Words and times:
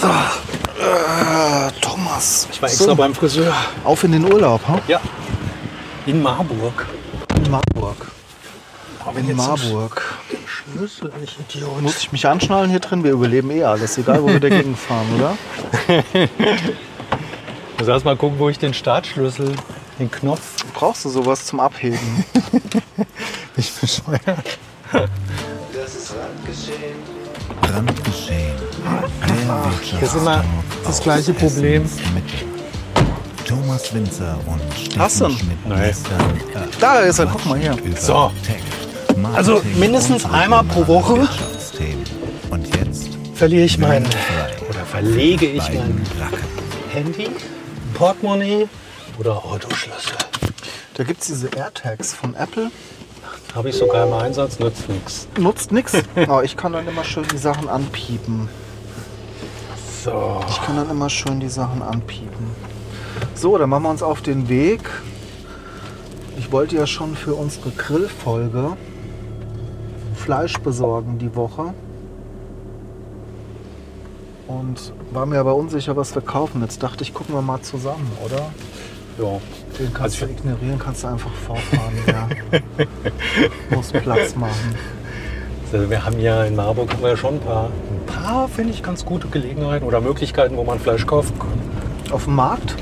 So. 0.00 0.06
Äh, 0.06 1.70
Thomas. 1.80 2.48
Ich 2.50 2.62
war 2.62 2.68
extra 2.68 2.84
so, 2.86 2.96
beim 2.96 3.14
Friseur. 3.14 3.52
auf 3.84 4.02
in 4.04 4.12
den 4.12 4.24
Urlaub, 4.32 4.60
ha? 4.66 4.80
Ja. 4.88 5.00
In 6.06 6.22
Marburg. 6.22 6.86
In 7.36 7.50
Marburg. 7.50 8.10
Aber 9.04 9.18
In 9.18 9.36
Marburg. 9.36 10.02
Schlüssel, 10.46 11.12
ich 11.22 11.38
Idiot. 11.56 11.82
Muss 11.82 11.98
ich 11.98 12.12
mich 12.12 12.26
anschnallen 12.26 12.70
hier 12.70 12.80
drin? 12.80 13.04
Wir 13.04 13.12
überleben 13.12 13.50
eh 13.50 13.64
alles, 13.64 13.98
egal 13.98 14.22
wo 14.22 14.28
wir 14.28 14.40
dagegen 14.40 14.76
fahren, 14.88 15.06
oder? 15.18 15.36
muss 17.78 17.88
erst 17.88 18.04
mal 18.04 18.16
gucken, 18.16 18.38
wo 18.38 18.48
ich 18.48 18.58
den 18.58 18.72
Startschlüssel, 18.72 19.52
den 19.98 20.10
Knopf. 20.10 20.64
Brauchst 20.74 21.04
du 21.04 21.08
sowas 21.10 21.44
zum 21.46 21.60
Abheben? 21.60 21.98
Ich 23.56 23.72
bescheuert. 23.72 24.58
Brandgeschehen. 27.70 28.56
Der 29.92 30.00
Das 30.00 30.14
ist 30.14 30.20
immer 30.20 30.44
das 30.84 31.00
gleiche 31.00 31.32
Problem. 31.32 31.82
Mit 32.14 32.24
Thomas 33.46 33.94
Winzer 33.94 34.38
und 34.46 34.60
Hast 34.98 35.20
du 35.20 35.30
Steffen? 35.30 35.56
Schmidt 35.66 35.78
äh, 35.78 35.92
Da 36.80 37.00
ist 37.00 37.18
er, 37.18 37.26
guck 37.26 37.46
mal 37.46 37.58
hier. 37.58 37.76
So. 37.98 38.32
Also 39.34 39.62
mindestens 39.78 40.24
einmal 40.24 40.64
pro 40.64 40.86
Woche. 40.86 41.28
Und 42.50 42.76
jetzt 42.76 43.08
verliere 43.34 43.64
ich 43.64 43.78
mein 43.78 44.04
oder 44.68 44.84
verlege 44.90 45.46
ich 45.46 45.68
mein. 45.72 46.06
Handy, 46.92 47.28
Portemonnaie 47.94 48.66
oder 49.18 49.44
Autoschlüssel. 49.44 50.16
Da 50.94 51.04
gibt 51.04 51.20
es 51.20 51.28
diese 51.28 51.48
AirTags 51.56 52.14
von 52.14 52.34
Apple. 52.34 52.70
Habe 53.54 53.68
ich 53.68 53.76
sogar 53.76 54.06
im 54.06 54.12
Einsatz, 54.12 54.58
nützt 54.58 54.88
nichts. 54.88 55.28
Nutzt 55.38 55.72
nix. 55.72 55.92
Aber 56.14 56.44
ich 56.44 56.56
kann 56.56 56.72
dann 56.72 56.86
immer 56.86 57.04
schön 57.04 57.24
die 57.32 57.38
Sachen 57.38 57.68
anpiepen. 57.68 58.48
So. 60.04 60.40
Ich 60.48 60.62
kann 60.62 60.76
dann 60.76 60.88
immer 60.90 61.10
schön 61.10 61.40
die 61.40 61.48
Sachen 61.48 61.82
anpiepen. 61.82 62.46
So, 63.34 63.58
dann 63.58 63.68
machen 63.68 63.82
wir 63.82 63.90
uns 63.90 64.02
auf 64.02 64.22
den 64.22 64.48
Weg. 64.48 64.80
Ich 66.38 66.52
wollte 66.52 66.76
ja 66.76 66.86
schon 66.86 67.16
für 67.16 67.34
unsere 67.34 67.70
Grillfolge 67.70 68.76
Fleisch 70.14 70.58
besorgen 70.58 71.18
die 71.18 71.34
Woche. 71.34 71.74
Und 74.46 74.92
war 75.12 75.26
mir 75.26 75.38
aber 75.40 75.54
unsicher, 75.54 75.96
was 75.96 76.14
wir 76.14 76.22
kaufen. 76.22 76.62
Jetzt 76.62 76.82
dachte 76.82 77.02
ich, 77.02 77.14
gucken 77.14 77.34
wir 77.34 77.42
mal 77.42 77.60
zusammen, 77.62 78.10
oder? 78.24 78.52
Ja. 79.20 79.40
Den 79.78 79.92
kannst 79.94 80.20
Also 80.22 80.26
du 80.26 80.32
ignorieren, 80.32 80.78
kannst 80.78 81.04
du 81.04 81.08
einfach 81.08 81.30
vorfahren. 81.46 81.92
ja. 82.06 82.28
Muss 83.76 83.90
Platz 83.92 84.34
machen. 84.36 84.74
Also 85.72 85.88
wir 85.88 86.04
haben 86.04 86.18
ja 86.20 86.44
in 86.44 86.56
Marburg 86.56 86.92
haben 86.92 87.02
wir 87.02 87.10
ja 87.10 87.16
schon 87.16 87.34
ein 87.34 87.40
paar, 87.40 87.66
ein 87.66 88.06
paar 88.06 88.48
finde 88.48 88.72
ich, 88.72 88.82
ganz 88.82 89.04
gute 89.04 89.28
Gelegenheiten 89.28 89.84
oder 89.86 90.00
Möglichkeiten, 90.00 90.56
wo 90.56 90.64
man 90.64 90.80
Fleisch 90.80 91.06
kaufen 91.06 91.38
kann. 91.38 92.12
Auf 92.12 92.24
dem 92.24 92.34
Markt? 92.34 92.74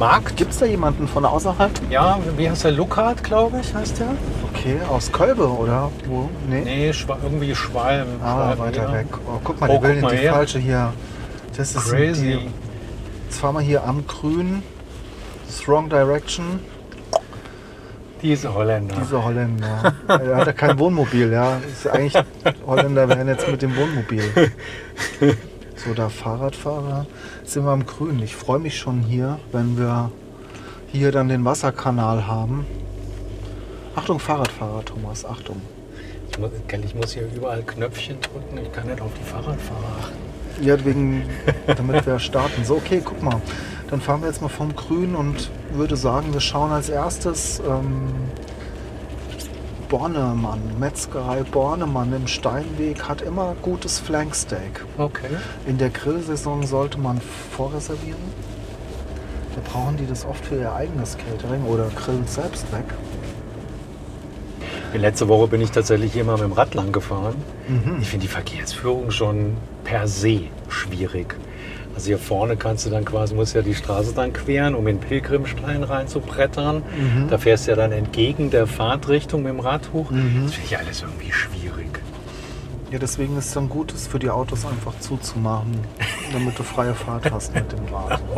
Markt? 0.00 0.36
Gibt 0.36 0.50
es 0.50 0.58
da 0.58 0.66
jemanden 0.66 1.06
von 1.06 1.24
außerhalb? 1.24 1.70
Ja, 1.88 2.18
wie 2.36 2.50
heißt 2.50 2.64
der? 2.64 2.72
Lukat, 2.72 3.22
glaube 3.22 3.60
ich, 3.60 3.72
heißt 3.72 4.00
der? 4.00 4.08
Okay, 4.52 4.76
aus 4.90 5.12
Kölbe 5.12 5.46
oder 5.48 5.90
wo? 6.08 6.28
Nee. 6.48 6.62
Nee, 6.64 6.92
Schwa 6.92 7.18
irgendwie 7.22 7.54
Schwalm. 7.54 8.08
Ah, 8.24 8.54
Schwalm, 8.54 8.58
weiter 8.58 8.82
ja. 8.84 8.92
weg. 8.94 9.06
Oh, 9.26 9.38
guck 9.44 9.60
mal, 9.60 9.70
Oh, 9.70 9.76
die 9.78 9.82
will 9.84 10.00
die 10.10 10.16
her. 10.16 10.32
falsche 10.32 10.58
hier. 10.58 10.92
Das 11.56 11.76
ist 11.76 11.90
Crazy. 11.90 12.22
Die, 12.38 12.50
jetzt 13.28 13.38
fahren 13.38 13.54
wir 13.54 13.60
hier 13.60 13.84
am 13.84 14.04
Grün. 14.06 14.62
Strong 15.52 15.90
Direction. 15.90 16.60
Diese 18.22 18.54
Holländer. 18.54 18.96
Diese 19.00 19.22
Holländer. 19.22 19.94
er 20.08 20.36
hat 20.36 20.46
ja 20.46 20.52
kein 20.52 20.78
Wohnmobil, 20.78 21.32
ja. 21.32 21.58
Ist 21.58 21.88
eigentlich 21.88 22.14
Holländer 22.66 23.08
wären 23.08 23.28
jetzt 23.28 23.48
mit 23.48 23.60
dem 23.62 23.76
Wohnmobil. 23.76 24.22
So, 25.84 25.94
da 25.94 26.08
Fahrradfahrer 26.08 27.06
sind 27.44 27.64
wir 27.64 27.72
am 27.72 27.84
Grün. 27.84 28.22
Ich 28.22 28.36
freue 28.36 28.60
mich 28.60 28.78
schon 28.78 29.00
hier, 29.00 29.40
wenn 29.50 29.76
wir 29.76 30.12
hier 30.92 31.10
dann 31.10 31.28
den 31.28 31.44
Wasserkanal 31.44 32.28
haben. 32.28 32.64
Achtung, 33.96 34.20
Fahrradfahrer, 34.20 34.84
Thomas, 34.84 35.24
Achtung. 35.24 35.60
Ich 36.30 36.38
muss, 36.38 36.50
ich 36.84 36.94
muss 36.94 37.12
hier 37.14 37.28
überall 37.34 37.62
Knöpfchen 37.62 38.18
drücken. 38.20 38.64
Ich 38.64 38.72
kann 38.72 38.86
nicht 38.86 39.00
auf 39.00 39.10
die 39.18 39.24
Fahrradfahrer 39.24 39.96
achten. 40.00 40.64
Ja, 40.64 40.84
wegen, 40.84 41.24
damit 41.66 42.06
wir 42.06 42.18
starten. 42.20 42.64
So, 42.64 42.76
okay, 42.76 43.02
guck 43.04 43.20
mal. 43.20 43.40
Dann 43.92 44.00
fahren 44.00 44.22
wir 44.22 44.28
jetzt 44.28 44.40
mal 44.40 44.48
vom 44.48 44.74
Grün 44.74 45.14
und 45.14 45.50
würde 45.74 45.96
sagen, 45.96 46.32
wir 46.32 46.40
schauen 46.40 46.72
als 46.72 46.88
erstes 46.88 47.60
ähm, 47.60 48.14
Bornemann, 49.90 50.78
Metzgerei 50.78 51.42
Bornemann 51.42 52.10
im 52.14 52.26
Steinweg 52.26 53.02
hat 53.06 53.20
immer 53.20 53.54
gutes 53.60 54.00
Flanksteak. 54.00 54.86
Okay. 54.96 55.36
In 55.66 55.76
der 55.76 55.90
Grillsaison 55.90 56.66
sollte 56.66 56.98
man 56.98 57.20
vorreservieren. 57.54 58.16
Da 59.54 59.70
brauchen 59.70 59.98
die 59.98 60.06
das 60.06 60.24
oft 60.24 60.42
für 60.46 60.56
ihr 60.56 60.72
eigenes 60.72 61.18
Catering 61.18 61.64
oder 61.64 61.88
grillen 61.94 62.26
selbst 62.26 62.72
weg. 62.72 62.86
Letzte 64.94 65.28
Woche 65.28 65.48
bin 65.48 65.60
ich 65.60 65.70
tatsächlich 65.70 66.14
hier 66.14 66.24
mal 66.24 66.38
mit 66.38 66.44
dem 66.44 66.52
Rad 66.52 66.72
lang 66.72 66.92
gefahren. 66.92 67.34
Mhm. 67.68 67.98
Ich 68.00 68.08
finde 68.08 68.26
die 68.26 68.32
Verkehrsführung 68.32 69.10
schon 69.10 69.58
per 69.84 70.08
se 70.08 70.44
schwierig. 70.70 71.36
Also 71.94 72.06
hier 72.06 72.18
vorne 72.18 72.56
kannst 72.56 72.86
du 72.86 72.90
dann 72.90 73.04
quasi, 73.04 73.34
musst 73.34 73.54
ja 73.54 73.62
die 73.62 73.74
Straße 73.74 74.14
dann 74.14 74.32
queren, 74.32 74.74
um 74.74 74.86
in 74.86 74.98
den 74.98 75.06
Pilgrimstein 75.06 75.82
reinzubrettern. 75.84 76.76
Mhm. 76.76 77.28
Da 77.28 77.38
fährst 77.38 77.66
du 77.66 77.72
ja 77.72 77.76
dann 77.76 77.92
entgegen 77.92 78.50
der 78.50 78.66
Fahrtrichtung 78.66 79.42
mit 79.42 79.52
dem 79.52 79.60
Rad 79.60 79.92
hoch. 79.92 80.10
Mhm. 80.10 80.44
Das 80.44 80.54
finde 80.54 80.66
ich 80.66 80.78
alles 80.78 81.02
irgendwie 81.02 81.32
schwierig. 81.32 82.00
Ja, 82.90 82.98
deswegen 82.98 83.36
ist 83.38 83.46
es 83.46 83.52
dann 83.52 83.68
gut, 83.68 83.92
es 83.94 84.06
für 84.06 84.18
die 84.18 84.30
Autos 84.30 84.66
einfach 84.66 84.98
zuzumachen, 85.00 85.78
damit 86.32 86.58
du 86.58 86.62
freie 86.62 86.94
Fahrt 86.94 87.30
hast 87.30 87.54
mit 87.54 87.72
dem 87.72 87.86
Rad. 87.94 88.20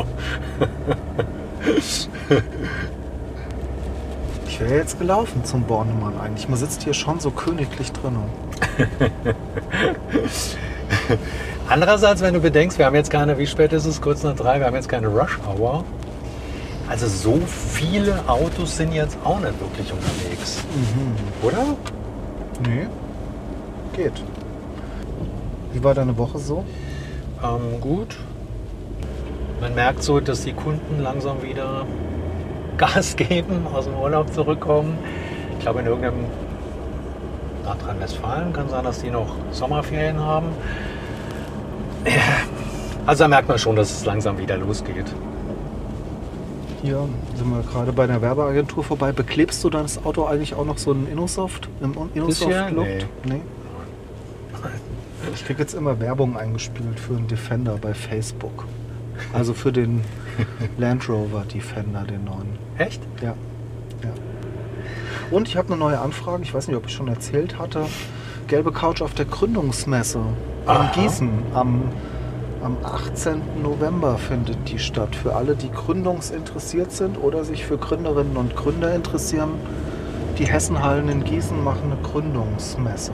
Ich 4.54 4.60
wäre 4.60 4.76
jetzt 4.76 5.00
gelaufen 5.00 5.44
zum 5.44 5.64
Bornemann 5.64 6.16
eigentlich. 6.16 6.48
Man 6.48 6.56
sitzt 6.56 6.84
hier 6.84 6.94
schon 6.94 7.18
so 7.18 7.32
königlich 7.32 7.90
drin. 7.90 8.16
Andererseits, 11.68 12.20
wenn 12.20 12.34
du 12.34 12.40
bedenkst, 12.40 12.78
wir 12.78 12.84
haben 12.84 12.94
jetzt 12.94 13.10
keine, 13.10 13.38
wie 13.38 13.46
spät 13.46 13.72
ist 13.72 13.86
es, 13.86 14.00
kurz 14.00 14.22
nach 14.22 14.36
drei, 14.36 14.58
wir 14.58 14.66
haben 14.66 14.74
jetzt 14.74 14.88
keine 14.88 15.08
Rush 15.08 15.38
Hour. 15.48 15.84
Also 16.88 17.06
so 17.06 17.40
viele 17.46 18.22
Autos 18.28 18.76
sind 18.76 18.92
jetzt 18.92 19.16
auch 19.24 19.40
nicht 19.40 19.58
wirklich 19.58 19.90
unterwegs. 19.90 20.62
Oder? 21.42 21.64
Nee, 22.68 22.86
geht. 23.94 24.12
Wie 25.72 25.82
war 25.82 25.94
deine 25.94 26.16
Woche 26.18 26.38
so? 26.38 26.64
Ähm, 27.42 27.80
gut. 27.80 28.16
Man 29.60 29.74
merkt 29.74 30.02
so, 30.02 30.20
dass 30.20 30.42
die 30.42 30.52
Kunden 30.52 31.02
langsam 31.02 31.42
wieder 31.42 31.86
Gas 32.76 33.16
geben, 33.16 33.66
aus 33.72 33.86
dem 33.86 33.94
Urlaub 33.94 34.32
zurückkommen. 34.34 34.98
Ich 35.54 35.60
glaube, 35.60 35.80
in 35.80 35.86
irgendeinem 35.86 36.26
Nordrhein-Westfalen 37.64 38.52
kann 38.52 38.68
sein, 38.68 38.84
dass 38.84 39.00
die 39.00 39.10
noch 39.10 39.34
Sommerferien 39.50 40.20
haben. 40.20 40.48
Also 43.06 43.24
da 43.24 43.28
merkt 43.28 43.48
man 43.48 43.58
schon, 43.58 43.76
dass 43.76 43.90
es 43.90 44.04
langsam 44.04 44.38
wieder 44.38 44.56
losgeht. 44.56 45.12
Hier 46.82 47.08
sind 47.34 47.50
wir 47.50 47.62
gerade 47.62 47.92
bei 47.92 48.04
einer 48.04 48.20
Werbeagentur 48.20 48.84
vorbei. 48.84 49.12
Beklebst 49.12 49.62
du 49.64 49.70
dein 49.70 49.86
Auto 50.04 50.24
eigentlich 50.24 50.54
auch 50.54 50.64
noch 50.64 50.78
so 50.78 50.92
einen 50.92 51.06
Innosoft? 51.06 51.68
Im 51.80 51.94
Innosoft-Look? 52.14 52.84
Bisher? 52.84 53.08
Nee. 53.24 53.40
Ich 55.34 55.44
krieg 55.46 55.58
jetzt 55.58 55.74
immer 55.74 55.98
Werbung 56.00 56.36
eingespielt 56.36 57.00
für 57.00 57.16
einen 57.16 57.26
Defender 57.26 57.78
bei 57.80 57.94
Facebook. 57.94 58.66
Also 59.32 59.54
für 59.54 59.72
den 59.72 60.02
Land 60.78 61.08
Rover 61.08 61.44
Defender, 61.52 62.02
den 62.02 62.24
neuen. 62.24 62.58
Echt? 62.78 63.02
Ja. 63.22 63.34
ja. 64.02 64.10
Und 65.30 65.48
ich 65.48 65.56
habe 65.56 65.68
eine 65.68 65.78
neue 65.78 65.98
Anfrage. 65.98 66.42
Ich 66.42 66.52
weiß 66.52 66.68
nicht, 66.68 66.76
ob 66.76 66.86
ich 66.86 66.92
schon 66.92 67.08
erzählt 67.08 67.58
hatte. 67.58 67.86
Gelbe 68.46 68.72
Couch 68.72 69.00
auf 69.02 69.14
der 69.14 69.24
Gründungsmesse 69.24 70.18
in 70.18 70.70
Aha. 70.70 70.92
Gießen 70.94 71.30
am, 71.54 71.84
am 72.62 72.76
18. 72.82 73.40
November 73.62 74.18
findet 74.18 74.68
die 74.68 74.78
statt. 74.78 75.16
Für 75.16 75.34
alle, 75.34 75.56
die 75.56 75.70
gründungsinteressiert 75.70 76.92
sind 76.92 77.16
oder 77.22 77.44
sich 77.44 77.64
für 77.64 77.78
Gründerinnen 77.78 78.36
und 78.36 78.54
Gründer 78.56 78.94
interessieren. 78.94 79.52
Die 80.38 80.46
Hessenhallen 80.46 81.08
in 81.08 81.24
Gießen 81.24 81.62
machen 81.62 81.92
eine 81.92 82.00
Gründungsmesse. 82.02 83.12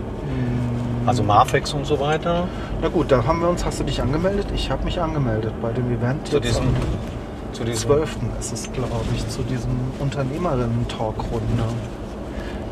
Also 1.06 1.22
Marfex 1.22 1.72
und 1.72 1.86
so 1.86 1.98
weiter. 1.98 2.46
Na 2.82 2.88
gut, 2.88 3.10
da 3.10 3.26
haben 3.26 3.40
wir 3.40 3.48
uns. 3.48 3.64
Hast 3.64 3.80
du 3.80 3.84
dich 3.84 4.02
angemeldet? 4.02 4.48
Ich 4.54 4.70
habe 4.70 4.84
mich 4.84 5.00
angemeldet 5.00 5.54
bei 5.62 5.72
dem 5.72 5.90
Event. 5.90 6.28
Zu 6.28 6.40
diesem, 6.40 6.64
zu 7.52 7.64
diesem 7.64 7.88
12. 7.90 8.16
ist 8.38 8.52
es, 8.52 8.72
glaube 8.72 8.88
ich, 9.14 9.28
zu 9.28 9.42
diesem 9.42 9.70
Unternehmerinnen-Talkrunde. 9.98 11.64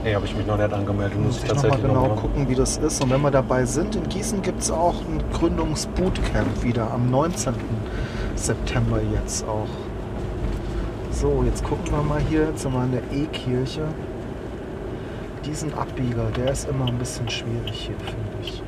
Nee, 0.05 0.15
habe 0.15 0.25
ich 0.27 0.37
mich 0.37 0.47
noch 0.47 0.57
nicht 0.57 0.73
angemeldet. 0.73 1.19
Muss 1.19 1.27
Muss 1.35 1.37
ich 1.39 1.43
ich 1.45 1.49
nochmal 1.49 1.63
tatsächlich 1.71 1.89
genau 1.91 2.03
noch 2.09 2.15
mal- 2.17 2.21
gucken, 2.23 2.49
wie 2.49 2.55
das 2.55 2.77
ist. 2.79 3.03
Und 3.03 3.11
wenn 3.11 3.21
wir 3.21 3.31
dabei 3.31 3.65
sind, 3.65 3.97
in 3.97 4.09
Gießen 4.09 4.43
gibt 4.43 4.63
es 4.63 4.71
auch 4.71 4.95
ein 5.01 5.23
Gründungsbootcamp 5.33 6.63
wieder 6.63 6.91
am 6.93 7.11
19. 7.11 7.55
September 8.37 9.01
jetzt 9.13 9.45
auch. 9.49 9.67
So, 11.11 11.43
jetzt 11.45 11.65
gucken 11.65 11.91
wir 11.91 12.03
mal 12.03 12.21
hier. 12.29 12.45
Jetzt 12.47 12.63
sind 12.63 12.73
wir 12.73 12.85
in 12.85 12.93
der 12.93 13.03
E-Kirche. 13.13 13.83
diesen 15.45 15.73
Abbieger, 15.75 16.27
der 16.37 16.53
ist 16.53 16.69
immer 16.69 16.87
ein 16.87 16.99
bisschen 16.99 17.29
schwierig 17.31 17.73
hier, 17.73 17.95
finde 18.05 18.29
ich. 18.43 18.63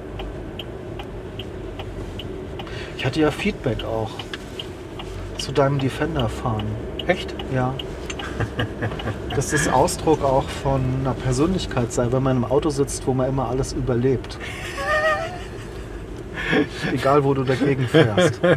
Ich 2.96 3.04
hatte 3.04 3.20
ja 3.20 3.30
Feedback 3.30 3.84
auch 3.84 4.10
zu 5.50 5.54
deinem 5.54 5.80
Defender-Fahren. 5.80 6.64
Echt? 7.08 7.34
Ja. 7.52 7.74
Dass 9.34 9.50
das 9.50 9.66
Ausdruck 9.66 10.22
auch 10.22 10.48
von 10.48 10.80
einer 11.00 11.12
Persönlichkeit 11.12 11.92
sei, 11.92 12.12
wenn 12.12 12.22
man 12.22 12.36
im 12.36 12.44
Auto 12.44 12.70
sitzt, 12.70 13.04
wo 13.08 13.14
man 13.14 13.28
immer 13.28 13.48
alles 13.48 13.72
überlebt. 13.72 14.38
Egal, 16.92 17.24
wo 17.24 17.34
du 17.34 17.42
dagegen 17.42 17.88
fährst. 17.88 18.40
Da 18.42 18.54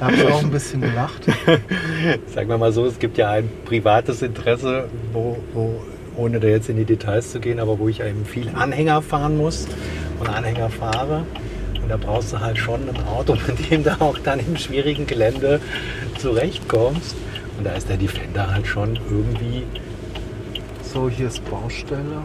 habe 0.00 0.14
ich 0.16 0.26
auch 0.26 0.42
ein 0.42 0.50
bisschen 0.50 0.80
gelacht. 0.80 1.26
Sagen 2.34 2.48
wir 2.48 2.58
mal 2.58 2.72
so, 2.72 2.84
es 2.86 2.98
gibt 2.98 3.18
ja 3.18 3.30
ein 3.30 3.48
privates 3.64 4.22
Interesse, 4.22 4.88
wo, 5.12 5.38
wo, 5.54 5.80
ohne 6.16 6.40
da 6.40 6.48
jetzt 6.48 6.68
in 6.68 6.76
die 6.76 6.84
Details 6.84 7.30
zu 7.30 7.38
gehen, 7.38 7.60
aber 7.60 7.78
wo 7.78 7.88
ich 7.88 8.00
eben 8.00 8.24
viel 8.24 8.48
Anhänger 8.52 9.00
fahren 9.00 9.36
muss 9.36 9.68
und 10.18 10.28
Anhänger 10.28 10.70
fahre. 10.70 11.24
Und 11.86 11.90
da 11.90 11.98
brauchst 11.98 12.32
du 12.32 12.40
halt 12.40 12.58
schon 12.58 12.80
ein 12.88 13.06
Auto, 13.06 13.36
mit 13.46 13.70
dem 13.70 13.84
du 13.84 14.00
auch 14.00 14.18
dann 14.18 14.40
im 14.40 14.56
schwierigen 14.56 15.06
Gelände 15.06 15.60
zurechtkommst. 16.18 17.14
Und 17.56 17.64
da 17.64 17.74
ist 17.74 17.88
der 17.88 17.96
Defender 17.96 18.52
halt 18.52 18.66
schon 18.66 18.98
irgendwie 19.08 19.62
So, 20.82 21.08
hier 21.08 21.28
ist 21.28 21.48
Baustelle. 21.48 22.22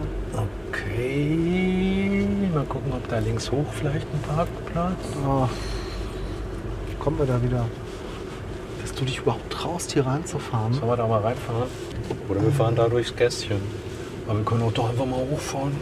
okay. 0.68 2.28
Mal 2.52 2.64
gucken, 2.64 2.92
ob 2.92 3.08
da 3.08 3.20
links 3.20 3.52
hoch 3.52 3.68
vielleicht 3.72 4.08
ein 4.12 4.36
Parkplatz. 4.36 4.96
Oh. 5.28 5.48
Kommen 6.98 7.20
wir 7.20 7.28
da 7.28 7.44
wieder. 7.44 7.68
Dass 8.82 8.96
du 8.96 9.06
dich 9.06 9.20
überhaupt 9.20 9.54
traust, 9.54 9.92
hier 9.92 10.08
reinzufahren. 10.08 10.74
Sollen 10.74 10.88
wir 10.88 10.98
da 10.98 11.06
mal 11.06 11.22
reinfahren? 11.22 11.70
Oder 12.30 12.42
wir 12.42 12.52
fahren 12.52 12.76
da 12.76 12.90
durchs 12.90 13.16
Gästchen. 13.16 13.62
Aber 14.28 14.40
wir 14.40 14.44
können 14.44 14.64
auch 14.64 14.74
doch 14.74 14.90
einfach 14.90 15.06
mal 15.06 15.20
hochfahren. 15.20 15.74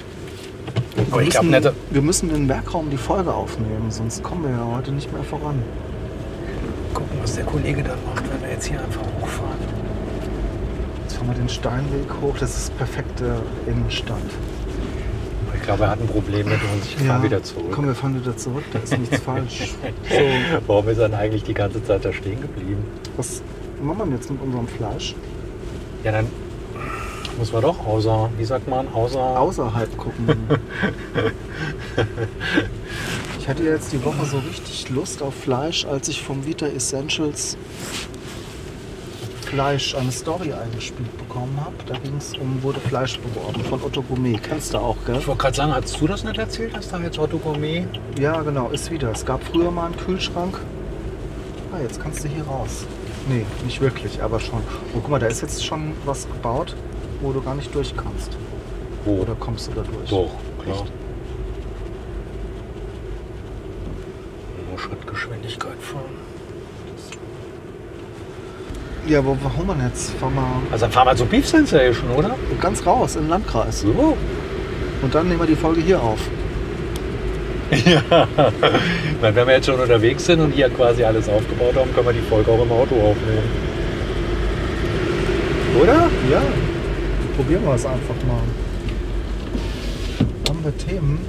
Aber 1.12 1.22
Wir 1.22 1.28
ich 1.28 1.30
glaube 1.32 1.48
müssen, 1.48 1.64
nicht. 1.64 1.74
wir 1.92 2.02
müssen 2.02 2.30
in 2.30 2.36
den 2.36 2.50
Werkraum 2.50 2.90
die 2.90 2.98
Folge 2.98 3.34
aufnehmen, 3.34 3.90
sonst 3.90 4.22
kommen 4.24 4.44
wir 4.44 4.52
ja 4.52 4.76
heute 4.76 4.92
nicht 4.92 5.12
mehr 5.14 5.24
voran. 5.24 5.62
Gucken, 6.94 7.18
was 7.22 7.36
der 7.36 7.46
Kollege 7.46 7.84
dann 7.84 7.98
macht, 8.14 8.24
wenn 8.32 8.42
wir 8.42 8.50
jetzt 8.52 8.66
hier 8.68 8.80
einfach 8.80 9.02
hochfahren. 9.22 9.60
Jetzt 11.04 11.18
fahren 11.18 11.28
wir 11.30 11.36
den 11.36 11.50
Steinweg 11.50 12.10
hoch, 12.22 12.36
das 12.40 12.58
ist 12.58 12.78
perfekte 12.78 13.36
Innenstadt. 13.68 14.18
Ich 15.56 15.62
glaube, 15.64 15.84
er 15.84 15.90
hat 15.92 16.00
ein 16.02 16.08
Problem 16.08 16.48
mit 16.48 16.56
uns. 16.74 16.86
Ich 16.86 16.96
fahre 17.06 17.22
wieder 17.24 17.44
zurück. 17.44 17.66
Komm, 17.72 17.86
wir 17.88 17.94
fahren 17.96 18.20
wieder 18.20 18.36
zurück, 18.36 18.64
da 18.74 18.80
ist 18.80 18.98
nichts 18.98 19.20
falsch. 19.26 19.76
So, 20.10 20.16
Warum 20.68 20.88
ist 20.90 20.98
er 20.98 21.10
denn 21.10 21.20
eigentlich 21.20 21.44
die 21.44 21.54
ganze 21.54 21.84
Zeit 21.84 22.06
da 22.06 22.12
stehen 22.14 22.42
geblieben? 22.42 22.84
was 23.18 23.42
machen 23.82 24.10
wir 24.10 24.16
jetzt 24.18 24.32
mit 24.32 24.42
unserem 24.42 24.68
Fleisch? 24.68 25.16
Ja, 26.04 26.12
dann 26.14 26.26
muss 27.40 27.54
man 27.54 27.62
doch 27.62 27.88
außer, 27.88 28.30
wie 28.38 28.44
sagt 28.44 28.68
man, 28.68 28.88
außer. 28.94 29.20
Außerhalb 29.20 29.98
gucken. 29.98 30.38
Ich 33.40 33.48
hatte 33.48 33.64
jetzt 33.64 33.92
die 33.94 34.04
Woche 34.04 34.26
so 34.26 34.38
richtig 34.40 34.90
Lust 34.90 35.24
auf 35.24 35.34
Fleisch, 35.34 35.86
als 35.86 36.08
ich 36.10 36.22
vom 36.22 36.46
Vita 36.46 36.68
Essentials 36.68 37.58
Fleisch 39.42 39.96
eine 39.96 40.12
Story 40.12 40.54
eingespielt 40.54 41.18
bekommen 41.18 41.60
habe. 41.60 41.74
Da 41.88 41.98
ging 41.98 42.18
es 42.18 42.38
um, 42.38 42.62
wurde 42.62 42.80
Fleisch 42.82 43.18
beworben 43.20 43.64
von 43.64 43.82
Otto 43.82 44.04
Gourmet. 44.04 44.38
Kennst 44.38 44.76
du 44.76 44.78
auch, 44.78 44.98
gell? 45.06 45.16
Ich 45.18 45.26
wollte 45.26 45.42
gerade 45.42 45.56
sagen, 45.56 45.74
hast 45.74 46.00
du 46.00 46.08
das 46.08 46.24
nicht 46.24 46.38
erzählt, 46.38 46.76
dass 46.76 46.90
da 46.90 47.00
jetzt 47.00 47.18
Otto 47.18 47.40
Gourmet? 47.40 47.88
Ja, 48.20 48.42
genau, 48.42 48.70
ist 48.70 48.92
wieder. 48.92 49.12
Es 49.12 49.26
gab 49.26 49.44
früher 49.44 49.72
mal 49.72 49.88
einen 49.88 49.98
Kühlschrank. 49.98 50.60
Ah, 51.74 51.82
jetzt 51.82 52.00
kannst 52.00 52.24
du 52.24 52.28
hier 52.28 52.44
raus. 52.44 52.86
Nee, 53.28 53.46
nicht 53.66 53.82
wirklich, 53.82 54.22
aber 54.22 54.40
schon. 54.40 54.60
Oh, 54.94 55.00
guck 55.02 55.10
mal, 55.10 55.20
da 55.20 55.28
ist 55.28 55.42
jetzt 55.42 55.66
schon 55.66 55.94
was 56.06 56.28
gebaut, 56.28 56.76
wo 57.22 57.32
du 57.32 57.42
gar 57.42 57.56
nicht 57.56 57.74
durch 57.74 57.94
kannst. 57.96 58.38
Wo? 59.06 59.22
Oder 59.22 59.36
kommst 59.40 59.68
du 59.68 59.72
da 59.74 59.82
durch? 59.82 60.10
Doch, 60.10 60.32
klar. 60.64 60.76
Echt? 60.76 60.92
Nur 64.70 64.80
Schrittgeschwindigkeit 64.80 65.78
fahren. 65.82 66.30
Ja, 69.08 69.20
aber 69.20 69.36
warum 69.42 69.68
man 69.68 69.82
jetzt? 69.82 70.12
Fahr 70.20 70.30
mal 70.30 70.44
Also 70.72 70.86
dann 70.86 70.92
fahren 70.92 71.08
wir 71.08 71.16
zur 71.16 71.26
Beef 71.26 71.48
Sensation, 71.48 72.12
oder? 72.12 72.36
ganz 72.62 72.86
raus 72.86 73.16
in 73.16 73.24
den 73.24 73.30
Landkreis. 73.30 73.82
So. 73.82 74.16
Und 75.02 75.16
dann 75.16 75.28
nehmen 75.28 75.40
wir 75.40 75.48
die 75.48 75.56
Folge 75.56 75.82
hier 75.82 76.02
auf. 76.02 76.20
Wenn 79.22 79.36
wir 79.36 79.48
jetzt 79.52 79.68
schon 79.68 79.80
unterwegs 79.80 80.26
sind 80.26 80.42
und 80.42 80.52
hier 80.52 80.70
quasi 80.70 81.04
alles 81.04 81.30
aufgebaut 81.30 81.76
haben, 81.76 81.94
können 81.94 82.08
wir 82.08 82.14
die 82.14 82.28
Folge 82.28 82.52
auch 82.52 82.62
im 82.62 82.72
Auto 82.72 82.96
aufnehmen. 82.96 83.70
Oder? 85.82 86.10
Ja. 86.32 86.42
Probieren 87.40 87.64
wir 87.64 87.76
es 87.76 87.86
einfach 87.86 88.16
mal. 88.28 88.42
Haben 90.50 90.62
wir 90.62 90.78
Themen? 90.78 91.26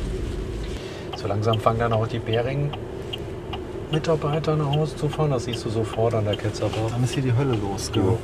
So 1.15 1.29
langsam 1.29 1.61
fangen 1.61 1.79
dann 1.79 1.93
auch 1.93 2.09
die 2.09 2.19
Bering-Mitarbeiter 2.19 4.57
nach 4.57 4.75
Hause 4.75 4.97
zu 4.97 5.09
fahren. 5.09 5.31
Das 5.31 5.45
siehst 5.45 5.65
du 5.65 5.71
sofort 5.71 6.15
an 6.15 6.25
der 6.25 6.35
Ketzerbar. 6.35 6.91
Dann 6.91 7.05
ist 7.05 7.15
hier 7.15 7.23
die 7.23 7.33
Hölle 7.33 7.55
los. 7.55 7.93
Gell? 7.93 8.03
Ja. 8.03 8.19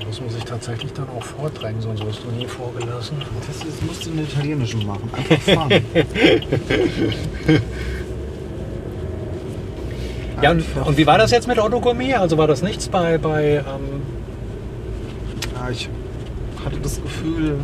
Da 0.00 0.06
muss 0.06 0.20
man 0.20 0.30
sich 0.30 0.42
tatsächlich 0.42 0.92
dann 0.94 1.06
auch 1.16 1.22
vordrängen, 1.22 1.80
sonst 1.80 2.04
wirst 2.04 2.24
du 2.24 2.30
nie 2.36 2.46
vorgelassen. 2.46 3.18
Das, 3.46 3.60
das 3.60 3.80
musst 3.86 4.04
du 4.04 4.10
in 4.10 4.24
italienischen 4.24 4.84
machen. 4.84 5.08
Einfach 5.16 5.40
fahren. 5.42 5.70
Ja, 10.40 10.52
und, 10.52 10.64
und 10.84 10.96
wie 10.96 11.04
war 11.04 11.18
das 11.18 11.32
jetzt 11.32 11.48
mit 11.48 11.58
Otto 11.58 11.80
Gourmet? 11.80 12.14
Also 12.14 12.38
war 12.38 12.46
das 12.46 12.62
nichts 12.62 12.88
bei, 12.88 13.18
bei 13.18 13.56
ähm, 13.56 14.02
Ja, 15.58 15.70
ich 15.70 15.88
hatte 16.64 16.78
das 16.80 17.00
Gefühl, 17.02 17.56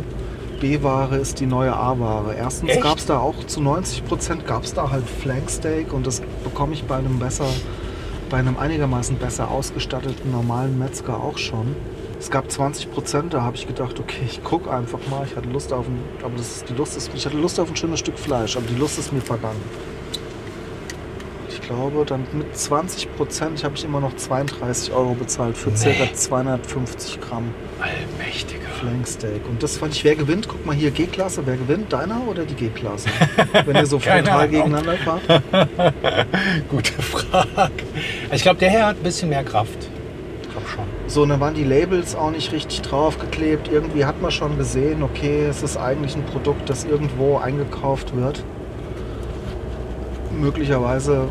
B-Ware 0.59 1.17
ist 1.17 1.39
die 1.39 1.45
neue 1.45 1.75
A-Ware. 1.75 2.33
Erstens 2.35 2.71
gab 2.81 2.97
es 2.97 3.05
da 3.05 3.19
auch 3.19 3.35
zu 3.45 3.61
90 3.61 4.05
Prozent 4.05 4.47
gab 4.47 4.63
es 4.63 4.73
da 4.73 4.89
halt 4.91 5.03
Flanksteak 5.07 5.93
und 5.93 6.07
das 6.07 6.21
bekomme 6.43 6.73
ich 6.73 6.83
bei 6.85 6.95
einem 6.97 7.19
besser, 7.19 7.45
bei 8.29 8.37
einem 8.37 8.57
einigermaßen 8.57 9.17
besser 9.17 9.49
ausgestatteten 9.51 10.31
normalen 10.31 10.77
Metzger 10.79 11.21
auch 11.21 11.37
schon. 11.37 11.75
Es 12.19 12.31
gab 12.31 12.49
20 12.49 12.91
Prozent, 12.91 13.33
da 13.33 13.41
habe 13.41 13.55
ich 13.57 13.67
gedacht, 13.67 13.99
okay, 13.99 14.23
ich 14.25 14.43
gucke 14.43 14.71
einfach 14.71 14.99
mal. 15.11 15.25
Ich 15.29 15.35
hatte 15.35 15.49
Lust 15.49 15.73
auf 15.73 15.85
ein, 15.87 15.99
aber 16.23 16.35
das, 16.37 16.57
ist- 16.57 16.69
die 16.69 16.73
Lust 16.73 16.95
ist, 16.97 17.11
ich 17.13 17.25
hatte 17.25 17.37
Lust 17.37 17.59
auf 17.59 17.69
ein 17.69 17.75
schönes 17.75 17.99
Stück 17.99 18.17
Fleisch, 18.17 18.55
aber 18.57 18.65
die 18.65 18.75
Lust 18.79 18.97
ist 18.97 19.11
mir 19.13 19.21
vergangen. 19.21 19.61
Ich 21.65 21.69
glaube, 21.71 22.05
dann 22.05 22.27
mit 22.31 22.55
20 22.55 23.15
Prozent 23.15 23.63
habe 23.63 23.73
ich 23.73 23.83
immer 23.85 23.99
noch 23.99 24.15
32 24.15 24.93
Euro 24.93 25.15
bezahlt 25.15 25.57
für 25.57 25.71
Nee. 25.71 25.77
circa 25.77 26.13
250 26.13 27.19
Gramm. 27.19 27.45
Allmächtiger. 27.81 28.67
Flanksteak. 28.79 29.41
Und 29.49 29.63
das 29.63 29.77
fand 29.77 29.95
ich, 29.95 30.03
wer 30.03 30.15
gewinnt? 30.15 30.47
Guck 30.47 30.63
mal 30.63 30.75
hier, 30.75 30.91
G-Klasse. 30.91 31.41
Wer 31.43 31.57
gewinnt? 31.57 31.91
Deiner 31.91 32.21
oder 32.27 32.45
die 32.45 32.53
G-Klasse? 32.53 33.09
Wenn 33.65 33.77
ihr 33.77 33.87
so 33.87 33.97
frontal 33.97 34.47
gegeneinander 34.47 34.93
fahrt. 34.97 35.23
Gute 36.69 37.01
Frage. 37.01 37.71
Ich 38.31 38.43
glaube, 38.43 38.59
der 38.59 38.69
hier 38.69 38.85
hat 38.85 38.97
ein 38.97 39.03
bisschen 39.03 39.29
mehr 39.29 39.43
Kraft. 39.43 39.89
Ich 40.43 40.49
glaube 40.51 40.67
schon. 40.67 40.83
So, 41.07 41.23
und 41.23 41.29
dann 41.29 41.39
waren 41.39 41.55
die 41.55 41.63
Labels 41.63 42.13
auch 42.13 42.29
nicht 42.29 42.51
richtig 42.51 42.83
draufgeklebt. 42.83 43.71
Irgendwie 43.71 44.05
hat 44.05 44.21
man 44.21 44.29
schon 44.29 44.55
gesehen, 44.59 45.01
okay, 45.01 45.47
es 45.49 45.63
ist 45.63 45.77
eigentlich 45.77 46.15
ein 46.15 46.27
Produkt, 46.27 46.69
das 46.69 46.85
irgendwo 46.85 47.37
eingekauft 47.39 48.15
wird. 48.15 48.43
Möglicherweise, 50.31 51.27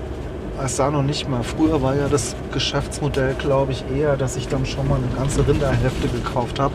es 0.62 0.76
sah 0.76 0.90
noch 0.90 1.02
nicht 1.02 1.28
mal. 1.28 1.42
Früher 1.42 1.82
war 1.82 1.96
ja 1.96 2.08
das 2.08 2.36
Geschäftsmodell, 2.52 3.34
glaube 3.34 3.72
ich, 3.72 3.84
eher, 3.96 4.16
dass 4.16 4.36
ich 4.36 4.48
dann 4.48 4.66
schon 4.66 4.88
mal 4.88 4.96
eine 4.96 5.08
ganze 5.16 5.46
Rinderhälfte 5.46 6.08
gekauft 6.08 6.58
habe. 6.60 6.74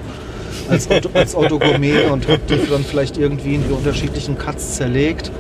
Als 0.70 0.90
Otto, 0.90 1.10
als 1.14 1.36
Otto 1.36 1.60
Gourmet 1.60 2.06
und 2.12 2.28
habe 2.28 2.42
die 2.50 2.70
dann 2.70 2.84
vielleicht 2.84 3.18
irgendwie 3.18 3.56
in 3.56 3.64
die 3.68 3.74
unterschiedlichen 3.74 4.38
Cuts 4.38 4.76
zerlegt, 4.76 5.32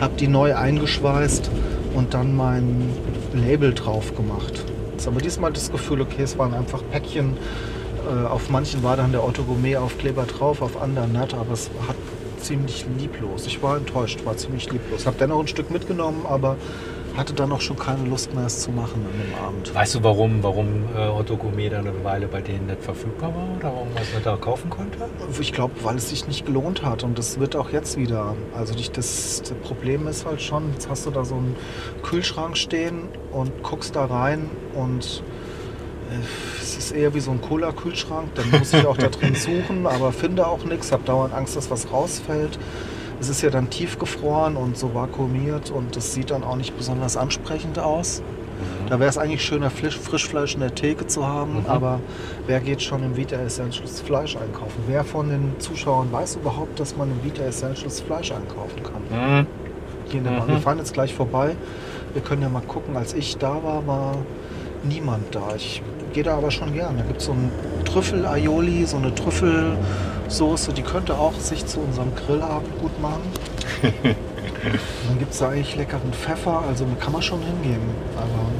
habe 0.00 0.14
die 0.18 0.28
neu 0.28 0.54
eingeschweißt 0.54 1.50
und 1.94 2.14
dann 2.14 2.36
mein 2.36 2.90
Label 3.32 3.72
drauf 3.72 4.14
gemacht. 4.16 4.64
Jetzt 4.92 5.06
aber 5.06 5.20
diesmal 5.20 5.52
das 5.52 5.70
Gefühl, 5.70 6.00
okay, 6.00 6.22
es 6.22 6.38
waren 6.38 6.54
einfach 6.54 6.82
Päckchen. 6.90 7.36
Äh, 8.06 8.26
auf 8.26 8.50
manchen 8.50 8.82
war 8.82 8.96
dann 8.96 9.12
der 9.12 9.24
Otto 9.24 9.42
Gourmet 9.44 9.76
Aufkleber 9.76 10.24
drauf, 10.24 10.62
auf 10.62 10.80
anderen 10.80 11.12
nicht, 11.12 11.34
aber 11.34 11.52
es 11.52 11.70
hat 11.88 11.96
ziemlich 12.40 12.84
lieblos. 12.98 13.46
Ich 13.46 13.62
war 13.62 13.76
enttäuscht, 13.76 14.24
war 14.24 14.36
ziemlich 14.36 14.70
lieblos. 14.70 15.06
Habe 15.06 15.16
dennoch 15.18 15.40
ein 15.40 15.48
Stück 15.48 15.70
mitgenommen, 15.70 16.26
aber 16.28 16.56
hatte 17.16 17.32
dann 17.32 17.52
auch 17.52 17.60
schon 17.60 17.78
keine 17.78 18.04
Lust 18.08 18.34
mehr, 18.34 18.46
es 18.46 18.60
zu 18.60 18.70
machen 18.70 19.06
an 19.06 19.20
dem 19.20 19.34
Abend. 19.44 19.74
Weißt 19.74 19.94
du, 19.94 20.02
warum, 20.02 20.42
warum 20.42 20.84
äh, 20.96 21.06
Otto 21.06 21.36
Gourmet 21.36 21.68
dann 21.68 21.86
eine 21.86 22.04
Weile 22.04 22.26
bei 22.26 22.40
denen 22.40 22.66
nicht 22.66 22.82
verfügbar 22.82 23.34
war 23.34 23.56
oder 23.56 23.74
warum 23.74 23.92
man 23.94 24.02
es 24.02 24.12
nicht 24.12 24.26
da 24.26 24.36
kaufen 24.36 24.70
konnte? 24.70 24.98
Ich 25.40 25.52
glaube, 25.52 25.74
weil 25.82 25.96
es 25.96 26.10
sich 26.10 26.26
nicht 26.26 26.46
gelohnt 26.46 26.84
hat 26.84 27.04
und 27.04 27.18
das 27.18 27.38
wird 27.38 27.56
auch 27.56 27.70
jetzt 27.70 27.96
wieder. 27.96 28.34
Also 28.56 28.74
dich, 28.74 28.90
das, 28.90 29.42
das 29.42 29.52
Problem 29.62 30.06
ist 30.08 30.26
halt 30.26 30.42
schon, 30.42 30.72
jetzt 30.72 30.88
hast 30.88 31.06
du 31.06 31.10
da 31.10 31.24
so 31.24 31.36
einen 31.36 31.56
Kühlschrank 32.02 32.56
stehen 32.56 33.08
und 33.32 33.62
guckst 33.62 33.94
da 33.94 34.06
rein 34.06 34.50
und 34.74 35.22
äh, 36.10 36.62
es 36.62 36.76
ist 36.76 36.92
eher 36.92 37.14
wie 37.14 37.20
so 37.20 37.30
ein 37.30 37.40
Cola-Kühlschrank. 37.40 38.34
Dann 38.34 38.50
muss 38.50 38.72
ich 38.72 38.86
auch 38.86 38.96
da 38.96 39.08
drin 39.08 39.34
suchen, 39.36 39.86
aber 39.86 40.12
finde 40.12 40.46
auch 40.46 40.64
nichts, 40.64 40.90
habe 40.92 41.04
dauernd 41.04 41.32
Angst, 41.32 41.56
dass 41.56 41.70
was 41.70 41.90
rausfällt. 41.92 42.58
Es 43.24 43.30
ist 43.30 43.40
ja 43.40 43.48
dann 43.48 43.70
tiefgefroren 43.70 44.54
und 44.54 44.76
so 44.76 44.92
vakuumiert 44.92 45.70
und 45.70 45.96
das 45.96 46.12
sieht 46.12 46.30
dann 46.30 46.44
auch 46.44 46.56
nicht 46.56 46.76
besonders 46.76 47.16
ansprechend 47.16 47.78
aus. 47.78 48.20
Da 48.90 49.00
wäre 49.00 49.08
es 49.08 49.16
eigentlich 49.16 49.42
schöner, 49.42 49.70
Fleisch, 49.70 49.98
Frischfleisch 49.98 50.52
in 50.52 50.60
der 50.60 50.74
Theke 50.74 51.06
zu 51.06 51.26
haben, 51.26 51.60
Mhm. 51.60 51.66
aber 51.66 52.00
wer 52.46 52.60
geht 52.60 52.82
schon 52.82 53.02
im 53.02 53.16
Vita 53.16 53.36
Essentials 53.36 54.02
Fleisch 54.02 54.36
einkaufen? 54.36 54.78
Wer 54.86 55.04
von 55.04 55.30
den 55.30 55.54
Zuschauern 55.58 56.12
weiß 56.12 56.36
überhaupt, 56.36 56.78
dass 56.78 56.98
man 56.98 57.10
im 57.12 57.24
Vita 57.24 57.42
Essentials 57.44 58.02
Fleisch 58.02 58.30
einkaufen 58.30 58.82
kann? 58.82 59.02
Mhm. 59.40 59.46
Hier 60.10 60.18
in 60.18 60.24
der 60.24 60.32
Bahn. 60.32 60.46
Mhm. 60.48 60.52
Wir 60.52 60.58
fahren 60.60 60.76
jetzt 60.78 60.92
gleich 60.92 61.14
vorbei. 61.14 61.56
Wir 62.12 62.20
können 62.20 62.42
ja 62.42 62.50
mal 62.50 62.60
gucken. 62.60 62.94
Als 62.94 63.14
ich 63.14 63.38
da 63.38 63.54
war, 63.64 63.86
war 63.86 64.16
niemand 64.82 65.34
da. 65.34 65.54
Ich 65.56 65.80
gehe 66.12 66.24
da 66.24 66.36
aber 66.36 66.50
schon 66.50 66.74
gern. 66.74 66.98
Da 66.98 67.04
gibt 67.04 67.20
es 67.20 67.24
so 67.26 67.32
ein 67.32 67.50
Trüffel-Aioli, 67.94 68.86
so 68.86 68.96
eine 68.96 69.14
Trüffelsoße, 69.14 70.72
die 70.72 70.82
könnte 70.82 71.14
auch 71.14 71.34
sich 71.34 71.64
zu 71.64 71.78
unserem 71.78 72.12
Grillabend 72.16 72.80
gut 72.80 73.00
machen. 73.00 73.22
Dann 75.08 75.18
gibt 75.18 75.32
es 75.32 75.38
da 75.38 75.50
eigentlich 75.50 75.76
leckeren 75.76 76.12
Pfeffer, 76.12 76.62
also 76.66 76.84
da 76.84 77.04
kann 77.04 77.12
man 77.12 77.22
schon 77.22 77.40
hingehen. 77.40 77.82
Aber 78.16 78.50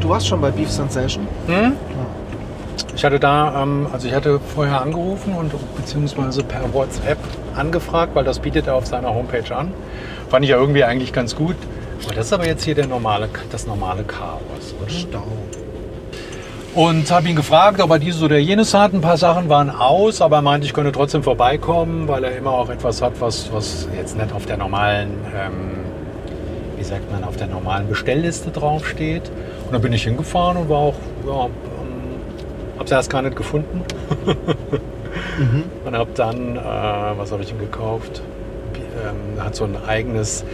du 0.00 0.08
warst 0.08 0.26
schon 0.28 0.40
bei 0.40 0.50
Beef 0.50 0.70
Sensation? 0.70 1.26
Mhm. 1.46 1.52
Ja. 1.52 1.72
Ich 2.94 3.04
hatte 3.04 3.20
da, 3.20 3.62
ähm, 3.62 3.88
also 3.92 4.08
ich 4.08 4.14
hatte 4.14 4.40
vorher 4.40 4.80
angerufen 4.80 5.34
und 5.34 5.52
beziehungsweise 5.76 6.42
per 6.42 6.72
WhatsApp 6.72 7.18
angefragt, 7.54 8.14
weil 8.14 8.24
das 8.24 8.38
bietet 8.38 8.68
er 8.68 8.76
auf 8.76 8.86
seiner 8.86 9.12
Homepage 9.14 9.54
an. 9.54 9.72
Fand 10.30 10.44
ich 10.44 10.50
ja 10.50 10.56
irgendwie 10.56 10.84
eigentlich 10.84 11.12
ganz 11.12 11.36
gut. 11.36 11.56
Aber 12.04 12.14
das 12.14 12.26
ist 12.26 12.32
aber 12.32 12.46
jetzt 12.46 12.64
hier 12.64 12.74
der 12.74 12.86
normale, 12.86 13.28
das 13.50 13.66
normale 13.66 14.04
Chaos. 14.04 14.74
Oder? 14.80 14.90
Stau. 14.90 15.26
Und 16.74 17.10
habe 17.10 17.28
ihn 17.28 17.36
gefragt, 17.36 17.80
ob 17.80 17.90
er 17.90 17.98
dieses 17.98 18.22
oder 18.22 18.38
jenes 18.38 18.74
hat. 18.74 18.92
Ein 18.92 19.00
paar 19.00 19.16
Sachen 19.16 19.48
waren 19.48 19.70
aus, 19.70 20.20
aber 20.20 20.36
er 20.36 20.42
meinte, 20.42 20.66
ich 20.66 20.74
könnte 20.74 20.92
trotzdem 20.92 21.22
vorbeikommen, 21.22 22.06
weil 22.08 22.22
er 22.24 22.36
immer 22.36 22.52
auch 22.52 22.68
etwas 22.68 23.02
hat, 23.02 23.20
was, 23.20 23.52
was 23.52 23.88
jetzt 23.96 24.16
nicht 24.16 24.32
auf 24.32 24.46
der 24.46 24.58
normalen, 24.58 25.10
ähm, 25.34 25.78
wie 26.76 26.84
sagt 26.84 27.10
man, 27.10 27.24
auf 27.24 27.36
der 27.36 27.46
normalen 27.48 27.88
Bestellliste 27.88 28.50
draufsteht. 28.50 29.30
Und 29.66 29.72
dann 29.72 29.82
bin 29.82 29.92
ich 29.92 30.04
hingefahren 30.04 30.56
und 30.56 30.68
war 30.68 30.78
auch, 30.78 30.94
ja, 31.26 31.46
ähm, 31.46 31.50
habe 32.76 32.84
es 32.84 32.90
erst 32.90 33.10
gar 33.10 33.22
nicht 33.22 33.36
gefunden. 33.36 33.82
Mhm. 35.38 35.64
Und 35.84 35.96
habe 35.96 36.10
dann, 36.14 36.56
äh, 36.56 36.60
was 36.60 37.32
habe 37.32 37.42
ich 37.42 37.48
denn 37.48 37.58
gekauft? 37.58 38.22
Ähm, 38.74 39.42
hat 39.42 39.54
so 39.54 39.64
ein 39.64 39.76
eigenes 39.86 40.44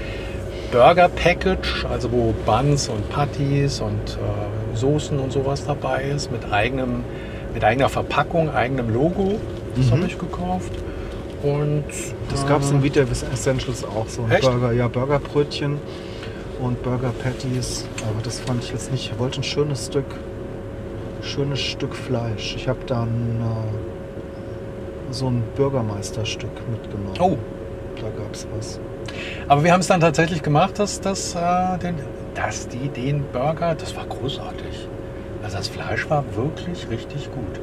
Burger-Package, 0.72 1.86
also 1.90 2.12
wo 2.12 2.34
Buns 2.44 2.88
und 2.88 3.08
Patties 3.08 3.80
und 3.80 3.92
äh, 3.92 4.53
Soßen 4.76 5.18
und 5.18 5.32
sowas 5.32 5.64
dabei 5.66 6.04
ist, 6.04 6.30
mit, 6.32 6.50
eigenem, 6.52 7.04
mit 7.52 7.64
eigener 7.64 7.88
Verpackung, 7.88 8.50
eigenem 8.50 8.92
Logo. 8.92 9.38
Das 9.76 9.86
Mhm. 9.86 9.90
habe 9.92 10.06
ich 10.06 10.18
gekauft. 10.18 10.72
Und 11.42 11.84
Das 12.30 12.46
gab 12.46 12.62
es 12.62 12.70
in 12.70 12.80
äh, 12.80 12.82
Vita 12.84 13.00
Essentials 13.00 13.84
auch, 13.84 14.08
so 14.08 14.22
ein 14.22 14.30
Echt? 14.30 14.42
Burger, 14.42 14.72
ja, 14.72 14.88
Burgerbrötchen 14.88 15.78
und 16.62 16.82
Burger 16.82 17.10
Patties. 17.22 17.86
Aber 18.08 18.22
das 18.22 18.40
fand 18.40 18.64
ich 18.64 18.70
jetzt 18.70 18.90
nicht. 18.90 19.12
Ich 19.12 19.18
wollte 19.18 19.40
ein 19.40 19.44
schönes 19.44 19.86
Stück, 19.86 20.06
schönes 21.20 21.60
Stück 21.60 21.94
Fleisch. 21.94 22.54
Ich 22.56 22.66
habe 22.66 22.78
dann 22.86 23.08
äh, 23.42 25.12
so 25.12 25.26
ein 25.28 25.42
Bürgermeisterstück 25.56 26.50
mitgenommen. 26.70 27.12
Oh, 27.20 27.36
Da 28.00 28.08
gab 28.22 28.32
es 28.34 28.46
was. 28.56 28.80
aber 29.48 29.62
wir 29.64 29.72
haben 29.72 29.80
es 29.80 29.86
dann 29.88 30.00
tatsächlich 30.00 30.42
gemacht, 30.42 30.78
dass, 30.78 31.00
dass, 31.00 31.34
äh, 31.34 31.78
den, 31.82 31.96
dass 32.34 32.68
die 32.68 32.88
den 32.88 33.24
Burger, 33.32 33.74
das 33.74 33.94
war 33.96 34.06
großartig. 34.06 34.88
Also 35.42 35.56
das 35.58 35.68
Fleisch 35.68 36.08
war 36.08 36.24
wirklich 36.34 36.88
richtig 36.90 37.30
gut. 37.32 37.60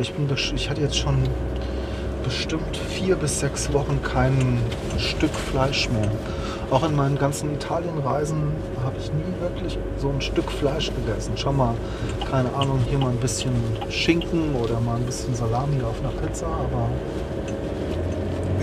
Ich, 0.00 0.12
bin, 0.12 0.28
ich 0.54 0.70
hatte 0.70 0.80
jetzt 0.80 0.96
schon 0.96 1.16
bestimmt 2.24 2.76
vier 2.76 3.16
bis 3.16 3.40
sechs 3.40 3.72
Wochen 3.72 4.00
kein 4.02 4.58
Stück 4.98 5.32
Fleisch 5.34 5.88
mehr. 5.90 6.10
Auch 6.70 6.82
in 6.82 6.96
meinen 6.96 7.18
ganzen 7.18 7.52
Italienreisen 7.54 8.52
habe 8.82 8.96
ich 8.98 9.12
nie 9.12 9.40
wirklich 9.40 9.78
so 9.98 10.08
ein 10.08 10.20
Stück 10.20 10.50
Fleisch 10.50 10.90
gegessen. 10.94 11.36
Schon 11.36 11.56
mal, 11.56 11.74
keine 12.30 12.52
Ahnung, 12.54 12.80
hier 12.88 12.98
mal 12.98 13.10
ein 13.10 13.18
bisschen 13.18 13.52
Schinken 13.90 14.54
oder 14.54 14.80
mal 14.80 14.96
ein 14.96 15.02
bisschen 15.04 15.34
Salami 15.34 15.82
auf 15.82 16.00
einer 16.00 16.12
Pizza, 16.26 16.46
aber 16.46 16.88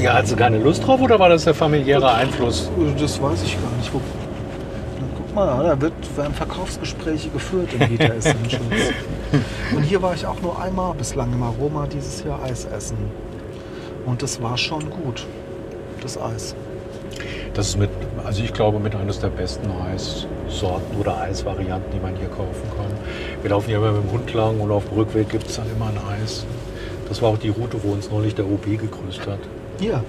Ja, 0.01 0.16
hast 0.16 0.32
du 0.32 0.36
keine 0.36 0.58
Lust 0.58 0.86
drauf 0.86 1.00
oder 1.00 1.20
war 1.20 1.30
das 1.30 1.44
der 1.44 1.54
familiäre 1.54 2.12
Einfluss? 2.12 2.70
das 3.00 3.22
weiß 3.22 3.44
ich 3.44 3.54
gar 3.62 3.72
nicht. 3.78 3.92
Guck 5.33 5.45
mal, 5.45 5.63
da 5.63 5.79
wird, 5.79 5.93
werden 6.17 6.33
Verkaufsgespräche 6.33 7.29
geführt 7.29 7.69
in 7.73 7.89
Vita 7.89 8.03
Essentials. 8.15 8.91
Und 9.73 9.83
hier 9.83 10.01
war 10.01 10.13
ich 10.13 10.25
auch 10.25 10.41
nur 10.41 10.61
einmal 10.61 10.93
bislang 10.93 11.31
im 11.31 11.41
Aroma 11.41 11.88
dieses 11.88 12.21
Jahr 12.25 12.43
Eis 12.43 12.65
essen. 12.65 12.97
Und 14.05 14.21
das 14.21 14.41
war 14.41 14.57
schon 14.57 14.89
gut, 14.89 15.25
das 16.01 16.17
Eis. 16.17 16.53
Das 17.53 17.69
ist 17.69 17.79
mit, 17.79 17.89
also 18.25 18.43
ich 18.43 18.51
glaube, 18.51 18.79
mit 18.79 18.93
eines 18.93 19.21
der 19.21 19.29
besten 19.29 19.71
Eissorten 19.71 20.97
oder 21.00 21.21
Eisvarianten, 21.21 21.93
die 21.93 22.01
man 22.01 22.13
hier 22.17 22.27
kaufen 22.27 22.69
kann. 22.75 22.91
Wir 23.41 23.51
laufen 23.51 23.67
hier 23.67 23.77
immer 23.77 23.93
mit 23.93 24.03
dem 24.03 24.11
Hund 24.11 24.33
lang 24.33 24.59
und 24.59 24.69
auf 24.69 24.89
dem 24.89 24.97
Rückweg 24.97 25.29
gibt 25.29 25.47
es 25.47 25.55
dann 25.55 25.71
immer 25.73 25.85
ein 25.85 26.21
Eis. 26.21 26.45
Das 27.07 27.21
war 27.21 27.29
auch 27.29 27.38
die 27.38 27.50
Route, 27.50 27.81
wo 27.81 27.93
uns 27.93 28.11
neulich 28.11 28.35
der 28.35 28.47
OB 28.47 28.65
gegrüßt 28.65 29.25
hat. 29.27 29.39
Hier, 29.79 30.03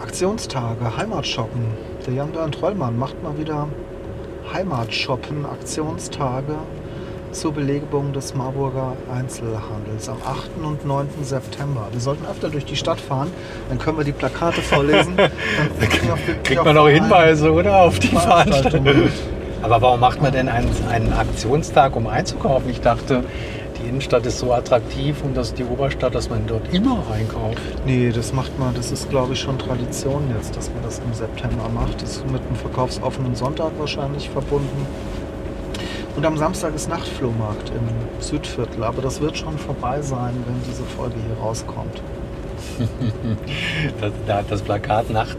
Aktionstage, 0.00 0.96
Heimatshoppen. 0.96 1.62
Der 2.04 2.14
Jan 2.14 2.32
Bernd 2.32 2.56
Trollmann 2.56 2.98
macht 2.98 3.22
mal 3.22 3.38
wieder 3.38 3.68
Heimatshoppen, 4.52 5.46
Aktionstage 5.46 6.54
zur 7.32 7.52
Belebung 7.52 8.12
des 8.12 8.34
Marburger 8.34 8.94
Einzelhandels 9.10 10.08
am 10.08 10.18
8. 10.26 10.50
und 10.62 10.84
9. 10.84 11.08
September. 11.22 11.88
Wir 11.90 12.00
sollten 12.00 12.26
öfter 12.26 12.50
durch 12.50 12.66
die 12.66 12.76
Stadt 12.76 13.00
fahren, 13.00 13.30
dann 13.70 13.78
können 13.78 13.96
wir 13.96 14.04
die 14.04 14.12
Plakate 14.12 14.60
vorlesen. 14.60 15.16
Dann 15.16 15.30
Kriegt 16.42 16.64
man 16.64 16.76
auch 16.76 16.88
Hinweise, 16.88 17.50
oder? 17.50 17.82
Auf 17.82 17.98
die. 17.98 18.08
Veranstaltung. 18.08 18.86
Aber 19.62 19.80
warum 19.80 20.00
macht 20.00 20.20
man 20.20 20.32
denn 20.32 20.48
einen, 20.48 20.68
einen 20.90 21.12
Aktionstag, 21.12 21.96
um 21.96 22.06
einzukaufen? 22.06 22.68
Ich 22.68 22.80
dachte, 22.80 23.24
die 23.82 23.88
Innenstadt 23.88 24.24
ist 24.26 24.38
so 24.38 24.52
attraktiv 24.52 25.22
und 25.24 25.36
das 25.36 25.52
die 25.54 25.64
Oberstadt, 25.64 26.14
dass 26.14 26.28
man 26.30 26.46
dort 26.46 26.72
immer 26.72 27.02
einkauft. 27.12 27.58
Nee, 27.86 28.10
das 28.10 28.32
macht 28.32 28.58
man, 28.58 28.74
das 28.74 28.90
ist 28.92 29.10
glaube 29.10 29.32
ich 29.34 29.40
schon 29.40 29.58
Tradition 29.58 30.22
jetzt, 30.36 30.56
dass 30.56 30.68
man 30.72 30.82
das 30.82 31.00
im 31.00 31.12
September 31.12 31.68
macht. 31.68 32.00
Das 32.02 32.16
ist 32.16 32.30
mit 32.30 32.40
einem 32.46 32.56
verkaufsoffenen 32.56 33.34
Sonntag 33.34 33.72
wahrscheinlich 33.78 34.28
verbunden. 34.30 34.86
Und 36.16 36.26
am 36.26 36.36
Samstag 36.36 36.74
ist 36.74 36.88
Nachtflohmarkt 36.90 37.70
im 37.70 38.20
Südviertel, 38.22 38.84
aber 38.84 39.00
das 39.00 39.20
wird 39.20 39.36
schon 39.38 39.56
vorbei 39.58 40.02
sein, 40.02 40.34
wenn 40.46 40.62
diese 40.70 40.82
Folge 40.84 41.14
hier 41.26 41.36
rauskommt. 41.42 42.02
Das, 44.00 44.12
da- 44.26 44.42
das 44.48 44.62
Plakat 44.62 45.10
Nacht. 45.10 45.36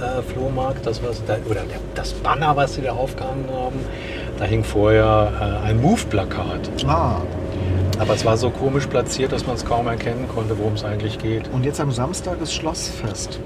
Äh, 0.00 0.22
Flohmarkt, 0.32 0.86
das 0.86 1.02
was 1.02 1.22
da, 1.26 1.34
oder 1.48 1.60
der, 1.62 1.78
das 1.94 2.12
Banner, 2.14 2.56
was 2.56 2.74
sie 2.74 2.82
da 2.82 2.92
aufgehangen 2.92 3.44
haben, 3.52 3.76
da 4.38 4.44
hing 4.46 4.64
vorher 4.64 5.60
äh, 5.62 5.66
ein 5.68 5.80
Move-Plakat. 5.82 6.70
Ah, 6.86 7.16
Aber 8.00 8.14
es 8.14 8.24
war 8.24 8.36
so 8.36 8.50
komisch 8.50 8.86
platziert, 8.86 9.30
dass 9.32 9.46
man 9.46 9.56
es 9.56 9.64
kaum 9.64 9.86
erkennen 9.86 10.26
konnte, 10.34 10.58
worum 10.58 10.72
es 10.74 10.84
eigentlich 10.84 11.18
geht. 11.18 11.48
und 11.52 11.64
jetzt 11.64 11.80
am 11.80 11.92
Samstag 11.92 12.40
ist 12.40 12.52
Schlossfest. 12.54 13.38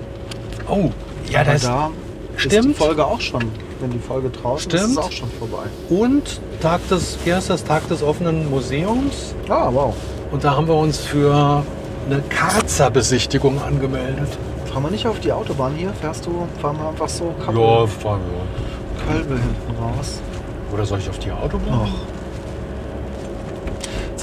Oh, 0.68 0.90
ja, 1.30 1.40
aber 1.40 1.52
das 1.52 1.62
da 1.62 1.90
ist 2.36 2.44
die 2.44 2.50
stimmt. 2.50 2.76
Folge 2.76 3.04
auch 3.04 3.20
schon, 3.20 3.42
wenn 3.80 3.90
die 3.90 3.98
Folge 3.98 4.30
draußen 4.30 4.70
ist, 4.70 4.74
ist 4.74 4.80
Stimmt. 4.82 4.98
es 4.98 5.04
auch 5.04 5.12
schon 5.12 5.28
vorbei. 5.38 5.64
Und 5.90 6.40
Tag 6.60 6.88
des, 6.88 7.18
wie 7.24 7.34
heißt 7.34 7.50
das, 7.50 7.64
Tag 7.64 7.86
des 7.88 8.02
offenen 8.02 8.48
Museums. 8.48 9.34
Ah, 9.48 9.68
wow. 9.72 9.94
Und 10.30 10.44
da 10.44 10.56
haben 10.56 10.66
wir 10.68 10.74
uns 10.74 10.98
für 11.00 11.64
eine 12.08 12.22
Karzer-Besichtigung 12.28 13.60
angemeldet. 13.62 14.28
Fahren 14.72 14.82
wir 14.84 14.90
nicht 14.90 15.06
auf 15.06 15.20
die 15.20 15.32
Autobahn 15.32 15.72
hier, 15.76 15.90
fährst 16.00 16.26
du, 16.26 16.46
fahren 16.60 16.76
wir 16.78 16.88
einfach 16.88 17.08
so 17.08 17.32
Kappel, 17.44 17.60
Ja, 17.60 17.86
fahren 17.86 18.20
wir. 18.30 19.12
Kölbe 19.12 19.34
hinten 19.34 19.82
raus. 19.82 20.20
Oder 20.72 20.84
soll 20.86 20.98
ich 20.98 21.08
auf 21.10 21.18
die 21.18 21.30
Autobahn? 21.30 21.78
Noch. 21.78 21.88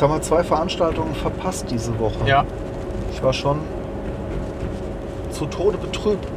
Jetzt 0.01 0.09
haben 0.09 0.17
wir 0.17 0.21
zwei 0.23 0.43
Veranstaltungen 0.43 1.13
verpasst 1.13 1.67
diese 1.69 1.99
Woche. 1.99 2.25
Ja. 2.25 2.43
Ich 3.13 3.21
war 3.21 3.33
schon 3.33 3.59
zu 5.29 5.45
Tode 5.45 5.77
betrübt. 5.77 6.27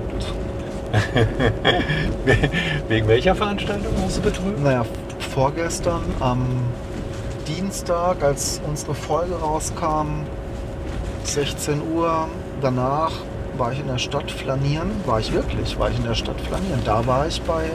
Wegen 2.88 3.08
welcher 3.08 3.34
Veranstaltung 3.34 3.94
hast 4.04 4.18
du 4.18 4.20
betrübt? 4.20 4.62
Naja, 4.62 4.84
vorgestern 5.18 6.02
am 6.20 6.44
Dienstag, 7.48 8.22
als 8.22 8.60
unsere 8.68 8.94
Folge 8.94 9.34
rauskam, 9.34 10.26
16 11.22 11.80
Uhr, 11.96 12.28
danach 12.60 13.12
war 13.56 13.72
ich 13.72 13.80
in 13.80 13.86
der 13.86 13.96
Stadt 13.96 14.30
flanieren. 14.30 14.90
War 15.06 15.20
ich 15.20 15.32
wirklich, 15.32 15.78
war 15.78 15.88
ich 15.88 15.96
in 15.96 16.04
der 16.04 16.14
Stadt 16.14 16.38
flanieren. 16.38 16.82
Da 16.84 17.06
war 17.06 17.26
ich 17.26 17.40
bei 17.40 17.70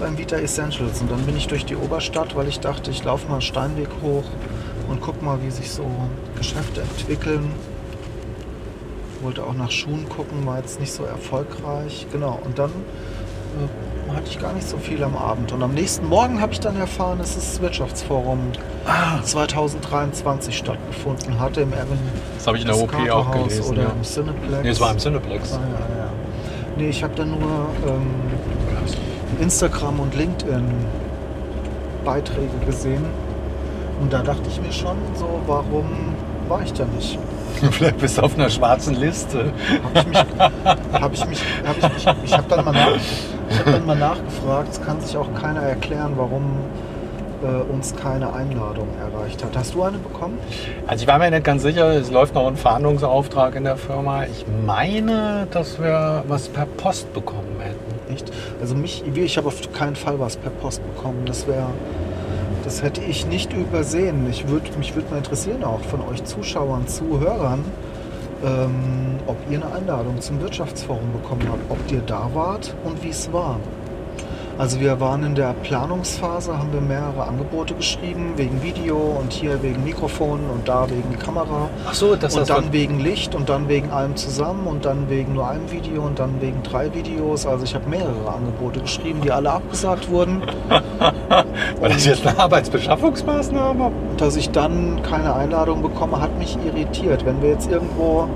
beim 0.00 0.18
Vita 0.18 0.34
Essentials 0.34 1.00
und 1.00 1.08
dann 1.08 1.24
bin 1.24 1.36
ich 1.36 1.46
durch 1.46 1.64
die 1.64 1.76
Oberstadt, 1.76 2.34
weil 2.34 2.48
ich 2.48 2.58
dachte, 2.58 2.90
ich 2.90 3.04
laufe 3.04 3.28
mal 3.28 3.34
einen 3.34 3.42
Steinweg 3.42 3.90
hoch 4.02 4.24
und 4.94 5.00
guck 5.02 5.20
mal, 5.22 5.38
wie 5.44 5.50
sich 5.50 5.70
so 5.70 5.84
Geschäfte 6.36 6.80
entwickeln. 6.82 7.50
Wollte 9.22 9.42
auch 9.42 9.54
nach 9.54 9.70
Schuhen 9.70 10.08
gucken, 10.08 10.46
war 10.46 10.58
jetzt 10.58 10.78
nicht 10.80 10.92
so 10.92 11.04
erfolgreich. 11.04 12.06
Genau, 12.12 12.38
und 12.44 12.58
dann 12.58 12.70
äh, 12.70 14.12
hatte 14.14 14.26
ich 14.28 14.38
gar 14.38 14.52
nicht 14.52 14.68
so 14.68 14.76
viel 14.76 15.02
am 15.02 15.16
Abend. 15.16 15.50
Und 15.52 15.62
am 15.62 15.72
nächsten 15.74 16.06
Morgen 16.08 16.40
habe 16.40 16.52
ich 16.52 16.60
dann 16.60 16.76
erfahren, 16.76 17.18
dass 17.18 17.34
das 17.34 17.60
Wirtschaftsforum 17.60 18.38
Ah, 18.86 19.22
2023 19.22 20.56
stattgefunden 20.56 21.40
hatte 21.40 21.62
im 21.62 21.72
Evan 21.72 21.98
das 22.36 22.46
habe 22.46 22.58
ich 22.58 22.64
in 22.64 22.68
der 22.68 22.78
OP 22.78 22.94
auch 23.10 23.30
gelesen. 23.32 23.64
oder 23.72 23.82
Ja. 23.84 23.88
im 23.90 24.02
Cineplex. 24.02 24.62
Nee, 24.62 24.68
es 24.68 24.80
war 24.80 24.90
im 24.92 24.98
Cineplex. 24.98 25.52
Ah, 25.54 25.60
ja, 25.72 25.96
ja. 26.04 26.10
Nee, 26.76 26.88
ich 26.90 27.02
habe 27.02 27.14
dann 27.14 27.30
nur 27.30 27.66
ähm, 27.86 28.06
Instagram 29.40 30.00
und 30.00 30.14
LinkedIn 30.14 30.64
Beiträge 32.04 32.50
gesehen. 32.66 33.04
Und 34.00 34.12
da 34.12 34.22
dachte 34.22 34.42
ich 34.48 34.60
mir 34.60 34.72
schon 34.72 34.96
so, 35.14 35.28
warum 35.46 36.14
war 36.48 36.62
ich 36.62 36.72
da 36.72 36.84
nicht? 36.84 37.18
Vielleicht 37.70 37.98
bist 37.98 38.18
du 38.18 38.22
auf 38.22 38.34
einer 38.34 38.50
schwarzen 38.50 38.94
Liste. 38.94 39.52
Habe 39.82 39.98
ich 40.00 40.06
mich, 40.06 40.18
habe 40.92 41.14
ich 41.14 41.26
mich, 41.26 41.42
habe 41.64 41.78
ich 41.78 42.06
mich, 42.06 42.24
ich 42.24 42.32
habe 42.32 42.48
dann 42.48 42.64
mal 42.64 42.72
nach, 42.72 42.96
ich 42.96 43.58
habe 43.60 43.72
dann 43.72 43.86
mal 43.86 43.96
nachgefragt. 43.96 44.68
Es 44.72 44.82
kann 44.82 45.00
sich 45.00 45.16
auch 45.16 45.32
keiner 45.34 45.62
erklären, 45.62 46.12
warum 46.16 46.42
äh, 47.44 47.72
uns 47.72 47.94
keine 47.94 48.32
Einladung 48.32 48.88
erreicht 49.00 49.44
hat. 49.44 49.56
Hast 49.56 49.74
du 49.74 49.82
eine 49.82 49.98
bekommen? 49.98 50.38
Also 50.86 51.02
ich 51.02 51.08
war 51.08 51.18
mir 51.18 51.30
nicht 51.30 51.44
ganz 51.44 51.62
sicher, 51.62 51.92
es 51.92 52.10
läuft 52.10 52.34
noch 52.34 52.46
ein 52.46 52.56
Fahndungsauftrag 52.56 53.54
in 53.54 53.64
der 53.64 53.76
Firma. 53.76 54.24
Ich 54.24 54.44
meine, 54.64 55.46
dass 55.50 55.80
wir 55.80 56.24
was 56.26 56.48
per 56.48 56.66
Post 56.66 57.12
bekommen 57.12 57.60
hätten. 57.60 58.10
Nicht? 58.10 58.30
Also 58.60 58.74
mich, 58.74 59.04
ich 59.06 59.36
habe 59.36 59.48
auf 59.48 59.72
keinen 59.72 59.96
Fall 59.96 60.18
was 60.18 60.36
per 60.36 60.50
Post 60.50 60.82
bekommen. 60.94 61.22
Das 61.26 61.46
wäre, 61.46 61.66
das 62.64 62.82
hätte 62.82 63.02
ich 63.02 63.26
nicht 63.26 63.52
übersehen. 63.52 64.26
Ich 64.30 64.48
würd, 64.48 64.76
mich 64.78 64.94
würde 64.94 65.10
mal 65.10 65.18
interessieren 65.18 65.62
auch 65.64 65.80
von 65.82 66.00
euch 66.00 66.24
Zuschauern, 66.24 66.88
Zuhörern, 66.88 67.64
ähm, 68.44 69.18
ob 69.26 69.36
ihr 69.50 69.62
eine 69.62 69.72
Einladung 69.74 70.20
zum 70.20 70.40
Wirtschaftsforum 70.40 71.12
bekommen 71.12 71.46
habt, 71.48 71.70
ob 71.70 71.78
ihr 71.92 72.00
da 72.00 72.30
wart 72.32 72.74
und 72.84 73.02
wie 73.04 73.10
es 73.10 73.32
war. 73.32 73.60
Also 74.56 74.78
wir 74.78 75.00
waren 75.00 75.24
in 75.24 75.34
der 75.34 75.52
Planungsphase, 75.52 76.56
haben 76.56 76.72
wir 76.72 76.80
mehrere 76.80 77.24
Angebote 77.26 77.74
geschrieben, 77.74 78.34
wegen 78.36 78.62
Video 78.62 78.96
und 78.96 79.32
hier 79.32 79.60
wegen 79.64 79.82
Mikrofon 79.82 80.38
und 80.48 80.68
da 80.68 80.88
wegen 80.88 81.18
Kamera. 81.18 81.68
Ach 81.88 81.94
so, 81.94 82.14
das 82.14 82.34
und 82.34 82.42
heißt, 82.42 82.50
dann 82.50 82.72
wegen 82.72 83.00
Licht 83.00 83.34
und 83.34 83.48
dann 83.48 83.68
wegen 83.68 83.90
allem 83.90 84.14
zusammen 84.14 84.68
und 84.68 84.84
dann 84.84 85.10
wegen 85.10 85.32
nur 85.32 85.48
einem 85.48 85.72
Video 85.72 86.02
und 86.02 86.20
dann 86.20 86.40
wegen 86.40 86.62
drei 86.62 86.94
Videos. 86.94 87.46
Also 87.46 87.64
ich 87.64 87.74
habe 87.74 87.88
mehrere 87.90 88.32
Angebote 88.32 88.78
geschrieben, 88.78 89.22
die 89.22 89.32
alle 89.32 89.50
abgesagt 89.50 90.08
wurden. 90.08 90.40
war 90.68 91.88
das 91.88 92.06
jetzt 92.06 92.24
eine 92.24 92.38
Arbeitsbeschaffungsmaßnahme? 92.38 93.90
Dass 94.18 94.36
ich 94.36 94.50
dann 94.50 95.02
keine 95.02 95.34
Einladung 95.34 95.82
bekomme, 95.82 96.20
hat 96.20 96.38
mich 96.38 96.56
irritiert. 96.64 97.26
Wenn 97.26 97.42
wir 97.42 97.48
jetzt 97.48 97.68
irgendwo 97.68 98.28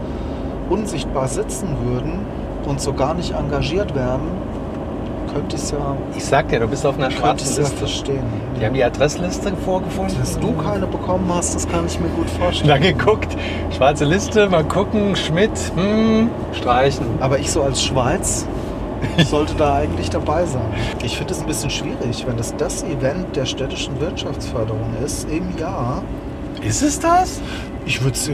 unsichtbar 0.69 1.29
sitzen 1.29 1.69
würden 1.85 2.27
und 2.67 2.81
so 2.81 2.93
gar 2.93 3.15
nicht 3.15 3.35
engagiert 3.35 3.95
wären, 3.95 4.48
könnte 5.33 5.57
es 5.57 5.71
ja, 5.71 5.97
Ich 6.17 6.25
sag 6.25 6.49
dir, 6.49 6.61
du 6.61 6.69
bist 6.69 6.85
auf 6.85 6.97
einer 6.99 7.11
schwarzen 7.11 7.57
Liste. 7.57 7.77
verstehen. 7.77 8.23
Die 8.59 8.65
haben 8.65 8.75
die 8.75 8.83
Adressliste 8.85 9.53
vorgefunden. 9.65 10.17
Dass 10.19 10.39
du 10.39 10.53
keine 10.55 10.87
bekommen 10.87 11.31
hast, 11.33 11.55
das 11.55 11.69
kann 11.69 11.87
ich 11.87 11.99
mir 12.01 12.09
gut 12.09 12.29
vorstellen. 12.31 12.69
Dann 12.69 12.83
geguckt, 12.83 13.37
schwarze 13.77 14.05
Liste, 14.05 14.49
mal 14.49 14.65
gucken, 14.65 15.15
Schmidt, 15.17 15.51
hm, 15.77 16.31
streichen. 16.53 17.07
Aber 17.21 17.39
ich 17.39 17.51
so 17.51 17.63
als 17.63 17.83
Schweiz 17.83 18.47
sollte 19.31 19.55
da 19.55 19.77
eigentlich 19.77 20.11
dabei 20.11 20.45
sein. 20.45 20.67
Ich 21.05 21.17
finde 21.17 21.33
es 21.35 21.41
ein 21.41 21.47
bisschen 21.47 21.71
schwierig, 21.71 22.27
wenn 22.27 22.37
das 22.37 22.57
das 22.57 22.83
Event 22.83 23.37
der 23.37 23.47
städtischen 23.47 24.01
Wirtschaftsförderung 24.01 24.91
ist 25.05 25.29
im 25.31 25.57
Jahr. 25.59 26.03
Ist 26.63 26.83
es 26.83 26.99
das? 26.99 27.41
Ich 27.87 28.03
würde 28.03 28.17
es 28.17 28.31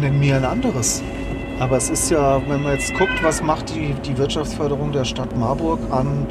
nennen 0.00 0.20
mir 0.20 0.36
ein 0.36 0.44
anderes. 0.44 1.02
Aber 1.62 1.76
es 1.76 1.90
ist 1.90 2.10
ja, 2.10 2.42
wenn 2.48 2.60
man 2.60 2.72
jetzt 2.72 2.92
guckt, 2.94 3.22
was 3.22 3.40
macht 3.40 3.72
die, 3.72 3.94
die 4.04 4.18
Wirtschaftsförderung 4.18 4.90
der 4.90 5.04
Stadt 5.04 5.38
Marburg 5.38 5.78
an 5.92 6.26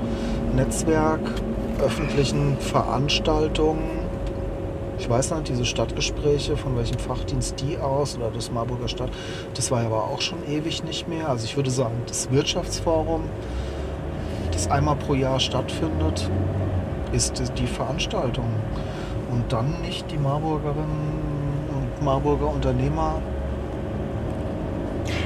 Netzwerk, 0.53 1.21
öffentlichen 1.81 2.57
Veranstaltungen. 2.57 4.01
Ich 5.00 5.09
weiß 5.09 5.31
nicht, 5.31 5.47
diese 5.47 5.63
Stadtgespräche, 5.63 6.57
von 6.57 6.75
welchem 6.75 7.00
Fachdienst 7.00 7.61
die 7.61 7.77
aus 7.77 8.17
oder 8.17 8.29
das 8.29 8.51
Marburger 8.51 8.89
Stadt, 8.89 9.09
das 9.53 9.71
war 9.71 9.79
ja 9.79 9.88
aber 9.88 10.03
auch 10.03 10.19
schon 10.19 10.39
ewig 10.50 10.83
nicht 10.83 11.07
mehr. 11.07 11.29
Also 11.29 11.45
ich 11.45 11.55
würde 11.55 11.71
sagen, 11.71 11.95
das 12.07 12.29
Wirtschaftsforum, 12.29 13.21
das 14.51 14.69
einmal 14.69 14.97
pro 14.97 15.13
Jahr 15.13 15.39
stattfindet, 15.39 16.29
ist 17.13 17.41
die 17.57 17.67
Veranstaltung. 17.67 18.50
Und 19.31 19.50
dann 19.53 19.79
nicht 19.81 20.11
die 20.11 20.17
Marburgerinnen 20.17 21.21
und 21.69 22.03
Marburger 22.03 22.50
Unternehmer 22.50 23.21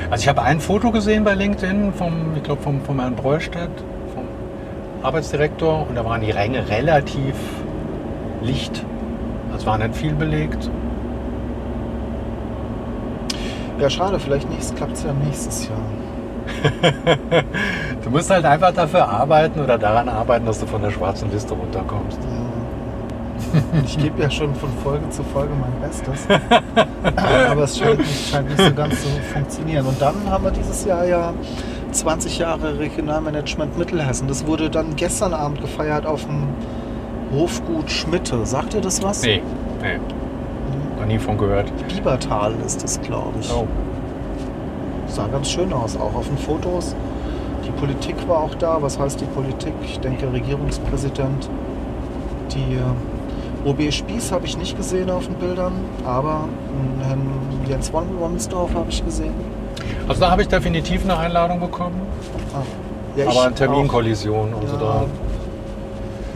Also 0.10 0.22
ich 0.22 0.28
habe 0.28 0.44
ein 0.44 0.60
Foto 0.60 0.92
gesehen 0.92 1.24
bei 1.24 1.34
LinkedIn 1.34 1.94
vom, 1.94 2.36
ich 2.36 2.44
glaube 2.44 2.62
vom, 2.62 2.82
vom 2.82 3.00
Herrn 3.00 3.16
Breustedt, 3.16 3.72
vom 4.14 4.26
Arbeitsdirektor, 5.02 5.88
und 5.88 5.96
da 5.96 6.06
waren 6.06 6.22
die 6.22 6.32
Ränge 6.32 6.68
relativ 6.70 7.36
licht. 8.42 8.86
Es 9.56 9.66
war 9.66 9.78
nicht 9.78 9.96
viel 9.96 10.14
belegt. 10.14 10.70
Ja, 13.80 13.90
schade, 13.90 14.20
vielleicht 14.20 14.48
klappt 14.76 14.94
es 14.94 15.04
ja 15.04 15.14
nächstes 15.14 15.68
Jahr. 15.68 17.44
Du 18.04 18.12
musst 18.12 18.30
halt 18.30 18.46
einfach 18.46 18.72
dafür 18.72 19.10
arbeiten 19.10 19.60
oder 19.60 19.80
daran 19.80 20.08
arbeiten, 20.08 20.46
dass 20.46 20.60
du 20.60 20.68
von 20.68 20.80
der 20.80 20.92
schwarzen 20.92 21.32
Liste 21.32 21.56
runterkommst. 21.56 22.20
Ich 23.86 23.98
gebe 23.98 24.22
ja 24.22 24.30
schon 24.30 24.54
von 24.56 24.70
Folge 24.84 25.10
zu 25.10 25.24
Folge 25.24 25.54
mein 25.60 25.74
Bestes. 25.82 26.28
Aber 27.50 27.64
es 27.64 27.78
scheint 27.78 28.00
nicht, 28.00 28.30
scheint 28.30 28.50
nicht 28.50 28.62
so 28.62 28.74
ganz 28.74 29.02
zu 29.02 29.08
funktionieren. 29.34 29.86
Und 29.86 30.02
dann 30.02 30.16
haben 30.30 30.44
wir 30.44 30.52
dieses 30.52 30.86
Jahr 30.86 31.06
ja 31.06 31.34
20 31.92 32.40
Jahre 32.40 32.80
Regionalmanagement 32.80 33.78
Mittelhessen. 33.78 34.28
Das 34.28 34.46
wurde 34.46 34.70
dann 34.70 34.96
gestern 34.96 35.34
Abend 35.34 35.62
gefeiert 35.62 36.06
auf 36.06 36.26
dem 36.26 36.48
Hofgut 37.32 37.90
Schmitte. 37.90 38.46
Sagt 38.46 38.74
ihr 38.74 38.82
das 38.82 39.02
was? 39.02 39.22
Nee, 39.24 39.42
nee. 39.82 40.00
Noch 41.00 41.06
nie 41.06 41.20
von 41.20 41.38
gehört. 41.38 41.72
Biebertal 41.88 42.54
ist 42.66 42.84
es, 42.84 43.02
glaube 43.02 43.34
ich. 43.40 43.52
Oh. 43.52 43.68
Sah 45.08 45.28
ganz 45.28 45.50
schön 45.50 45.72
aus, 45.72 45.96
auch 45.96 46.16
auf 46.16 46.28
den 46.28 46.38
Fotos. 46.38 46.96
Die 47.66 47.72
Politik 47.72 48.16
war 48.28 48.40
auch 48.40 48.56
da. 48.56 48.82
Was 48.82 49.00
heißt 49.00 49.22
die 49.22 49.26
Politik? 49.26 49.74
Ich 49.84 50.00
denke 50.00 50.32
Regierungspräsident. 50.32 51.50
Die 52.54 52.76
äh, 52.76 53.15
OB 53.66 53.92
Spieß 53.92 54.32
habe 54.32 54.46
ich 54.46 54.58
nicht 54.58 54.78
gesehen 54.78 55.10
auf 55.10 55.26
den 55.26 55.36
Bildern, 55.36 55.74
aber 56.06 56.48
Herrn 57.08 57.22
Jens 57.68 57.92
Won- 57.92 58.20
Wonsdorf 58.20 58.74
habe 58.76 58.90
ich 58.90 59.04
gesehen. 59.04 59.34
Also 60.08 60.22
da 60.22 60.32
habe 60.32 60.44
ich 60.44 60.48
definitiv 60.48 61.04
eine 61.04 61.18
Einladung 61.18 61.60
bekommen, 61.60 62.00
Ah. 62.54 62.62
Ja, 63.18 63.28
aber. 63.28 63.54
Terminkollision. 63.56 64.54
Also 64.62 64.76
Ja, 64.76 64.80
da, 64.80 65.06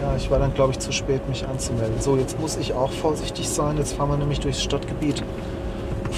ja, 0.01 0.15
ich 0.17 0.31
war 0.31 0.39
dann, 0.39 0.53
glaube 0.53 0.71
ich, 0.71 0.79
zu 0.79 0.91
spät, 0.91 1.27
mich 1.29 1.45
anzumelden. 1.47 1.99
So, 1.99 2.15
jetzt 2.17 2.39
muss 2.39 2.55
ich 2.57 2.73
auch 2.73 2.91
vorsichtig 2.91 3.47
sein. 3.49 3.77
Jetzt 3.77 3.93
fahren 3.93 4.09
wir 4.09 4.17
nämlich 4.17 4.39
durchs 4.39 4.63
Stadtgebiet 4.63 5.21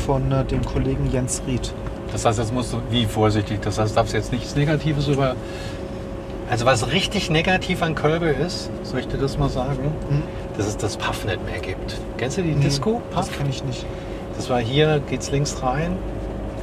von 0.06 0.32
äh, 0.32 0.46
dem 0.46 0.64
Kollegen 0.64 1.10
Jens 1.12 1.42
Ried. 1.48 1.74
das 2.12 2.26
heißt, 2.26 2.40
jetzt 2.40 2.54
musst 2.54 2.74
du, 2.74 2.78
wie 2.90 3.06
vorsichtig, 3.06 3.60
das 3.62 3.80
heißt, 3.80 3.98
darfst 3.98 4.14
jetzt 4.14 4.32
nichts 4.32 4.56
Negatives 4.56 5.08
über... 5.08 5.36
Also 6.50 6.66
was 6.66 6.92
richtig 6.92 7.30
negativ 7.30 7.82
an 7.82 7.96
Kölbe 7.96 8.28
ist, 8.28 8.70
soll 8.84 9.00
ich 9.00 9.08
dir 9.08 9.18
das 9.18 9.38
mal 9.38 9.50
sagen, 9.50 9.92
Hm? 10.10 10.24
Dass 10.58 10.68
es 10.68 10.78
das 10.78 10.98
Puff 10.98 11.26
nicht 11.26 11.44
mehr 11.46 11.60
gibt. 11.60 12.00
Kennst 12.18 12.38
du 12.38 12.42
die 12.44 12.54
Nee, 12.54 12.64
Disco? 12.64 13.02
Das 13.16 13.28
Puff? 13.28 13.38
kenne 13.38 13.50
ich 13.50 13.64
nicht. 13.64 13.86
Das 14.36 14.50
war 14.50 14.60
hier, 14.60 15.00
geht's 15.10 15.32
links 15.32 15.62
rein, 15.62 15.98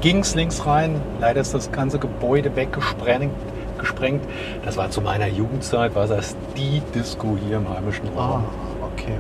ging's 0.01 0.35
links 0.35 0.65
rein. 0.67 1.01
Leider 1.21 1.41
ist 1.41 1.55
das 1.55 1.71
ganze 1.73 1.99
Gebäude 1.99 2.55
weggesprengt. 2.57 3.33
Gesprengt. 3.79 4.25
Das 4.65 4.77
war 4.77 4.91
zu 4.91 5.01
meiner 5.01 5.29
Jugendzeit, 5.29 5.95
war 5.95 6.07
das 6.09 6.35
die 6.57 6.83
Disco 6.95 7.37
hier 7.47 7.59
im 7.59 7.69
heimischen 7.69 8.09
Ah, 8.17 8.21
Raum. 8.27 8.45
okay. 8.93 9.13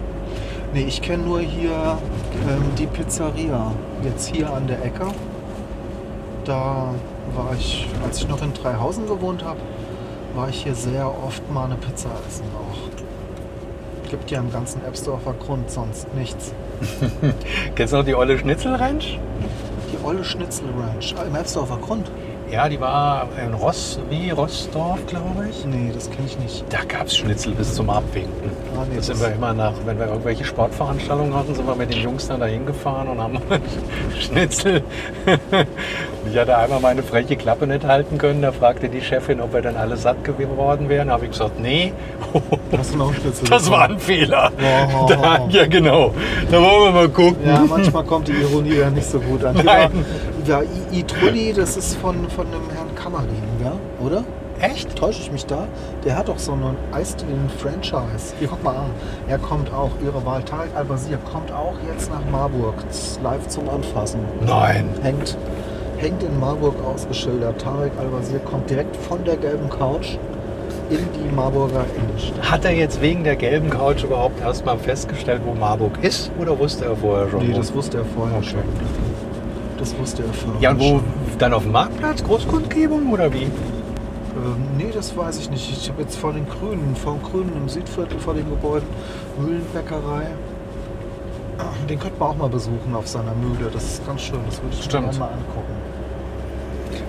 Nee, 0.75 0.83
ich 0.89 1.01
kenne 1.01 1.23
nur 1.23 1.39
hier 1.41 1.97
ähm, 2.49 2.65
die 2.77 2.87
Pizzeria. 2.87 3.71
Jetzt 4.03 4.35
hier 4.35 4.53
an 4.53 4.67
der 4.67 4.85
Ecke. 4.85 5.07
Da 6.45 6.89
war 7.37 7.53
ich, 7.59 7.87
als 8.05 8.19
ich 8.19 8.29
noch 8.29 8.43
in 8.43 8.53
Dreihausen 8.53 9.07
gewohnt 9.07 9.45
habe, 9.45 9.61
war 10.35 10.49
ich 10.49 10.63
hier 10.65 10.75
sehr 10.75 11.07
oft 11.07 11.43
mal 11.53 11.67
eine 11.67 11.77
Pizza 11.77 12.09
essen 12.27 12.45
auch. 12.57 12.77
Gibt 14.09 14.31
ja 14.31 14.39
im 14.41 14.51
ganzen 14.51 14.81
Ebsdorfer 14.87 15.35
Grund 15.35 15.71
sonst 15.71 16.07
nichts. 16.15 16.53
Kennst 17.75 17.93
du 17.93 17.99
noch 17.99 18.05
die 18.05 18.15
olle 18.15 18.39
Schnitzelranch? 18.39 19.19
Die 19.93 20.05
Olle 20.05 20.25
Schnitzel 20.25 20.67
Ranch. 20.79 21.15
Ah, 21.19 21.25
im 21.27 21.35
Ebsdorfer 21.37 21.77
Grund? 21.79 22.11
Ja, 22.51 22.69
die 22.69 22.81
war 22.81 23.29
in 23.45 23.53
Ross, 23.53 23.99
wie 24.09 24.31
Rossdorf, 24.31 25.05
glaube 25.07 25.47
ich. 25.51 25.67
Nee, 25.67 25.91
das 25.93 26.11
kenne 26.11 26.27
ich 26.27 26.39
nicht. 26.39 26.65
Da 26.71 26.79
gab 26.89 27.07
es 27.09 27.17
Schnitzel 27.19 27.53
bis 27.53 27.75
zum 27.75 27.91
Abwinken. 27.91 28.51
Ah, 28.75 28.85
nee, 28.89 28.97
da 28.97 29.03
sind 29.03 29.21
das- 29.21 29.29
wir 29.29 29.35
immer 29.35 29.53
nach, 29.53 29.75
wenn 29.85 29.99
wir 29.99 30.07
irgendwelche 30.07 30.45
Sportveranstaltungen 30.45 31.35
hatten, 31.35 31.55
sind 31.55 31.67
wir 31.67 31.75
mit 31.75 31.93
den 31.93 32.01
Jungs 32.01 32.27
dann 32.29 32.41
dahin 32.41 32.65
gefahren 32.65 33.09
und 33.09 33.21
haben 33.21 33.39
Schnitzel. 34.21 34.83
Ich 36.31 36.37
hatte 36.39 36.57
einmal 36.57 36.81
meine 36.81 37.03
freche 37.03 37.37
Klappe 37.37 37.67
nicht 37.67 37.85
halten 37.85 38.19
können. 38.19 38.43
Da 38.43 38.53
fragte 38.53 38.89
die 38.89 39.01
Chefin, 39.01 39.41
ob 39.41 39.55
wir 39.55 39.63
dann 39.63 39.77
alle 39.77 39.97
satt 39.97 40.25
geworden 40.25 40.89
wären. 40.89 41.09
Da 41.09 41.15
habe 41.15 41.25
ich 41.25 41.31
gesagt, 41.31 41.59
nee, 41.59 41.93
Schnitzel? 43.21 43.49
das 43.51 43.71
war 43.71 43.89
ein 43.89 43.99
Fehler. 43.99 44.53
Oh. 44.59 45.07
Da, 45.09 45.47
ja, 45.49 45.67
genau. 45.67 46.15
Da 46.51 46.61
wollen 46.61 46.85
wir 46.85 46.93
mal 46.93 47.09
gucken. 47.09 47.47
Ja, 47.47 47.65
manchmal 47.69 48.05
kommt 48.05 48.29
die 48.29 48.33
Ironie 48.33 48.77
ja 48.77 48.91
nicht 48.91 49.09
so 49.09 49.21
gut 49.21 49.45
an. 49.45 49.57
Nein. 49.65 50.05
Ja, 50.47 50.63
Itrulli, 50.93 51.53
das 51.53 51.77
ist 51.77 51.97
von, 51.97 52.29
von 52.31 52.47
dem 52.51 52.71
Herrn 52.75 52.95
Kammerlin, 52.95 53.43
ja? 53.63 53.73
Oder? 54.05 54.25
Echt? 54.61 54.97
Täusche 54.97 55.21
ich 55.23 55.31
mich 55.31 55.47
da? 55.47 55.69
Der 56.05 56.17
hat 56.17 56.29
doch 56.29 56.39
so 56.39 56.53
einen 56.53 56.77
Eisdielen-Franchise. 56.93 58.35
Hier, 58.39 58.49
guck 58.49 58.63
mal 58.65 58.75
an. 58.75 58.91
Er 59.29 59.39
kommt 59.39 59.73
auch, 59.73 59.91
Ihre 60.03 60.25
Wahl, 60.27 60.43
Tarek 60.43 60.71
Al-Basir, 60.75 61.19
kommt 61.31 61.53
auch 61.53 61.75
jetzt 61.93 62.11
nach 62.11 62.25
Marburg. 62.33 62.75
Live 63.23 63.47
zum 63.49 63.69
Anfassen. 63.69 64.21
Nein. 64.45 64.89
Hängt, 65.03 65.37
hängt 65.99 66.23
in 66.23 66.39
Marburg 66.41 66.75
ausgeschildert. 66.85 67.61
Tarek 67.61 67.93
Al-Basir 67.99 68.39
kommt 68.41 68.71
direkt 68.71 68.97
von 68.97 69.23
der 69.25 69.37
gelben 69.37 69.69
Couch 69.69 70.17
in 70.91 70.99
die 71.15 71.35
Marburger 71.35 71.85
Innenstadt. 71.97 72.51
Hat 72.51 72.65
er 72.65 72.73
jetzt 72.73 73.01
wegen 73.03 73.25
der 73.25 73.37
gelben 73.37 73.69
Couch 73.69 74.05
überhaupt 74.05 74.41
erstmal 74.41 74.79
festgestellt, 74.79 75.43
wo 75.45 75.53
Marburg 75.55 75.93
ist? 76.03 76.31
Oder 76.41 76.59
wusste 76.59 76.87
er 76.87 76.97
vorher 76.97 77.29
schon? 77.29 77.47
Nee, 77.47 77.53
das 77.55 77.75
wusste 77.75 77.99
er 77.99 78.05
vorher 78.05 78.39
Okay. 78.39 78.47
schon. 78.49 78.61
Das 79.79 79.97
wusste 79.99 80.23
er 80.23 80.33
vorher 80.33 80.61
Ja, 80.61 80.71
und 80.71 80.81
wo 80.81 81.01
dann 81.39 81.53
auf 81.53 81.63
dem 81.65 81.73
Marktplatz? 81.73 82.25
Großkundgebung 82.25 83.13
oder 83.13 83.33
wie? 83.33 83.43
Ähm, 83.45 83.51
nee, 84.77 84.91
das 84.93 85.17
weiß 85.17 85.39
ich 85.41 85.51
nicht. 85.51 85.71
Ich 85.71 85.89
habe 85.89 86.03
jetzt 86.03 86.17
vor 86.17 86.33
den 86.33 86.47
Grünen, 86.49 86.97
vor 86.97 87.15
dem 87.15 87.23
Grünen 87.23 87.53
im 87.57 87.69
Südviertel, 87.69 88.19
vor 88.19 88.35
den 88.35 88.49
Gebäuden, 88.49 88.87
Mühlenbäckerei. 89.39 90.29
Den 91.89 91.99
könnte 91.99 92.19
man 92.21 92.29
auch 92.31 92.37
mal 92.37 92.49
besuchen 92.49 92.95
auf 92.95 93.09
seiner 93.09 93.35
Mühle. 93.35 93.69
Das 93.73 93.83
ist 93.85 94.07
ganz 94.07 94.21
schön. 94.23 94.39
Das 94.47 94.63
würde 94.63 94.77
ich 94.79 94.85
mir 94.87 94.93
gerne 95.01 95.19
mal 95.19 95.27
angucken. 95.27 95.75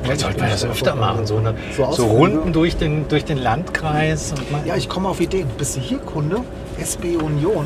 Vielleicht 0.03 0.21
sollten 0.21 0.41
wir 0.41 0.47
das 0.49 0.65
öfter 0.65 0.95
machen, 0.95 1.25
so, 1.25 1.37
eine, 1.37 1.53
So 1.75 1.91
so. 1.91 2.05
Runden 2.07 2.53
durch 2.53 2.77
den, 2.77 3.07
durch 3.07 3.25
den 3.25 3.37
Landkreis. 3.37 4.33
Ja, 4.65 4.75
ich 4.75 4.87
komme 4.89 5.09
auf 5.09 5.19
Ideen. 5.19 5.47
Bist 5.57 5.75
du 5.75 5.81
hier 5.81 5.99
Kunde? 5.99 6.37
SB 6.79 7.17
Union. 7.17 7.65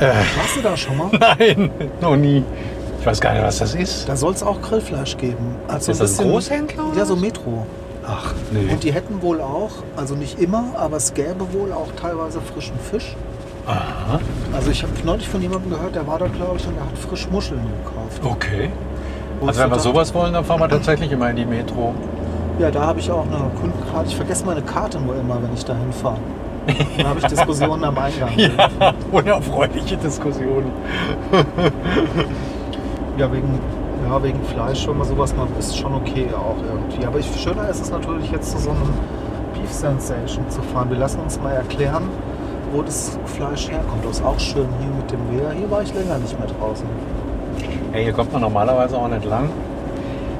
Äh. 0.00 0.06
Warst 0.36 0.56
du 0.56 0.62
da 0.62 0.76
schon 0.76 0.96
mal? 0.96 1.10
Nein, 1.38 1.70
noch 2.00 2.16
nie. 2.16 2.42
Ich 3.00 3.06
weiß 3.06 3.20
gar 3.20 3.32
nicht, 3.34 3.42
was 3.44 3.58
das 3.58 3.74
ist. 3.74 4.08
Da 4.08 4.16
soll 4.16 4.32
es 4.34 4.42
auch 4.42 4.60
Grillfleisch 4.60 5.16
geben. 5.16 5.54
Also 5.68 5.92
Ist 5.92 6.00
das 6.00 6.18
ein 6.18 6.28
Großhändler 6.28 6.84
Ja, 6.96 7.04
so? 7.04 7.14
Metro. 7.16 7.64
Ach, 8.04 8.34
nee. 8.52 8.70
Und 8.72 8.82
die 8.84 8.92
hätten 8.92 9.22
wohl 9.22 9.40
auch, 9.40 9.70
also 9.96 10.14
nicht 10.14 10.38
immer, 10.40 10.64
aber 10.76 10.96
es 10.96 11.14
gäbe 11.14 11.52
wohl 11.52 11.72
auch 11.72 11.88
teilweise 12.00 12.40
frischen 12.40 12.78
Fisch. 12.90 13.16
Aha, 13.66 14.20
Also 14.54 14.70
ich 14.70 14.82
habe 14.84 14.92
neulich 15.04 15.28
von 15.28 15.42
jemandem 15.42 15.70
gehört, 15.70 15.94
der 15.96 16.06
war 16.06 16.18
da, 16.20 16.26
glaube 16.28 16.56
ich, 16.58 16.66
und 16.68 16.74
der 16.76 16.84
hat 16.84 16.96
frisch 16.98 17.28
Muscheln 17.30 17.60
gekauft. 17.84 18.20
okay. 18.24 18.70
Also 19.44 19.60
wenn 19.60 19.70
wir 19.70 19.78
so 19.78 19.90
sowas 19.90 20.14
wollen, 20.14 20.32
dann 20.32 20.44
fahren 20.44 20.60
wir 20.60 20.68
tatsächlich 20.68 21.10
immer 21.12 21.30
in 21.30 21.36
die 21.36 21.44
Metro. 21.44 21.94
Ja, 22.58 22.70
da 22.70 22.86
habe 22.86 23.00
ich 23.00 23.10
auch 23.10 23.26
eine 23.26 23.50
Kundenkarte. 23.60 24.08
Ich 24.08 24.16
vergesse 24.16 24.46
meine 24.46 24.62
Karte 24.62 24.98
nur 24.98 25.14
immer, 25.16 25.42
wenn 25.42 25.52
ich 25.52 25.64
da 25.64 25.74
hinfahre. 25.76 26.16
Dann 26.96 27.06
habe 27.06 27.20
ich 27.20 27.26
Diskussionen 27.26 27.84
am 27.84 27.96
Eingang. 27.96 28.30
Ja, 28.36 28.68
unerfreuliche 29.12 29.96
Diskussionen. 29.96 30.72
Ja, 33.18 33.32
wegen, 33.32 33.58
ja, 34.06 34.22
wegen 34.22 34.42
Fleisch, 34.44 34.86
wenn 34.86 34.98
man 34.98 35.06
sowas 35.06 35.34
macht, 35.34 35.48
ist 35.58 35.74
schon 35.74 35.94
okay 35.94 36.28
auch 36.34 36.56
irgendwie. 36.70 37.06
Aber 37.06 37.18
ich, 37.18 37.26
schöner 37.40 37.66
ist 37.70 37.80
es 37.80 37.90
natürlich 37.90 38.30
jetzt 38.30 38.50
zu 38.50 38.58
so 38.58 38.68
einem 38.68 38.92
Beef 39.54 39.72
Sensation 39.72 40.44
zu 40.50 40.60
fahren. 40.60 40.90
Wir 40.90 40.98
lassen 40.98 41.20
uns 41.20 41.40
mal 41.40 41.52
erklären, 41.52 42.10
wo 42.72 42.82
das 42.82 43.18
Fleisch 43.24 43.70
herkommt. 43.70 44.04
Das 44.04 44.18
ist 44.18 44.24
auch 44.24 44.38
schön 44.38 44.68
hier 44.80 44.90
mit 44.90 45.10
dem 45.10 45.40
Wehr. 45.40 45.50
Hier 45.52 45.70
war 45.70 45.80
ich 45.80 45.94
länger 45.94 46.18
nicht 46.18 46.38
mehr 46.38 46.48
draußen. 46.60 46.86
Ja, 47.92 47.98
hier 48.00 48.12
kommt 48.12 48.32
man 48.32 48.42
normalerweise 48.42 48.96
auch 48.96 49.08
nicht 49.08 49.24
lang. 49.24 49.48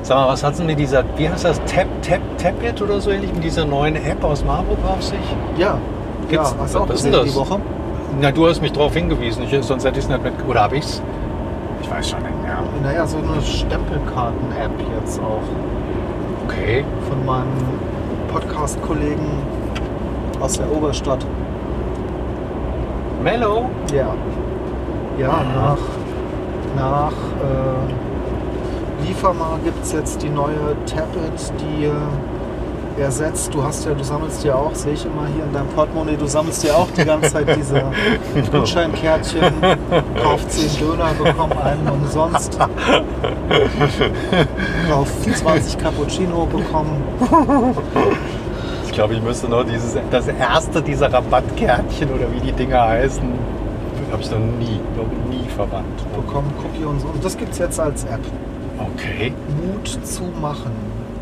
Sag 0.02 0.16
mal, 0.18 0.28
was 0.28 0.44
hat 0.44 0.58
denn 0.58 0.66
mit 0.66 0.78
dieser, 0.78 1.02
wie 1.16 1.28
heißt 1.28 1.44
das, 1.44 1.58
Tap, 1.64 1.86
Tap, 2.02 2.20
Tapit 2.38 2.80
oder 2.80 3.00
so 3.00 3.10
ähnlich, 3.10 3.32
mit 3.32 3.42
dieser 3.42 3.64
neuen 3.64 3.96
App 3.96 4.22
aus 4.22 4.44
Marburg 4.44 4.78
auf 4.88 5.02
sich? 5.02 5.18
Ja, 5.56 5.78
Gibt's- 6.28 6.54
ja, 6.58 6.66
du 6.72 6.78
auch 6.78 6.88
was 6.88 6.96
ist 6.96 7.04
denn 7.06 7.12
die 7.12 7.26
das? 7.26 7.34
Woche? 7.36 7.58
Na, 8.20 8.30
du 8.30 8.46
hast 8.46 8.60
mich 8.62 8.72
darauf 8.72 8.94
hingewiesen, 8.94 9.42
ich, 9.42 9.64
sonst 9.64 9.84
hätte 9.84 9.98
ich 9.98 10.04
es 10.04 10.10
nicht 10.10 10.22
mit, 10.22 10.32
oder 10.48 10.62
habe 10.62 10.76
ich's? 10.76 11.02
Ich 11.82 11.90
weiß 11.90 12.10
schon 12.10 12.20
nicht 12.20 12.42
mehr. 12.42 12.56
Naja, 12.82 13.06
so 13.06 13.16
eine 13.18 13.40
Stempelkarten-App 13.42 14.70
jetzt 15.02 15.20
auch 15.20 15.42
Okay. 16.48 16.84
von 17.08 17.24
meinem 17.26 17.46
Podcast-Kollegen 18.32 19.26
aus 20.40 20.52
der 20.58 20.70
Oberstadt. 20.70 21.24
Mellow? 23.22 23.68
Ja. 23.92 24.14
Ja, 25.18 25.40
nach, 25.54 25.78
nach 26.76 27.12
äh, 27.12 29.04
Liefermar 29.06 29.58
gibt 29.64 29.82
es 29.84 29.92
jetzt 29.92 30.22
die 30.22 30.28
neue 30.28 30.76
Tablet, 30.86 31.52
die 31.60 31.86
äh, 31.86 31.90
ersetzt. 33.00 33.52
Du 33.52 33.62
hast 33.62 33.84
ja, 33.84 33.92
du 33.92 34.04
sammelst 34.04 34.44
ja 34.44 34.54
auch, 34.54 34.74
sehe 34.74 34.92
ich 34.94 35.04
immer 35.04 35.26
hier 35.34 35.44
in 35.44 35.52
deinem 35.52 35.68
Portemonnaie, 35.68 36.16
du 36.16 36.26
sammelst 36.26 36.64
ja 36.64 36.74
auch 36.74 36.88
die 36.96 37.04
ganze 37.04 37.32
Zeit 37.32 37.46
diese 37.56 37.82
Gutscheinkärtchen. 38.52 39.42
Kauf 40.22 40.46
10 40.48 40.80
Döner, 40.80 41.12
bekomm 41.22 41.52
einen 41.52 41.88
umsonst. 41.88 42.58
Kauf 44.88 45.08
20 45.22 45.78
Cappuccino, 45.78 46.46
bekomm. 46.46 46.86
Ich 48.86 48.92
glaube, 48.92 49.14
ich 49.14 49.22
müsste 49.22 49.48
noch 49.48 49.64
dieses, 49.64 49.96
das 50.10 50.28
erste 50.28 50.80
dieser 50.80 51.12
Rabattkärtchen 51.12 52.10
oder 52.10 52.32
wie 52.32 52.40
die 52.40 52.52
Dinger 52.52 52.80
heißen, 52.80 53.55
habe 54.16 54.24
ich 54.24 54.30
noch 54.30 54.38
nie, 54.38 54.80
noch 54.96 55.28
nie 55.30 55.46
verwandt. 55.54 55.98
bekomm 56.14 56.44
Cookie 56.64 56.84
und 56.84 57.00
so. 57.00 57.08
Und 57.08 57.22
das 57.22 57.36
gibt 57.36 57.52
es 57.52 57.58
jetzt 57.58 57.78
als 57.78 58.04
App. 58.04 58.20
Okay. 58.78 59.32
Mut 59.62 59.86
zu 60.06 60.22
machen 60.40 60.70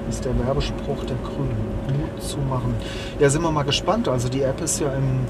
ist 0.09 0.25
der 0.25 0.33
Werbespruch 0.47 1.03
der 1.05 1.17
Grünen. 1.25 1.57
Mut 1.99 2.23
zu 2.23 2.39
machen. 2.39 2.75
Ja, 3.19 3.29
sind 3.31 3.43
wir 3.43 3.51
mal 3.51 3.65
gespannt. 3.65 4.07
Also 4.09 4.29
die 4.29 4.43
App 4.43 4.61
ist 4.61 4.79
ja 4.81 4.93
im 4.93 5.21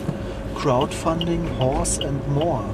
Crowdfunding 0.60 1.40
Horse 1.58 2.06
and 2.06 2.34
More. 2.34 2.64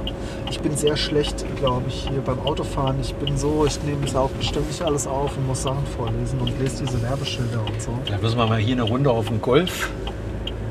Ich 0.50 0.58
bin 0.60 0.76
sehr 0.76 0.96
schlecht, 0.96 1.44
glaube 1.56 1.84
ich, 1.86 2.08
hier 2.10 2.20
beim 2.20 2.40
Autofahren. 2.40 2.96
Ich 3.00 3.14
bin 3.14 3.36
so, 3.38 3.64
ich 3.66 3.80
nehme 3.84 4.04
es 4.04 4.16
auch 4.16 4.30
ständig 4.40 4.82
alles 4.84 5.06
auf 5.06 5.36
und 5.36 5.46
muss 5.46 5.62
Sachen 5.62 5.86
vorlesen 5.96 6.40
und 6.40 6.58
lese 6.58 6.84
diese 6.84 7.00
Werbeschilder 7.00 7.60
und 7.64 7.80
so. 7.80 7.92
Dann 8.10 8.20
müssen 8.20 8.38
wir 8.38 8.46
mal 8.46 8.58
hier 8.58 8.74
eine 8.74 8.82
Runde 8.82 9.10
auf 9.10 9.28
dem 9.28 9.40
Golf. 9.40 9.90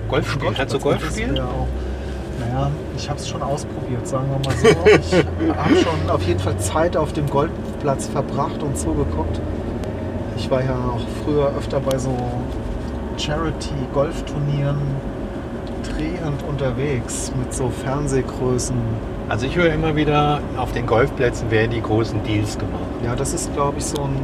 Golf 0.09 0.29
spielen. 0.29 0.53
Kannst 0.55 0.73
du 0.73 0.79
Golf 0.79 1.09
spielen? 1.09 1.35
wäre 1.35 1.47
auch- 1.47 1.67
Naja, 2.39 2.71
ich 2.95 3.09
habe 3.09 3.19
es 3.19 3.27
schon 3.27 3.41
ausprobiert, 3.41 4.07
sagen 4.07 4.27
wir 4.29 4.49
mal 4.49 4.57
so. 4.57 4.67
Ich 4.67 5.57
habe 5.57 5.75
schon 5.75 6.09
auf 6.09 6.21
jeden 6.23 6.39
Fall 6.39 6.57
Zeit 6.57 6.95
auf 6.95 7.13
dem 7.13 7.29
Golfplatz 7.29 8.07
verbracht 8.07 8.63
und 8.63 8.77
zugeguckt. 8.77 9.41
Ich 10.37 10.49
war 10.49 10.63
ja 10.63 10.73
auch 10.73 11.01
früher 11.23 11.51
öfter 11.57 11.79
bei 11.79 11.97
so 11.97 12.15
Charity-Golfturnieren 13.17 14.77
drehend 15.83 16.43
unterwegs 16.47 17.31
mit 17.37 17.53
so 17.53 17.69
Fernsehgrößen. 17.69 18.75
Also 19.27 19.45
ich 19.45 19.55
höre 19.55 19.73
immer 19.73 19.95
wieder, 19.95 20.39
auf 20.57 20.71
den 20.71 20.87
Golfplätzen 20.87 21.51
werden 21.51 21.71
die 21.71 21.81
großen 21.81 22.23
Deals 22.23 22.57
gemacht. 22.57 22.81
Ja, 23.03 23.15
das 23.15 23.33
ist, 23.33 23.53
glaube 23.53 23.77
ich, 23.77 23.85
so 23.85 24.01
ein. 24.03 24.15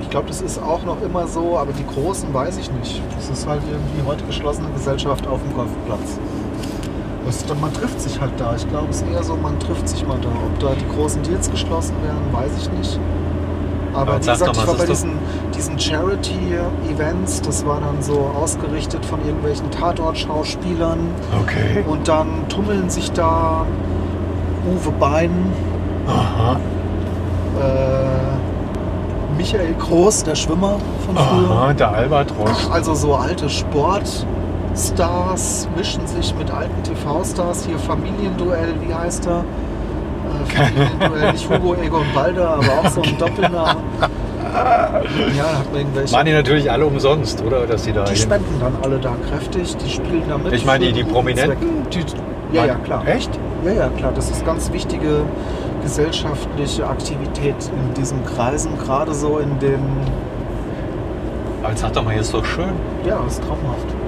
Ich 0.00 0.10
glaube, 0.10 0.28
das 0.28 0.40
ist 0.40 0.62
auch 0.62 0.84
noch 0.84 1.02
immer 1.02 1.26
so, 1.26 1.58
aber 1.58 1.72
die 1.72 1.84
Großen 1.84 2.32
weiß 2.32 2.58
ich 2.58 2.70
nicht. 2.70 3.02
Das 3.16 3.28
ist 3.28 3.48
halt 3.48 3.62
irgendwie 3.68 4.06
heute 4.06 4.24
geschlossene 4.24 4.68
Gesellschaft 4.70 5.26
auf 5.26 5.40
dem 5.42 5.52
Golfplatz. 5.54 6.20
Das, 7.26 7.44
man 7.60 7.72
trifft 7.72 8.00
sich 8.00 8.20
halt 8.20 8.32
da. 8.38 8.54
Ich 8.56 8.68
glaube, 8.68 8.88
es 8.90 8.96
ist 9.02 9.08
eher 9.10 9.22
so, 9.22 9.36
man 9.36 9.58
trifft 9.58 9.88
sich 9.88 10.06
mal 10.06 10.18
da. 10.20 10.28
Ob 10.28 10.58
da 10.58 10.74
die 10.78 10.86
großen 10.96 11.22
Deals 11.22 11.50
geschlossen 11.50 11.94
werden, 12.02 12.22
weiß 12.32 12.52
ich 12.58 12.70
nicht. 12.72 12.98
Aber 13.92 14.12
Aber 14.12 14.20
wie 14.20 14.24
sag 14.24 14.32
gesagt, 14.34 14.56
mal, 14.56 14.62
ich 14.62 14.68
war 14.68 14.74
bei 14.76 14.86
diesen, 14.86 15.10
diesen 15.56 15.78
Charity-Events. 15.78 17.42
Das 17.42 17.64
war 17.64 17.80
dann 17.80 18.02
so 18.02 18.30
ausgerichtet 18.36 19.04
von 19.06 19.24
irgendwelchen 19.24 19.70
Tatort-Schauspielern. 19.70 20.98
Okay. 21.42 21.84
Und 21.86 22.08
dann 22.08 22.48
tummeln 22.48 22.90
sich 22.90 23.12
da 23.12 23.64
Uwe 24.66 24.90
Bein, 24.98 25.30
Aha. 26.08 26.56
äh, 27.60 29.36
Michael 29.36 29.74
Groß, 29.74 30.24
der 30.24 30.34
Schwimmer 30.34 30.76
von 31.06 31.16
früher. 31.16 31.50
Aha, 31.50 31.72
der 31.72 31.90
Albatros. 31.92 32.70
Also 32.70 32.94
so 32.94 33.14
alte 33.14 33.48
Sportstars 34.74 35.68
mischen 35.76 36.04
sich 36.06 36.34
mit 36.34 36.50
alten 36.50 36.82
TV-Stars. 36.82 37.64
Hier 37.64 37.78
Familienduell, 37.78 38.74
wie 38.84 38.92
heißt 38.92 39.26
er? 39.26 39.44
Äh, 39.44 40.52
Familienduell, 40.52 41.32
nicht 41.32 41.48
Hugo 41.48 41.74
Egon 41.74 42.06
Balder, 42.12 42.48
aber 42.54 42.80
auch 42.80 42.90
so 42.90 43.02
ein 43.02 43.16
Doppelname. 43.16 43.80
Ja, 45.36 45.44
da 45.44 45.58
hat 45.58 45.70
man 45.70 45.80
irgendwelche. 45.80 46.12
Waren 46.12 46.26
die 46.26 46.32
natürlich 46.32 46.70
alle 46.70 46.86
umsonst, 46.86 47.42
oder? 47.42 47.66
Dass 47.66 47.84
die 47.84 47.92
da 47.92 48.04
Die 48.04 48.16
spenden 48.16 48.60
dann 48.60 48.74
alle 48.82 48.98
da 48.98 49.14
kräftig, 49.28 49.76
die 49.76 49.90
spielen 49.90 50.24
da 50.28 50.38
mit. 50.38 50.52
Ich 50.52 50.64
meine, 50.64 50.86
die, 50.86 50.92
die. 50.92 51.04
Prominenten, 51.04 51.88
die, 51.90 52.04
Ja, 52.56 52.64
ja, 52.64 52.74
klar. 52.74 53.06
Echt? 53.06 53.30
Ja, 53.64 53.72
ja, 53.72 53.88
klar. 53.96 54.12
Das 54.14 54.30
ist 54.30 54.44
ganz 54.44 54.72
wichtige 54.72 55.22
gesellschaftliche 55.82 56.86
Aktivität 56.86 57.56
in 57.76 57.94
diesen 57.94 58.24
Kreisen, 58.24 58.76
gerade 58.78 59.14
so 59.14 59.38
in 59.38 59.56
den. 59.60 59.80
Aber 61.62 61.70
jetzt 61.70 61.80
sag 61.80 61.92
doch 61.92 62.04
mal, 62.04 62.12
hier 62.12 62.22
ist 62.22 62.34
doch 62.34 62.44
schön. 62.44 62.72
Ja, 63.06 63.24
ist 63.26 63.42
traumhaft. 63.42 64.03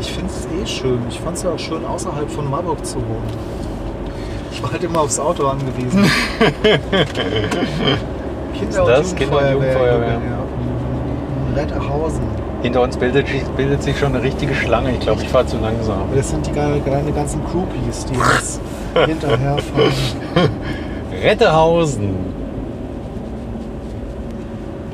Ich 0.00 0.12
finde 0.12 0.30
es 0.30 0.46
eh 0.46 0.66
schön. 0.66 0.98
Ich 1.08 1.18
fand 1.20 1.36
es 1.36 1.42
ja 1.42 1.50
auch 1.50 1.58
schön, 1.58 1.84
außerhalb 1.84 2.30
von 2.30 2.50
Marburg 2.50 2.84
zu 2.84 2.96
wohnen. 2.96 3.28
Ich 4.52 4.62
war 4.62 4.72
halt 4.72 4.84
immer 4.84 5.00
aufs 5.00 5.18
Auto 5.18 5.46
angewiesen. 5.46 6.04
Kinder- 8.58 8.82
und 8.84 8.88
das? 8.88 9.14
Kinder- 9.14 9.38
und 9.38 9.52
Jugendfeuerwehr. 9.52 10.08
Ja. 10.12 10.20
Letterhausen. 11.54 12.22
Hinter 12.62 12.82
uns 12.82 12.96
bildet, 12.96 13.26
bildet 13.56 13.82
sich 13.82 13.98
schon 13.98 14.14
eine 14.14 14.22
richtige 14.22 14.54
Schlange. 14.54 14.92
Ich 14.92 15.00
glaube, 15.00 15.22
ich 15.22 15.28
fahre 15.28 15.46
zu 15.46 15.58
langsam. 15.58 15.98
Das 16.14 16.30
sind 16.30 16.46
die 16.46 16.50
kleine 16.52 17.12
ganzen 17.12 17.42
Groupies, 17.44 18.06
die 18.06 18.16
uns 18.16 18.60
hinterherfahren. 19.06 19.92
Rettehausen. 21.22 22.35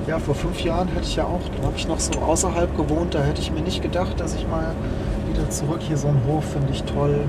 Ja, 0.06 0.18
vor 0.18 0.34
fünf 0.34 0.60
Jahren 0.64 0.88
hätte 0.88 1.06
ich 1.06 1.16
ja 1.16 1.24
auch, 1.24 1.40
da 1.56 1.66
habe 1.66 1.76
ich 1.76 1.86
noch 1.86 2.00
so 2.00 2.18
außerhalb 2.18 2.76
gewohnt, 2.76 3.14
da 3.14 3.22
hätte 3.22 3.40
ich 3.40 3.52
mir 3.52 3.60
nicht 3.60 3.82
gedacht, 3.82 4.18
dass 4.18 4.34
ich 4.34 4.46
mal 4.48 4.74
wieder 5.32 5.48
zurück 5.50 5.80
hier 5.80 5.96
so 5.96 6.08
einen 6.08 6.20
Hof 6.26 6.44
finde 6.44 6.72
ich 6.72 6.82
toll. 6.82 7.20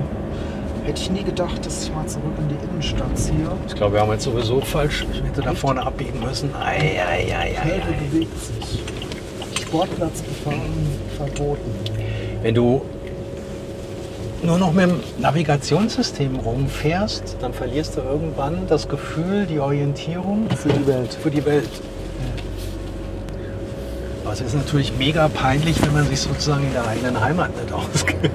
Hätte 0.84 1.00
ich 1.00 1.10
nie 1.10 1.22
gedacht, 1.22 1.64
dass 1.64 1.84
ich 1.84 1.94
mal 1.94 2.06
zurück 2.06 2.32
in 2.38 2.48
die 2.48 2.56
Innenstadt 2.62 3.16
ziehe. 3.16 3.48
Ich 3.66 3.74
glaube, 3.74 3.94
wir 3.94 4.00
haben 4.02 4.10
jetzt 4.12 4.24
sowieso 4.24 4.60
falsch. 4.60 5.06
Ich 5.12 5.22
hätte 5.22 5.40
da 5.40 5.54
vorne 5.54 5.86
abbiegen 5.86 6.20
müssen. 6.20 6.50
Ei, 6.54 7.00
ei, 7.00 7.34
ei, 7.34 7.36
ei, 7.38 7.54
Felge 7.54 7.86
ei. 7.88 8.04
bewegt 8.10 8.38
sich. 8.44 8.82
Sportplatz 9.62 10.22
verboten. 11.16 11.70
Wenn 12.42 12.54
du 12.54 12.82
nur 14.42 14.58
noch 14.58 14.72
mit 14.74 14.90
dem 14.90 15.00
Navigationssystem 15.20 16.36
rumfährst, 16.36 17.36
dann 17.40 17.54
verlierst 17.54 17.96
du 17.96 18.02
irgendwann 18.02 18.66
das 18.68 18.86
Gefühl, 18.86 19.46
die 19.46 19.58
Orientierung 19.60 20.50
Für 20.50 20.68
die 20.68 20.86
Welt. 20.86 21.14
für 21.14 21.30
die 21.30 21.44
Welt. 21.46 21.70
Es 24.34 24.40
ist 24.40 24.54
natürlich 24.56 24.92
mega 24.98 25.28
peinlich, 25.28 25.80
wenn 25.82 25.92
man 25.92 26.06
sich 26.08 26.20
sozusagen 26.20 26.64
in 26.64 26.72
der 26.72 26.86
eigenen 26.88 27.20
Heimat 27.20 27.50
nicht 27.60 27.72
auskennt. 27.72 28.30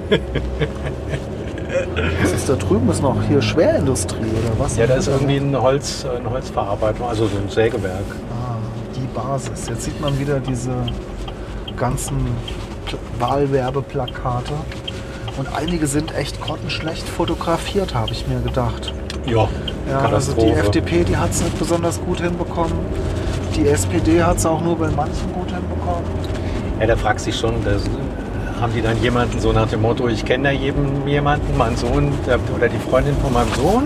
Was 2.22 2.32
ist 2.32 2.48
da 2.48 2.54
drüben? 2.54 2.88
Ist 2.90 3.02
noch 3.02 3.16
hier 3.28 3.42
Schwerindustrie 3.42 4.16
oder 4.18 4.58
was? 4.58 4.76
Ja, 4.76 4.86
da 4.86 4.94
ist 4.94 5.08
irgendwie 5.08 5.36
eine, 5.40 5.60
Holz, 5.60 6.04
eine 6.06 6.30
Holzverarbeitung, 6.30 7.06
also 7.06 7.26
so 7.26 7.36
ein 7.36 7.48
Sägewerk. 7.50 8.04
Ah, 8.30 8.56
die 8.96 9.06
Basis. 9.14 9.68
Jetzt 9.68 9.82
sieht 9.84 10.00
man 10.00 10.18
wieder 10.18 10.40
diese 10.40 10.72
ganzen 11.76 12.16
Pl- 12.86 12.96
Wahlwerbeplakate. 13.18 14.52
Und 15.36 15.48
einige 15.54 15.86
sind 15.86 16.14
echt 16.16 16.40
grottenschlecht 16.40 17.06
fotografiert, 17.08 17.94
habe 17.94 18.12
ich 18.12 18.26
mir 18.26 18.40
gedacht. 18.40 18.92
Ja, 19.26 19.48
Ja, 19.88 19.98
also 20.10 20.32
die 20.32 20.50
FDP, 20.50 21.04
die 21.04 21.16
hat 21.16 21.30
es 21.30 21.42
nicht 21.42 21.58
besonders 21.58 22.00
gut 22.00 22.20
hinbekommen. 22.20 22.72
Die 23.54 23.68
SPD 23.68 24.22
hat 24.22 24.38
es 24.38 24.46
auch 24.46 24.60
nur 24.62 24.76
bei 24.78 24.88
manchen 24.90 25.32
gut 25.32 25.48
hinbekommen. 25.50 25.69
Ja, 26.80 26.86
da 26.86 26.96
fragst 26.96 27.26
du 27.26 27.30
dich 27.30 27.38
schon, 27.38 27.54
das, 27.64 27.82
haben 28.60 28.72
die 28.74 28.82
dann 28.82 29.00
jemanden 29.02 29.40
so 29.40 29.52
nach 29.52 29.68
dem 29.68 29.82
Motto, 29.82 30.08
ich 30.08 30.24
kenne 30.24 30.44
da 30.44 30.50
jedem, 30.50 31.06
jemanden, 31.06 31.56
mein 31.56 31.76
Sohn 31.76 32.12
der, 32.26 32.38
oder 32.56 32.68
die 32.68 32.78
Freundin 32.78 33.16
von 33.16 33.32
meinem 33.32 33.52
Sohn? 33.54 33.84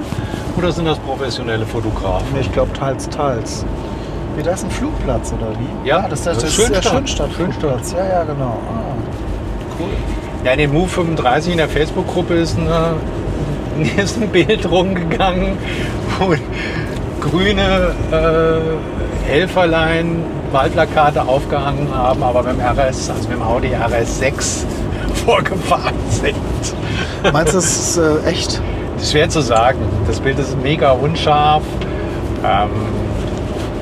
Oder 0.56 0.72
sind 0.72 0.86
das 0.86 0.98
professionelle 0.98 1.64
Fotografen? 1.64 2.38
Ich 2.40 2.50
glaube 2.52 2.72
teils, 2.72 3.08
teils. 3.08 3.64
Wie, 4.36 4.42
da 4.42 4.52
ist 4.52 4.64
ein 4.64 4.70
Flugplatz 4.70 5.32
oder 5.32 5.52
wie? 5.58 5.88
Ja, 5.88 6.08
das, 6.08 6.22
das 6.22 6.38
das, 6.38 6.50
ist 6.50 6.58
ist 6.58 6.74
der 6.74 6.82
Schönstadt. 6.82 7.30
Ja, 7.92 8.06
ja, 8.06 8.24
genau. 8.24 8.58
Ah, 8.68 8.94
cool. 9.78 9.88
Ja, 10.44 10.52
in 10.52 10.58
dem 10.58 10.72
Move 10.72 10.88
35 10.88 11.52
in 11.52 11.58
der 11.58 11.68
Facebook-Gruppe 11.68 12.34
ist, 12.34 12.58
eine, 12.58 12.96
ist 14.02 14.20
ein 14.20 14.28
Bild 14.28 14.68
rumgegangen, 14.68 15.56
wo 16.18 16.34
grüne 17.20 17.94
äh, 18.10 19.30
Helferlein 19.30 20.24
Wahlplakate 20.54 21.26
aufgehangen 21.26 21.88
haben, 21.94 22.22
aber 22.22 22.42
mit 22.44 22.52
dem 22.52 22.60
RS, 22.60 23.10
also 23.10 23.28
mit 23.28 23.38
dem 23.38 23.42
Audi 23.42 23.74
RS6 23.74 24.64
vorgefahren 25.26 25.94
sind. 26.08 26.36
Meinst 27.32 27.52
du, 27.52 27.56
das 27.58 27.64
ist 27.66 27.96
äh, 27.98 28.24
echt? 28.30 28.60
Das 28.94 29.02
ist 29.04 29.12
schwer 29.12 29.28
zu 29.28 29.40
sagen. 29.42 29.80
Das 30.06 30.20
Bild 30.20 30.38
ist 30.38 30.56
mega 30.62 30.92
unscharf. 30.92 31.62
Ähm, 32.44 32.70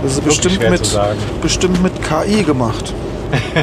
Das 0.02 0.14
ist 0.14 0.24
bestimmt 0.24 0.70
mit, 0.70 0.98
bestimmt 1.42 1.82
mit 1.82 1.92
KI 2.02 2.42
gemacht. 2.42 2.92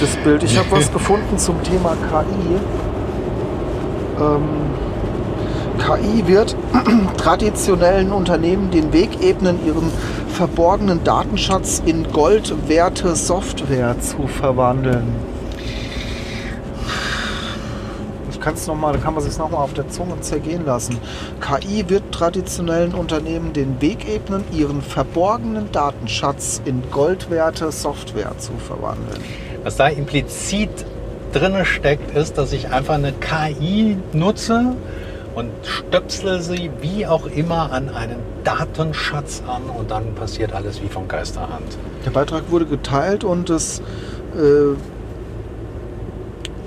das 0.00 0.16
Bild. 0.22 0.42
Ich 0.42 0.56
habe 0.58 0.70
was 0.70 0.92
gefunden 0.92 1.38
zum 1.38 1.62
Thema 1.62 1.96
KI. 2.10 2.56
Ähm, 4.22 4.42
KI 5.78 6.26
wird 6.26 6.56
traditionellen 7.16 8.12
Unternehmen 8.12 8.70
den 8.70 8.92
Weg 8.92 9.22
ebnen, 9.22 9.58
ihren 9.66 9.90
verborgenen 10.28 11.04
Datenschatz 11.04 11.82
in 11.84 12.10
goldwerte 12.12 13.14
Software 13.14 13.98
zu 14.00 14.26
verwandeln. 14.26 15.04
Ich 18.30 18.40
kann 18.40 18.54
es 18.54 18.66
nochmal, 18.66 18.92
da 18.92 18.98
kann 18.98 19.14
man 19.14 19.22
sich 19.22 19.38
nochmal 19.38 19.62
auf 19.62 19.72
der 19.72 19.88
Zunge 19.88 20.20
zergehen 20.20 20.66
lassen. 20.66 20.98
KI 21.40 21.88
wird 21.88 22.12
traditionellen 22.12 22.92
Unternehmen 22.92 23.52
den 23.52 23.80
Weg 23.80 24.08
ebnen, 24.08 24.44
ihren 24.52 24.82
verborgenen 24.82 25.70
Datenschatz 25.72 26.60
in 26.64 26.82
goldwerte 26.90 27.72
Software 27.72 28.36
zu 28.38 28.52
verwandeln. 28.58 29.20
was 29.62 29.76
da 29.76 29.88
implizit 29.88 30.70
drin 31.32 31.64
steckt, 31.64 32.16
ist, 32.16 32.38
dass 32.38 32.52
ich 32.52 32.70
einfach 32.70 32.94
eine 32.94 33.12
KI 33.12 33.96
nutze 34.12 34.76
und 35.34 35.50
stöpsle 35.62 36.40
sie 36.40 36.70
wie 36.80 37.06
auch 37.06 37.26
immer 37.26 37.72
an 37.72 37.88
einen 37.88 38.18
Datenschatz 38.44 39.42
an 39.46 39.62
und 39.64 39.90
dann 39.90 40.14
passiert 40.14 40.52
alles 40.52 40.82
wie 40.82 40.88
von 40.88 41.08
Geisterhand. 41.08 41.76
Der 42.04 42.10
Beitrag 42.10 42.50
wurde 42.50 42.66
geteilt 42.66 43.24
und 43.24 43.50
das, 43.50 43.80
äh, 44.36 44.76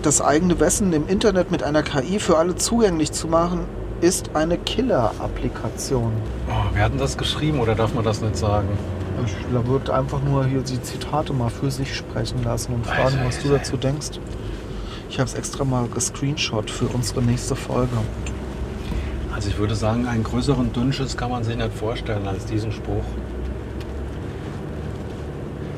das 0.02 0.22
eigene 0.22 0.60
Wissen 0.60 0.94
im 0.94 1.08
Internet 1.08 1.52
mit 1.52 1.64
einer 1.64 1.84
KI 1.84 2.20
für 2.20 2.38
alle 2.38 2.56
zugänglich 2.56 3.12
zu 3.12 3.28
machen, 3.28 3.62
ist 4.02 4.32
eine 4.36 4.58
Killer-Applikation. 4.58 6.12
Oh, 6.50 6.52
wer 6.74 6.84
hat 6.84 6.92
denn 6.92 7.00
das 7.00 7.18
geschrieben 7.18 7.60
oder 7.60 7.76
darf 7.76 7.94
man 7.94 8.04
das 8.04 8.22
nicht 8.22 8.38
sagen? 8.38 8.70
Ich 9.26 9.68
wird 9.68 9.90
einfach 9.90 10.22
nur 10.22 10.46
hier 10.46 10.62
die 10.62 10.82
Zitate 10.82 11.34
mal 11.34 11.50
für 11.50 11.72
sich 11.72 11.96
sprechen 11.96 12.44
lassen 12.44 12.74
und 12.74 12.86
fragen, 12.86 13.20
was 13.26 13.42
du 13.42 13.50
dazu 13.50 13.76
denkst. 13.76 14.20
Ich 15.10 15.20
habe 15.20 15.28
es 15.28 15.34
extra 15.34 15.64
mal 15.64 15.88
gescreenshot 15.88 16.70
für 16.70 16.86
unsere 16.86 17.24
nächste 17.24 17.56
Folge. 17.56 17.98
Also 19.38 19.50
ich 19.50 19.60
würde 19.60 19.76
sagen, 19.76 20.08
einen 20.08 20.24
größeren 20.24 20.74
Dünnschiss 20.74 21.16
kann 21.16 21.30
man 21.30 21.44
sich 21.44 21.56
nicht 21.56 21.72
vorstellen 21.72 22.28
als 22.28 22.46
diesen 22.46 22.72
Spruch. 22.72 23.04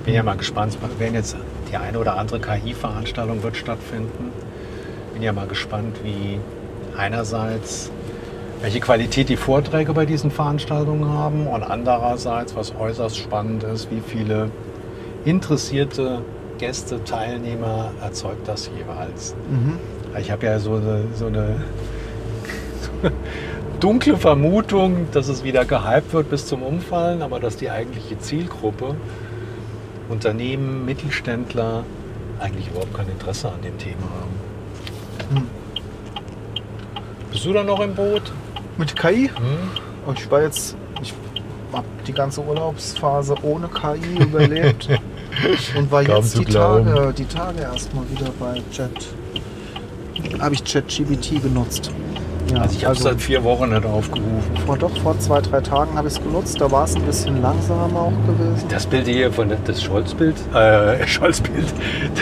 Bin 0.06 0.14
ja 0.14 0.24
mal 0.24 0.38
gespannt, 0.38 0.78
wenn 0.98 1.14
jetzt 1.14 1.36
die 1.70 1.76
eine 1.76 2.00
oder 2.00 2.18
andere 2.18 2.40
KI-Veranstaltung 2.40 3.44
wird 3.44 3.58
stattfinden. 3.58 4.32
Bin 5.12 5.24
ja 5.24 5.34
mal 5.34 5.46
gespannt, 5.46 5.98
wie 6.06 6.40
einerseits 6.98 7.92
welche 8.62 8.80
Qualität 8.80 9.28
die 9.28 9.36
Vorträge 9.36 9.92
bei 9.92 10.06
diesen 10.06 10.32
Veranstaltungen 10.32 11.10
haben 11.10 11.46
und 11.46 11.62
andererseits, 11.62 12.56
was 12.56 12.74
äußerst 12.74 13.18
spannend 13.18 13.64
ist, 13.64 13.92
wie 13.92 14.00
viele 14.00 14.52
interessierte 15.26 16.22
Gäste, 16.60 17.04
Teilnehmer 17.04 17.92
erzeugt 18.02 18.48
das 18.48 18.72
jeweils. 18.78 19.36
Mhm. 19.50 19.80
Ich 20.18 20.32
habe 20.32 20.46
ja 20.46 20.60
so 20.60 20.76
eine, 20.76 21.04
so 21.14 21.26
eine 21.26 21.58
dunkle 23.80 24.18
Vermutung, 24.18 25.08
dass 25.12 25.28
es 25.28 25.44
wieder 25.44 25.66
gehypt 25.66 26.14
wird 26.14 26.30
bis 26.30 26.46
zum 26.46 26.64
Umfallen, 26.64 27.22
aber 27.22 27.40
dass 27.40 27.58
die 27.58 27.70
eigentliche 27.70 28.20
Zielgruppe, 28.20 28.96
Unternehmen, 30.10 30.86
Mittelständler, 30.86 31.84
eigentlich 32.40 32.68
überhaupt 32.68 32.94
kein 32.94 33.10
Interesse 33.10 33.50
an 33.50 33.62
dem 33.62 33.78
Thema 33.78 34.04
haben. 34.04 35.36
Hm. 35.36 35.48
Bist 37.32 37.46
du 37.46 37.54
da 37.54 37.64
noch 37.64 37.80
im 37.82 37.94
Boot? 37.94 38.32
Mit 38.78 38.96
KI? 38.96 39.28
Hm? 39.28 40.06
Und 40.06 40.20
ich 40.20 40.32
war 40.32 40.42
jetzt, 40.42 40.76
ich 41.02 41.14
habe 41.74 41.86
die 42.08 42.14
ganze 42.14 42.42
Urlaubsphase 42.42 43.36
ohne 43.44 43.68
KI 43.68 44.24
überlebt 44.24 44.90
und 45.78 45.92
war 45.92 46.04
Kaum 46.04 46.16
jetzt 46.16 46.38
die 46.38 46.46
glauben. 46.46 46.86
Tage, 46.86 47.14
die 47.14 47.26
Tage 47.26 47.62
erstmal 47.62 48.10
wieder 48.10 48.32
bei 48.40 48.62
Chat. 48.72 48.92
Habe 50.40 50.56
ich 50.56 50.64
ChatGBT 50.64 51.42
genutzt. 51.42 51.92
Ja, 52.54 52.62
Also 52.62 52.76
ich 52.78 52.86
habe 52.86 52.96
es 52.96 53.04
seit 53.04 53.22
vier 53.22 53.44
Wochen 53.44 53.70
nicht 53.70 53.86
aufgerufen. 53.86 54.58
vor, 54.66 54.78
doch 54.78 54.96
vor 54.98 55.18
zwei, 55.20 55.42
drei 55.42 55.62
Tagen 55.62 55.96
habe 55.98 56.08
ich 56.08 56.16
es 56.16 56.22
genutzt. 56.24 56.60
Da 56.60 56.72
war 56.72 56.84
es 56.86 56.96
ein 56.96 57.02
bisschen 57.04 57.42
langsamer 57.42 58.00
auch 58.00 58.12
gewesen. 58.28 58.66
Das 58.70 58.86
Bild 58.86 59.08
hier 59.08 59.32
von 59.32 59.50
der, 59.50 59.58
das 59.66 59.82
Scholz-Bild, 59.84 60.36
äh, 60.54 61.06
Scholz-Bild, 61.08 61.66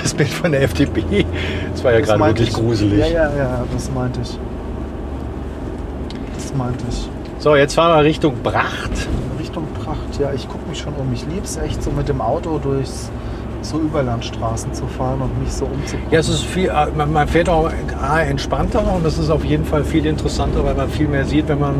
das 0.02 0.14
Bild 0.14 0.30
von 0.30 0.52
der 0.52 0.64
FDP, 0.64 1.26
das 1.72 1.84
war 1.84 1.94
ja 1.94 2.00
gerade 2.02 2.20
wirklich 2.20 2.50
ich. 2.50 2.54
gruselig. 2.56 3.00
Ja, 3.00 3.08
ja, 3.08 3.36
ja, 3.38 3.64
das 3.74 3.92
meinte 3.92 4.20
ich. 4.22 4.38
Das 6.36 6.54
meinte 6.54 6.84
ich. 6.90 7.10
So, 7.40 7.56
jetzt 7.56 7.76
fahren 7.76 7.98
wir 8.00 8.04
Richtung 8.04 8.36
Bracht. 8.44 8.92
Richtung 9.40 9.66
Pracht, 9.84 10.20
ja, 10.20 10.32
ich 10.34 10.48
gucke 10.48 10.68
mich 10.70 10.80
schon 10.80 10.94
um. 10.96 11.12
Ich 11.14 11.26
liebe 11.28 11.44
es 11.46 11.58
echt, 11.58 11.84
so 11.84 11.92
mit 11.92 12.10
dem 12.10 12.22
Auto 12.22 12.58
durchs 12.58 13.10
so 13.70 13.80
Überlandstraßen 13.80 14.74
zu 14.74 14.86
fahren 14.88 15.22
und 15.22 15.42
mich 15.42 15.52
so 15.52 15.66
umzugucken. 15.66 16.12
Ja, 16.12 16.20
es 16.20 16.30
ist 16.30 16.44
viel, 16.44 16.70
äh, 16.70 16.88
man, 16.96 17.12
man 17.12 17.28
fährt 17.28 17.50
auch 17.50 17.70
A, 18.02 18.22
entspannter 18.22 18.84
und 18.94 19.06
es 19.06 19.18
ist 19.18 19.30
auf 19.30 19.44
jeden 19.46 19.66
Fall 19.66 19.84
viel 19.84 20.06
interessanter, 20.06 20.64
weil 20.64 20.76
man 20.76 20.90
viel 20.90 21.08
mehr 21.08 21.26
sieht, 21.26 21.48
wenn 21.48 21.60
man, 21.60 21.76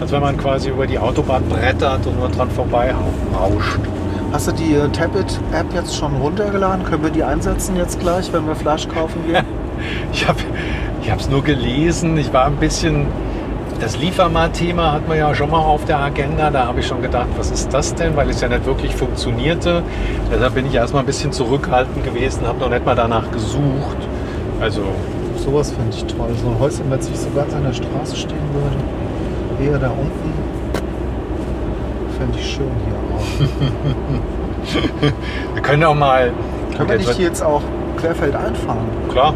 als 0.00 0.12
wenn 0.12 0.20
man 0.20 0.36
quasi 0.36 0.70
über 0.70 0.86
die 0.86 0.98
Autobahn 0.98 1.44
brettert 1.48 2.06
und 2.06 2.18
nur 2.18 2.28
dran 2.28 2.50
vorbei 2.50 2.94
rauscht. 3.34 3.80
Hast 4.32 4.48
du 4.48 4.52
die 4.52 4.74
äh, 4.74 4.88
Tablet-App 4.88 5.74
jetzt 5.74 5.96
schon 5.96 6.14
runtergeladen? 6.16 6.84
Können 6.84 7.02
wir 7.02 7.10
die 7.10 7.24
einsetzen 7.24 7.76
jetzt 7.76 7.98
gleich, 7.98 8.32
wenn 8.32 8.46
wir 8.46 8.54
Fleisch 8.54 8.88
kaufen 8.88 9.20
gehen? 9.26 9.44
Ich 11.02 11.10
habe 11.10 11.22
es 11.22 11.30
nur 11.30 11.42
gelesen, 11.42 12.18
ich 12.18 12.30
war 12.34 12.44
ein 12.44 12.56
bisschen, 12.56 13.06
das 13.80 13.96
Liefermat-Thema 13.96 14.92
hat 14.92 15.08
man 15.08 15.18
ja 15.18 15.34
schon 15.34 15.50
mal 15.50 15.58
auf 15.58 15.84
der 15.84 15.98
Agenda, 15.98 16.50
da 16.50 16.66
habe 16.66 16.80
ich 16.80 16.86
schon 16.86 17.02
gedacht, 17.02 17.28
was 17.36 17.50
ist 17.50 17.72
das 17.72 17.94
denn, 17.94 18.14
weil 18.16 18.28
es 18.30 18.40
ja 18.40 18.48
nicht 18.48 18.66
wirklich 18.66 18.94
funktionierte. 18.94 19.82
Deshalb 20.32 20.54
bin 20.54 20.66
ich 20.66 20.74
erstmal 20.74 21.02
ein 21.02 21.06
bisschen 21.06 21.32
zurückhaltend 21.32 22.04
gewesen, 22.04 22.46
habe 22.46 22.58
noch 22.58 22.70
nicht 22.70 22.84
mal 22.84 22.94
danach 22.94 23.30
gesucht. 23.30 23.96
Also 24.60 24.82
Sowas 25.44 25.70
finde 25.72 25.96
ich 25.96 26.04
toll. 26.04 26.28
So 26.42 26.48
ein 26.48 26.58
Häuschen, 26.60 26.90
wenn 26.90 26.98
es 26.98 27.08
nicht 27.08 27.20
so 27.20 27.30
ganz 27.34 27.54
an 27.54 27.64
der 27.64 27.72
Straße 27.72 28.14
stehen 28.14 28.36
würde. 28.52 29.70
Eher 29.70 29.78
da 29.78 29.88
unten. 29.88 30.32
Fände 32.18 32.38
ich 32.38 32.46
schön 32.46 32.70
hier 32.84 32.94
auch. 33.16 33.24
wir 35.54 35.62
können 35.62 35.84
auch 35.84 35.94
mal... 35.94 36.32
Können 36.76 36.90
wir 36.90 36.98
nicht 36.98 37.10
hier 37.14 37.28
jetzt 37.28 37.42
auch 37.42 37.62
querfeld 37.96 38.34
einfahren? 38.34 38.86
Klar. 39.10 39.34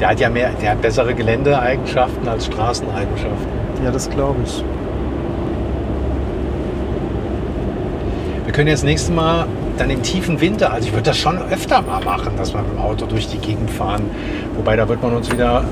Der 0.00 0.08
hat 0.08 0.20
ja 0.20 0.28
mehr, 0.28 0.50
der 0.60 0.72
hat 0.72 0.82
bessere 0.82 1.14
Geländeeigenschaften 1.14 2.28
als 2.28 2.46
Straßeneigenschaften. 2.46 3.46
Ja, 3.84 3.90
das 3.90 4.10
glaube 4.10 4.36
ich. 4.44 4.64
Wir 8.44 8.52
können 8.52 8.68
jetzt 8.68 8.84
nächstes 8.84 9.14
Mal 9.14 9.46
dann 9.78 9.90
im 9.90 10.02
tiefen 10.02 10.40
Winter, 10.40 10.72
also 10.72 10.86
ich 10.86 10.92
würde 10.92 11.10
das 11.10 11.16
schon 11.16 11.38
öfter 11.50 11.82
mal 11.82 12.02
machen, 12.04 12.32
dass 12.36 12.54
wir 12.54 12.60
mit 12.62 12.72
dem 12.72 12.78
Auto 12.78 13.06
durch 13.06 13.28
die 13.28 13.38
Gegend 13.38 13.70
fahren. 13.70 14.02
Wobei 14.56 14.76
da 14.76 14.88
wird 14.88 15.02
man 15.02 15.14
uns 15.14 15.30
wieder 15.30 15.64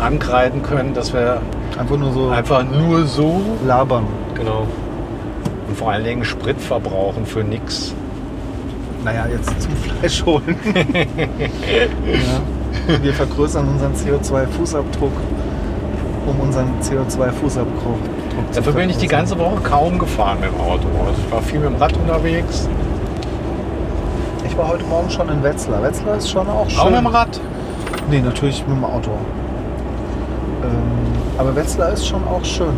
ankreiden 0.00 0.62
können, 0.62 0.92
dass 0.92 1.12
wir 1.12 1.40
Einfach 1.78 1.96
nur 1.96 2.12
so 2.12 2.28
einfach 2.30 2.64
nur 2.64 3.06
so, 3.06 3.40
labern. 3.66 4.06
genau, 4.34 4.66
und 5.68 5.76
vor 5.76 5.90
allen 5.90 6.04
Dingen 6.04 6.24
Sprit 6.24 6.60
verbrauchen 6.60 7.26
für 7.26 7.44
nix. 7.44 7.94
Naja, 9.04 9.26
jetzt 9.30 9.60
zum 9.60 9.72
Fleisch 9.76 10.24
holen. 10.24 10.56
ja. 12.06 12.55
Wir 13.02 13.12
vergrößern 13.12 13.68
unseren 13.68 13.92
CO2-Fußabdruck, 13.94 15.12
um 16.26 16.40
unseren 16.40 16.68
CO2-Fußabdruck 16.80 17.98
zu 18.52 18.60
Dafür 18.60 18.72
bin 18.72 18.90
ich 18.90 18.98
die 18.98 19.08
ganze 19.08 19.38
Woche 19.38 19.60
kaum 19.62 19.98
gefahren 19.98 20.38
mit 20.40 20.50
dem 20.50 20.60
Auto. 20.60 20.86
Also 21.06 21.20
ich 21.24 21.32
war 21.32 21.42
viel 21.42 21.58
mit 21.58 21.70
dem 21.70 21.76
Rad 21.76 21.96
unterwegs, 21.96 22.68
Ich 24.46 24.56
war 24.56 24.68
heute 24.68 24.84
Morgen 24.84 25.10
schon 25.10 25.28
in 25.28 25.42
Wetzlar. 25.42 25.82
Wetzlar 25.82 26.16
ist 26.16 26.30
schon 26.30 26.48
auch 26.48 26.68
schön. 26.68 26.80
auch 26.80 26.90
mit 26.90 26.98
dem 26.98 27.06
Rad. 27.06 27.40
Nee, 28.10 28.20
natürlich 28.20 28.66
mit 28.66 28.76
dem 28.76 28.84
Auto. 28.84 29.10
Ähm, 30.62 30.70
aber 31.38 31.54
Wetzlar 31.56 31.92
ist 31.92 32.06
schon 32.06 32.22
auch 32.26 32.44
schön. 32.44 32.74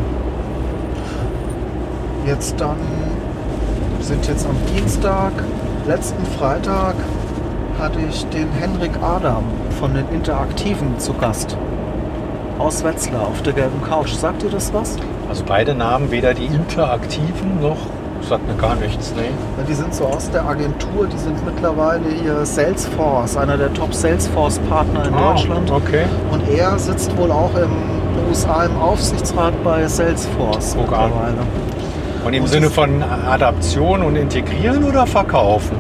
Jetzt 2.27 2.61
dann, 2.61 2.77
wir 3.97 4.05
sind 4.05 4.27
jetzt 4.27 4.47
am 4.47 4.57
Dienstag, 4.75 5.33
letzten 5.87 6.25
Freitag 6.39 6.95
hatte 7.79 7.99
ich 8.09 8.27
den 8.27 8.49
Henrik 8.53 8.93
Adam 9.03 9.45
von 9.79 9.95
den 9.95 10.09
Interaktiven 10.11 10.99
zu 10.99 11.13
Gast. 11.15 11.57
Aus 12.59 12.83
Wetzlar 12.83 13.23
auf 13.29 13.41
der 13.43 13.53
gelben 13.53 13.81
Couch. 13.89 14.13
Sagt 14.15 14.43
ihr 14.43 14.51
das 14.51 14.73
was? 14.75 14.97
Also 15.29 15.45
beide 15.47 15.75
Namen, 15.75 16.11
weder 16.11 16.35
die 16.35 16.47
interaktiven 16.47 17.61
noch, 17.61 17.77
sagt 18.29 18.47
mir 18.49 18.55
gar 18.55 18.75
nichts, 18.77 19.13
nee. 19.17 19.23
Ja, 19.59 19.65
die 19.69 19.75
sind 19.75 19.95
so 19.95 20.07
aus 20.07 20.29
der 20.31 20.45
Agentur, 20.45 21.07
die 21.07 21.19
sind 21.19 21.45
mittlerweile 21.47 22.09
hier 22.21 22.45
Salesforce, 22.45 23.37
einer 23.37 23.57
der 23.57 23.73
Top 23.75 23.95
Salesforce-Partner 23.95 25.05
in 25.07 25.13
Deutschland. 25.13 25.71
Ah, 25.71 25.77
Okay. 25.77 26.05
Und 26.33 26.49
er 26.49 26.79
sitzt 26.79 27.17
wohl 27.17 27.31
auch 27.31 27.55
im 27.55 27.71
USA 28.29 28.65
im 28.65 28.77
Aufsichtsrat 28.79 29.53
bei 29.63 29.87
Salesforce 29.87 30.75
Guck 30.77 30.93
an. 30.93 31.11
mittlerweile. 31.11 31.37
Und 32.25 32.33
im 32.33 32.43
Und 32.43 32.49
Sinne 32.49 32.71
von 32.71 33.03
Adaption 33.03 34.03
und 34.03 34.17
Integrieren 34.17 34.83
oder 34.85 35.07
Verkaufen? 35.07 35.77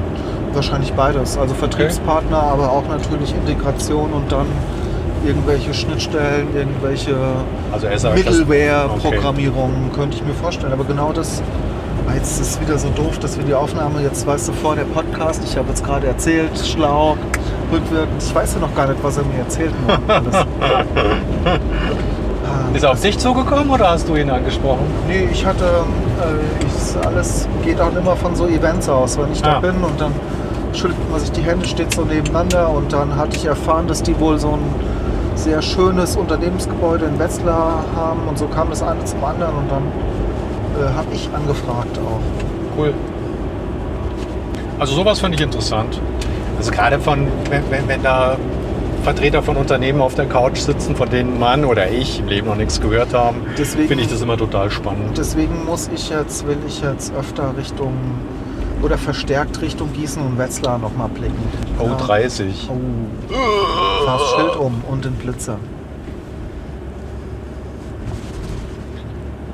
Wahrscheinlich 0.55 0.93
beides. 0.93 1.37
Also 1.39 1.55
Vertriebspartner, 1.55 2.43
aber 2.43 2.71
auch 2.73 2.87
natürlich 2.89 3.35
Integration 3.35 4.13
und 4.13 4.31
dann 4.33 4.47
irgendwelche 5.27 5.75
Schnittstellen, 5.75 6.49
irgendwelche 6.57 7.15
Also 7.73 7.87
er 7.87 7.99
sagt, 7.99 8.19
das- 8.27 8.39
Middleware-Programmierungen 8.39 9.91
könnte 9.95 10.17
ich 10.17 10.25
mir 10.25 10.35
vorstellen. 10.35 10.73
Aber 10.73 10.85
genau 10.85 11.13
das, 11.13 11.43
Ah, 12.11 12.15
jetzt 12.15 12.41
ist 12.41 12.53
es 12.53 12.61
wieder 12.63 12.79
so 12.79 12.89
doof, 12.89 13.19
dass 13.19 13.37
wir 13.37 13.45
die 13.45 13.53
Aufnahme, 13.53 14.01
jetzt 14.01 14.27
weißt 14.27 14.49
du, 14.49 14.53
vor 14.55 14.75
der 14.75 14.85
Podcast, 14.85 15.43
ich 15.45 15.59
habe 15.59 15.69
jetzt 15.69 15.85
gerade 15.85 16.07
erzählt, 16.07 16.49
schlau, 16.65 17.19
rückwirkend, 17.71 18.23
ich 18.23 18.35
weiß 18.35 18.55
ja 18.55 18.61
noch 18.61 18.75
gar 18.75 18.87
nicht, 18.89 19.05
was 19.05 19.19
er 19.19 19.25
mir 19.25 19.41
erzählt 19.41 19.73
hat. 19.87 20.01
Ah, 22.47 22.75
Ist 22.75 22.83
er 22.83 22.93
auf 22.93 23.01
dich 23.01 23.19
zugekommen 23.19 23.69
oder 23.69 23.91
hast 23.91 24.09
du 24.09 24.17
ihn 24.17 24.31
angesprochen? 24.31 24.87
Nee, 25.07 25.29
ich 25.31 25.45
hatte, 25.45 25.65
äh, 25.65 26.08
ich, 26.61 27.07
alles 27.07 27.48
geht 27.64 27.81
auch 27.81 27.94
immer 27.94 28.16
von 28.16 28.35
so 28.37 28.46
Events 28.46 28.88
aus, 28.88 29.18
wenn 29.18 29.33
ich 29.33 29.42
da 29.42 29.57
Ah. 29.57 29.61
bin 29.61 29.76
und 29.83 30.00
dann 30.00 30.12
schüttelt 30.72 31.11
man 31.11 31.20
sich 31.20 31.33
die 31.33 31.42
Hände, 31.42 31.66
steht 31.66 31.92
so 31.94 32.02
nebeneinander 32.02 32.68
und 32.70 32.92
dann 32.92 33.16
hatte 33.16 33.37
ich 33.37 33.44
erfahren, 33.46 33.87
dass 33.87 34.02
die 34.02 34.18
wohl 34.20 34.38
so 34.38 34.48
ein 34.52 34.74
sehr 35.35 35.62
schönes 35.62 36.16
Unternehmensgebäude 36.16 37.07
in 37.07 37.18
Wetzlar 37.18 37.85
haben 37.96 38.20
und 38.28 38.38
so 38.38 38.46
kam 38.46 38.70
das 38.70 38.83
eine 38.83 39.04
zum 39.04 39.22
anderen 39.24 39.54
und 39.57 39.70
dann 39.70 39.83
äh, 40.83 40.88
habe 40.96 41.07
ich 41.12 41.28
angefragt 41.35 41.98
auch. 41.98 42.20
Cool. 42.78 42.92
Also 44.78 44.94
sowas 44.94 45.20
finde 45.20 45.37
ich 45.37 45.42
interessant. 45.42 46.00
Also 46.59 46.70
gerade 46.70 46.98
von, 46.98 47.26
wenn, 47.50 47.62
wenn, 47.70 47.88
wenn 47.88 48.02
da 48.02 48.37
Vertreter 49.09 49.42
von 49.42 49.57
Unternehmen 49.57 50.03
auf 50.03 50.16
der 50.16 50.27
Couch 50.27 50.59
sitzen, 50.59 50.94
von 50.94 51.09
denen 51.09 51.38
man 51.38 51.64
oder 51.64 51.90
ich 51.90 52.18
im 52.21 52.29
Leben 52.29 52.47
noch 52.47 52.57
nichts 52.57 52.79
gehört 52.79 53.14
haben, 53.14 53.40
Deswegen- 53.57 53.88
finde 53.88 54.05
ich 54.05 54.11
das 54.11 54.21
immer 54.21 54.37
total 54.37 54.71
spannend. 54.71 55.16
Deswegen 55.16 55.64
muss 55.64 55.88
ich 55.94 56.11
jetzt, 56.11 56.47
will 56.47 56.59
ich 56.66 56.83
jetzt 56.83 57.14
öfter 57.14 57.57
Richtung 57.57 57.94
oder 58.83 58.99
verstärkt 58.99 59.62
Richtung 59.62 59.94
Gießen 59.94 60.21
und 60.21 60.37
Wetzlar 60.37 60.77
nochmal 60.77 61.09
blicken. 61.09 61.42
Oh, 61.79 61.85
Ja. 61.87 61.94
30. 61.94 62.68
Oh. 62.71 63.35
Das 64.05 64.21
Schild 64.37 64.57
um 64.57 64.83
und 64.90 65.07
den 65.07 65.14
Blitzer. 65.14 65.57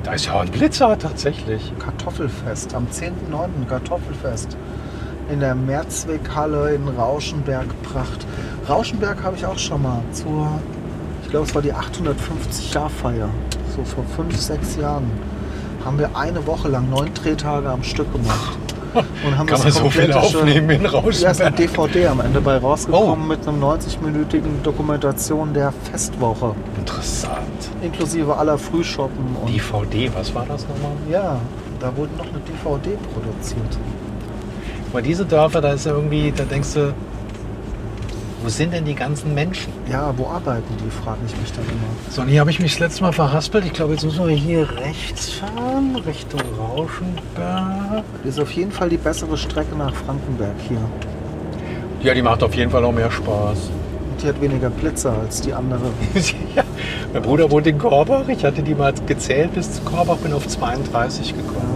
Da 0.03 0.11
ist 0.15 0.25
ja 0.25 0.37
ein 0.41 0.49
Blitzer 0.51 0.99
tatsächlich. 0.99 1.71
Kartoffelfest, 1.79 2.75
am 2.75 2.87
10.9. 2.91 3.65
Kartoffelfest. 3.69 4.57
In 5.31 5.39
der 5.39 5.55
Mehrzweckhalle 5.55 6.75
in 6.75 6.87
Rauschenberg 6.87 7.65
Pracht. 7.83 8.25
Rauschenberg 8.69 9.23
habe 9.23 9.35
ich 9.35 9.45
auch 9.45 9.57
schon 9.57 9.81
mal 9.81 10.01
zur, 10.11 10.47
ich 11.23 11.29
glaube 11.29 11.47
es 11.47 11.55
war 11.55 11.61
die 11.61 11.73
850-Jahr-Feier, 11.73 13.29
so 13.75 13.83
vor 13.83 14.03
fünf, 14.15 14.37
sechs 14.39 14.75
Jahren. 14.77 15.09
Haben 15.83 15.99
wir 15.99 16.15
eine 16.15 16.45
Woche 16.47 16.67
lang 16.67 16.89
neun 16.89 17.13
Drehtage 17.13 17.69
am 17.69 17.83
Stück 17.83 18.11
gemacht. 18.11 18.57
Und 18.93 19.37
haben 19.37 19.45
Kann 19.47 19.61
das 19.61 19.63
man 19.63 19.71
so 19.73 19.89
viel 19.89 20.13
aufnehmen 20.13 20.69
in 20.69 20.83
Ja, 20.83 20.99
ist 21.09 21.41
eine 21.41 21.49
Rauschenberg. 21.49 21.55
DVD 21.91 22.07
am 22.07 22.19
Ende 22.21 22.41
bei 22.41 22.57
rausgekommen 22.57 23.23
Oh. 23.23 23.27
mit 23.27 23.47
einem 23.47 23.63
90-minütigen 23.63 24.61
Dokumentation 24.63 25.53
der 25.53 25.71
Festwoche. 25.91 26.55
Interessant. 26.77 27.69
Inklusive 27.81 28.35
aller 28.37 28.57
Frühschoppen 28.57 29.35
und 29.41 29.53
DVD, 29.53 30.11
was 30.15 30.33
war 30.33 30.45
das 30.45 30.61
nochmal? 30.67 30.91
ja, 31.09 31.37
da 31.79 31.95
wurde 31.97 32.11
noch 32.15 32.25
eine 32.27 32.39
DVD 32.39 32.97
produziert. 33.13 33.77
Aber 34.91 35.01
diese 35.01 35.25
Dörfer, 35.25 35.61
da 35.61 35.73
ist 35.73 35.85
ja 35.85 35.91
irgendwie, 35.93 36.31
da 36.35 36.43
denkst 36.43 36.73
du, 36.73 36.93
wo 38.45 38.49
sind 38.49 38.73
denn 38.73 38.85
die 38.85 38.93
ganzen 38.93 39.33
Menschen? 39.33 39.73
Ja, 39.91 40.13
wo 40.15 40.27
arbeiten 40.27 40.71
die, 40.77 40.91
frage 40.91 41.17
ich 41.25 41.35
mich 41.35 41.51
dann 41.51 41.65
immer. 41.65 42.11
So, 42.11 42.21
und 42.21 42.27
hier 42.27 42.41
habe 42.41 42.51
ich 42.51 42.59
mich 42.59 42.73
das 42.73 42.79
letzte 42.79 43.01
Mal 43.01 43.11
verhaspelt. 43.11 43.65
Ich 43.65 43.73
glaube, 43.73 43.93
jetzt 43.93 44.03
müssen 44.03 44.27
wir 44.27 44.35
hier 44.35 44.69
rechts 44.77 45.31
fahren, 45.31 45.95
Richtung 46.05 46.41
Rauschenberg. 46.59 48.03
Das 48.23 48.35
ist 48.35 48.39
auf 48.39 48.51
jeden 48.51 48.71
Fall 48.71 48.89
die 48.89 48.97
bessere 48.97 49.35
Strecke 49.35 49.75
nach 49.75 49.95
Frankenberg 49.95 50.53
hier. 50.67 50.77
Ja, 52.03 52.13
die 52.13 52.21
macht 52.21 52.43
auf 52.43 52.53
jeden 52.53 52.69
Fall 52.69 52.85
auch 52.85 52.91
mehr 52.91 53.09
Spaß. 53.09 53.57
Und 54.11 54.21
die 54.21 54.27
hat 54.27 54.39
weniger 54.39 54.69
Blitzer 54.69 55.13
als 55.23 55.41
die 55.41 55.51
andere. 55.51 55.89
ja. 56.55 56.63
Mein 57.13 57.23
Bruder 57.23 57.49
wohnt 57.49 57.65
in 57.65 57.79
Korbach. 57.79 58.27
Ich 58.27 58.45
hatte 58.45 58.61
die 58.61 58.75
mal 58.75 58.93
gezählt 59.07 59.55
bis 59.55 59.73
zu 59.73 59.81
Korbach, 59.81 60.17
bin 60.17 60.33
auf 60.33 60.47
32 60.47 61.35
gekommen. 61.35 61.74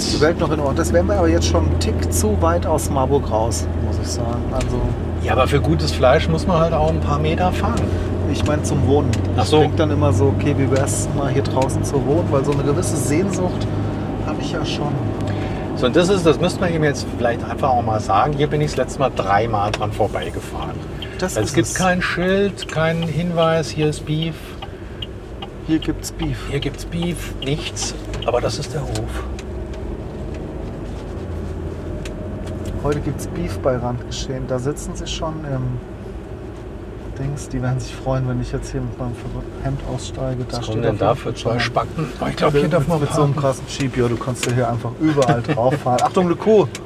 Ist 0.00 0.14
die 0.16 0.20
Welt 0.22 0.40
noch 0.40 0.50
in 0.50 0.60
Ordnung? 0.60 0.76
Das 0.76 0.92
wären 0.94 1.06
wir 1.08 1.16
aber 1.16 1.28
jetzt 1.28 1.46
schon 1.46 1.66
einen 1.66 1.78
Tick 1.78 2.10
zu 2.10 2.40
weit 2.40 2.64
aus 2.64 2.88
Marburg 2.88 3.30
raus, 3.30 3.66
muss 3.86 3.96
ich 4.02 4.08
sagen. 4.08 4.42
Also, 4.50 4.80
Ja, 5.22 5.32
aber 5.32 5.46
für 5.46 5.60
gutes 5.60 5.92
Fleisch 5.92 6.26
muss 6.26 6.46
man 6.46 6.58
halt 6.58 6.72
auch 6.72 6.88
ein 6.88 7.00
paar 7.00 7.18
Meter 7.18 7.52
fahren. 7.52 7.80
ich 8.32 8.42
meine 8.46 8.62
zum 8.62 8.86
Wohnen. 8.86 9.10
Ach 9.36 9.42
Ich 9.42 9.50
so. 9.50 9.58
denke 9.60 9.76
dann 9.76 9.90
immer 9.90 10.10
so, 10.14 10.32
okay, 10.38 10.54
wie 10.56 10.70
wäre 10.70 10.86
es 10.86 11.06
mal 11.16 11.28
hier 11.30 11.42
draußen 11.42 11.84
zu 11.84 11.94
wohnen? 12.06 12.26
Weil 12.30 12.44
so 12.46 12.52
eine 12.52 12.62
gewisse 12.62 12.96
Sehnsucht 12.96 13.66
habe 14.26 14.40
ich 14.40 14.52
ja 14.52 14.64
schon. 14.64 14.92
So, 15.76 15.84
und 15.86 15.94
das 15.96 16.08
ist, 16.08 16.24
das 16.24 16.40
müsste 16.40 16.60
man 16.60 16.72
ihm 16.74 16.82
jetzt 16.84 17.06
vielleicht 17.18 17.44
einfach 17.44 17.68
auch 17.68 17.82
mal 17.82 18.00
sagen. 18.00 18.32
Hier 18.38 18.46
bin 18.46 18.62
ich 18.62 18.68
das 18.68 18.76
letzte 18.78 19.00
Mal 19.00 19.10
dreimal 19.14 19.70
dran 19.70 19.92
vorbeigefahren. 19.92 20.76
Das 21.18 21.36
es 21.36 21.52
gibt 21.52 21.66
es. 21.66 21.74
kein 21.74 22.00
Schild, 22.00 22.68
keinen 22.68 23.02
Hinweis, 23.02 23.68
hier 23.68 23.88
ist 23.90 24.06
Beef, 24.06 24.34
Hier 25.66 25.78
gibt's 25.78 26.10
Beef. 26.12 26.38
hier 26.48 26.60
gibt's 26.60 26.86
Beef, 26.86 27.34
nichts. 27.44 27.94
Aber 28.24 28.40
das 28.40 28.58
ist 28.58 28.72
der 28.72 28.80
Hof. 28.80 29.24
Heute 32.90 33.02
gibt's 33.02 33.28
Beef 33.28 33.56
bei 33.60 33.76
Randgeschehen. 33.76 34.48
Da 34.48 34.58
sitzen 34.58 34.96
sie 34.96 35.06
schon 35.06 35.44
im 35.44 35.78
Dings. 37.16 37.48
Die 37.48 37.62
werden 37.62 37.78
sich 37.78 37.94
freuen, 37.94 38.26
wenn 38.28 38.40
ich 38.40 38.50
jetzt 38.50 38.72
hier 38.72 38.80
mit 38.80 38.98
meinem 38.98 39.12
Hemd 39.62 39.80
aussteige. 39.88 40.44
Was 40.50 40.56
steht 40.56 40.70
kommen 40.70 40.82
denn 40.82 40.98
da 40.98 41.14
für 41.14 41.32
zwei 41.32 41.60
Spacken? 41.60 42.08
Oh, 42.20 42.26
ich 42.28 42.34
glaube, 42.34 42.58
hier 42.58 42.68
darf 42.68 42.88
man 42.88 42.98
mit 42.98 43.12
so 43.12 43.22
einem 43.22 43.36
krassen 43.36 43.64
Jeep, 43.68 43.96
ja, 43.96 44.08
du 44.08 44.16
kannst 44.16 44.44
ja 44.46 44.54
hier 44.54 44.68
einfach 44.68 44.90
überall 44.98 45.40
drauf 45.54 45.72
fahren. 45.74 46.00
Achtung, 46.02 46.26
eine 46.26 46.34
Kuh! 46.34 46.66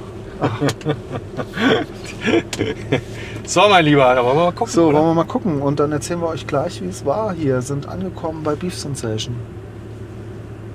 So, 3.47 3.63
mein 3.71 3.87
Lieber, 3.87 4.15
da 4.15 4.23
wollen 4.23 4.37
wir 4.37 4.45
mal 4.45 4.53
gucken. 4.53 4.73
So, 4.75 4.89
oder? 4.89 4.99
wollen 4.99 5.09
wir 5.09 5.15
mal 5.15 5.25
gucken 5.25 5.63
und 5.63 5.81
dann 5.81 5.91
erzählen 5.93 6.21
wir 6.21 6.29
euch 6.29 6.47
gleich, 6.47 6.83
wie 6.83 6.89
es 6.89 7.07
war 7.07 7.33
hier. 7.33 7.63
Sind 7.63 7.89
angekommen 7.89 8.43
bei 8.43 8.55
Beef 8.55 8.75
Sensation. 8.79 9.37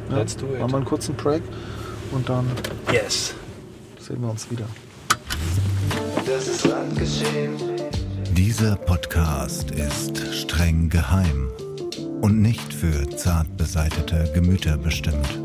Ja, 0.10 0.18
Let's 0.18 0.36
do 0.36 0.48
it. 0.48 0.60
Machen 0.60 0.72
wir 0.72 0.78
einen 0.78 0.86
kurzen 0.86 1.14
Break 1.14 1.44
und 2.12 2.28
dann 2.30 2.48
Yes. 2.92 3.36
sehen 4.00 4.22
wir 4.22 4.30
uns 4.32 4.50
wieder. 4.50 4.66
Dieser 8.36 8.76
Podcast 8.76 9.72
ist 9.72 10.34
streng 10.34 10.90
geheim 10.90 11.50
und 12.22 12.42
nicht 12.42 12.74
für 12.74 13.08
zart 13.16 13.56
beseitete 13.58 14.32
Gemüter 14.34 14.78
bestimmt. 14.78 15.40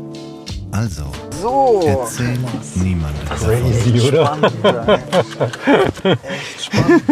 Also 0.71 1.03
So, 1.41 1.81
erzählt 1.85 2.39
Thomas. 2.51 2.75
niemandem 2.75 3.27
davon. 3.29 3.47
Crazy, 3.47 4.07
oder? 4.07 4.25
Spannend. 4.25 4.53
Echt 6.23 6.65
spannend. 6.65 7.03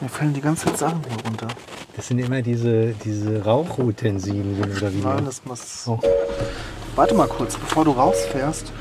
Mir 0.00 0.08
fallen 0.08 0.34
die 0.34 0.40
ganze 0.40 0.66
Zeit 0.66 0.78
Sachen 0.78 1.00
hier 1.08 1.24
runter. 1.24 1.48
Das 1.96 2.08
sind 2.08 2.18
immer 2.18 2.42
diese, 2.42 2.92
diese 3.04 3.42
Rauchutensilien 3.44 4.62
oder 4.76 4.92
wie? 4.92 4.98
Nein, 4.98 5.24
das 5.24 5.44
muss. 5.44 5.84
Oh. 5.86 5.98
Warte 6.96 7.14
mal 7.14 7.26
kurz, 7.26 7.56
bevor 7.56 7.84
du 7.84 7.90
rausfährst. 7.90 8.72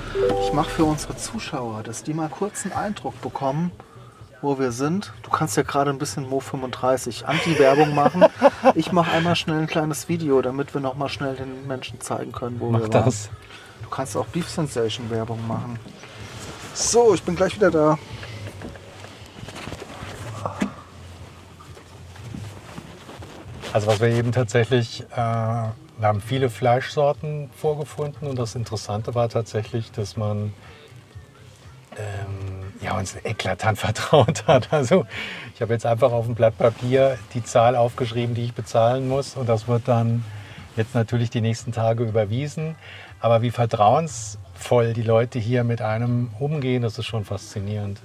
Ich 0.43 0.53
mache 0.53 0.69
für 0.69 0.85
unsere 0.85 1.17
Zuschauer, 1.17 1.81
dass 1.81 2.03
die 2.03 2.13
mal 2.13 2.29
kurz 2.29 2.63
einen 2.63 2.73
Eindruck 2.73 3.19
bekommen, 3.21 3.71
wo 4.41 4.59
wir 4.59 4.71
sind. 4.71 5.11
Du 5.23 5.31
kannst 5.31 5.57
ja 5.57 5.63
gerade 5.63 5.89
ein 5.89 5.97
bisschen 5.97 6.29
Mo 6.29 6.39
35 6.39 7.27
Anti-Werbung 7.27 7.95
machen. 7.95 8.25
Ich 8.75 8.91
mache 8.91 9.11
einmal 9.11 9.35
schnell 9.35 9.59
ein 9.59 9.67
kleines 9.67 10.07
Video, 10.09 10.41
damit 10.41 10.73
wir 10.73 10.79
noch 10.81 10.95
mal 10.95 11.09
schnell 11.09 11.35
den 11.35 11.67
Menschen 11.67 11.99
zeigen 12.01 12.31
können, 12.31 12.59
wo 12.59 12.69
Mach 12.69 12.79
wir 12.81 12.93
waren. 12.93 13.05
das. 13.05 13.29
Du 13.81 13.89
kannst 13.89 14.15
auch 14.15 14.25
Beef 14.27 14.47
Sensation 14.49 15.09
Werbung 15.09 15.45
machen. 15.47 15.77
So, 16.73 17.13
ich 17.13 17.23
bin 17.23 17.35
gleich 17.35 17.55
wieder 17.55 17.71
da. 17.71 17.97
Also 23.73 23.87
was 23.87 23.99
wir 23.99 24.09
eben 24.09 24.31
tatsächlich, 24.31 25.03
äh, 25.15 25.63
wir 25.97 26.07
haben 26.07 26.21
viele 26.21 26.49
Fleischsorten 26.49 27.49
vorgefunden 27.55 28.27
und 28.27 28.37
das 28.37 28.55
Interessante 28.55 29.15
war 29.15 29.29
tatsächlich, 29.29 29.91
dass 29.91 30.17
man 30.17 30.53
ähm, 31.97 32.73
ja, 32.81 32.97
uns 32.97 33.15
eklatant 33.23 33.77
vertraut 33.79 34.47
hat. 34.47 34.73
Also 34.73 35.05
ich 35.53 35.61
habe 35.61 35.73
jetzt 35.73 35.85
einfach 35.85 36.11
auf 36.11 36.25
dem 36.25 36.35
Blatt 36.35 36.57
Papier 36.57 37.17
die 37.33 37.43
Zahl 37.43 37.75
aufgeschrieben, 37.75 38.35
die 38.35 38.45
ich 38.45 38.53
bezahlen 38.53 39.07
muss 39.07 39.35
und 39.35 39.47
das 39.47 39.67
wird 39.67 39.87
dann 39.87 40.25
jetzt 40.75 40.95
natürlich 40.95 41.29
die 41.29 41.41
nächsten 41.41 41.71
Tage 41.71 42.03
überwiesen. 42.03 42.75
Aber 43.19 43.41
wie 43.41 43.51
vertrauensvoll 43.51 44.93
die 44.93 45.03
Leute 45.03 45.39
hier 45.39 45.63
mit 45.63 45.81
einem 45.81 46.31
umgehen, 46.39 46.81
das 46.81 46.97
ist 46.97 47.05
schon 47.05 47.23
faszinierend. 47.23 48.01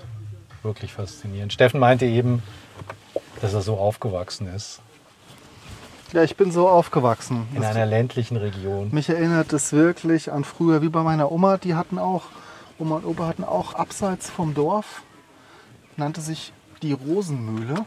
Wirklich 0.62 0.92
faszinierend. 0.92 1.52
Steffen 1.52 1.80
meinte 1.80 2.04
eben, 2.04 2.42
dass 3.40 3.54
er 3.54 3.62
so 3.62 3.78
aufgewachsen 3.78 4.52
ist 4.54 4.82
Ja, 6.12 6.22
ich 6.22 6.36
bin 6.36 6.50
so 6.50 6.68
aufgewachsen. 6.68 7.46
in 7.54 7.62
einer 7.62 7.84
ländlichen 7.84 8.38
Region. 8.38 8.88
Mich 8.92 9.10
erinnert 9.10 9.52
es 9.52 9.72
wirklich 9.72 10.32
an 10.32 10.42
früher, 10.44 10.80
wie 10.80 10.88
bei 10.88 11.02
meiner 11.02 11.30
Oma. 11.30 11.58
Die 11.58 11.74
hatten 11.74 11.98
auch, 11.98 12.24
Oma 12.78 12.96
und 12.96 13.04
Opa 13.04 13.26
hatten 13.26 13.44
auch 13.44 13.74
abseits 13.74 14.30
vom 14.30 14.54
Dorf, 14.54 15.02
nannte 15.96 16.22
sich 16.22 16.52
die 16.80 16.92
Rosenmühle. 16.92 17.84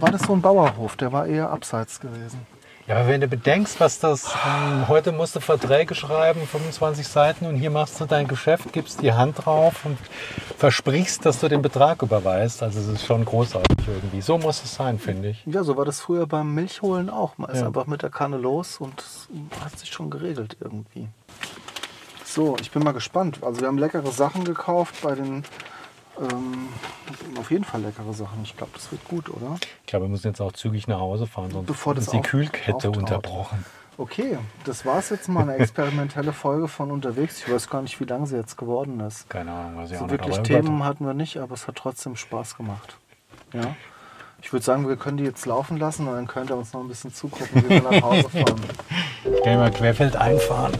War 0.00 0.10
das 0.10 0.22
so 0.22 0.34
ein 0.34 0.42
Bauerhof, 0.42 0.96
der 0.96 1.12
war 1.12 1.26
eher 1.26 1.50
abseits 1.50 2.00
gewesen. 2.00 2.46
Ja, 2.88 2.96
aber 2.96 3.08
wenn 3.08 3.20
du 3.20 3.28
bedenkst, 3.28 3.78
was 3.78 4.00
das, 4.00 4.34
ähm, 4.44 4.88
heute 4.88 5.12
musst 5.12 5.36
du 5.36 5.40
Verträge 5.40 5.94
schreiben, 5.94 6.40
25 6.46 7.06
Seiten 7.06 7.46
und 7.46 7.54
hier 7.54 7.70
machst 7.70 8.00
du 8.00 8.06
dein 8.06 8.26
Geschäft, 8.26 8.72
gibst 8.72 9.02
die 9.02 9.12
Hand 9.12 9.44
drauf 9.44 9.84
und 9.84 9.96
versprichst, 10.58 11.24
dass 11.24 11.38
du 11.38 11.48
den 11.48 11.62
Betrag 11.62 12.02
überweist. 12.02 12.60
Also 12.62 12.80
es 12.80 12.88
ist 12.88 13.06
schon 13.06 13.24
großartig 13.24 13.86
irgendwie. 13.86 14.20
So 14.20 14.36
muss 14.36 14.64
es 14.64 14.74
sein, 14.74 14.98
finde 14.98 15.28
ich. 15.28 15.46
Ja, 15.46 15.62
so 15.62 15.76
war 15.76 15.84
das 15.84 16.00
früher 16.00 16.26
beim 16.26 16.54
Milchholen 16.54 17.08
auch. 17.08 17.38
Man 17.38 17.50
ist 17.50 17.60
Ja. 17.60 17.68
einfach 17.68 17.86
mit 17.86 18.02
der 18.02 18.10
Kanne 18.10 18.36
los 18.36 18.78
und 18.78 19.00
es 19.00 19.28
hat 19.64 19.78
sich 19.78 19.92
schon 19.92 20.10
geregelt 20.10 20.56
irgendwie. 20.60 21.08
So, 22.24 22.56
ich 22.60 22.72
bin 22.72 22.82
mal 22.82 22.92
gespannt. 22.92 23.38
Also 23.42 23.60
wir 23.60 23.68
haben 23.68 23.78
leckere 23.78 24.10
Sachen 24.10 24.44
gekauft 24.44 24.96
bei 25.02 25.14
den... 25.14 25.44
Ähm, 26.20 26.68
auf 27.38 27.50
jeden 27.50 27.64
Fall 27.64 27.80
leckere 27.80 28.12
Sachen. 28.12 28.40
Ich 28.42 28.56
glaube, 28.56 28.72
das 28.74 28.90
wird 28.92 29.02
gut, 29.04 29.28
oder? 29.30 29.56
Ich 29.80 29.86
glaube, 29.86 30.04
wir 30.06 30.10
müssen 30.10 30.26
jetzt 30.28 30.40
auch 30.40 30.52
zügig 30.52 30.86
nach 30.86 30.98
Hause 31.00 31.26
fahren, 31.26 31.50
sonst 31.50 31.66
Bevor 31.66 31.94
das 31.94 32.04
ist 32.04 32.12
die 32.12 32.20
Kühlkette 32.20 32.74
auftaut. 32.88 32.96
unterbrochen. 32.98 33.64
Okay, 33.98 34.38
das 34.64 34.84
war 34.86 34.98
es 34.98 35.10
jetzt 35.10 35.28
mal 35.28 35.42
eine 35.42 35.56
experimentelle 35.56 36.32
Folge 36.32 36.66
von 36.68 36.90
unterwegs. 36.90 37.42
Ich 37.46 37.52
weiß 37.52 37.68
gar 37.68 37.82
nicht, 37.82 38.00
wie 38.00 38.04
lang 38.04 38.26
sie 38.26 38.36
jetzt 38.36 38.56
geworden 38.56 38.98
ist. 39.00 39.28
Keine 39.28 39.52
Ahnung, 39.52 39.76
was 39.76 39.90
ich 39.90 39.98
So 39.98 40.04
auch 40.04 40.10
wirklich 40.10 40.38
Themen 40.40 40.84
hatten 40.84 41.04
wir 41.06 41.14
nicht, 41.14 41.36
aber 41.38 41.54
es 41.54 41.66
hat 41.66 41.76
trotzdem 41.76 42.16
Spaß 42.16 42.56
gemacht. 42.56 42.96
Ja. 43.52 43.74
Ich 44.40 44.52
würde 44.52 44.64
sagen, 44.64 44.88
wir 44.88 44.96
können 44.96 45.18
die 45.18 45.24
jetzt 45.24 45.46
laufen 45.46 45.76
lassen 45.76 46.08
und 46.08 46.14
dann 46.14 46.26
könnt 46.26 46.50
ihr 46.50 46.56
uns 46.56 46.72
noch 46.72 46.80
ein 46.80 46.88
bisschen 46.88 47.12
zugucken, 47.12 47.64
wie 47.64 47.68
wir 47.68 47.82
nach 47.82 48.02
Hause 48.02 48.28
fahren. 48.30 48.60
Ich 49.24 49.42
kann 49.44 49.58
mal 49.58 49.70
querfeld 49.70 50.16
einfahren. 50.16 50.72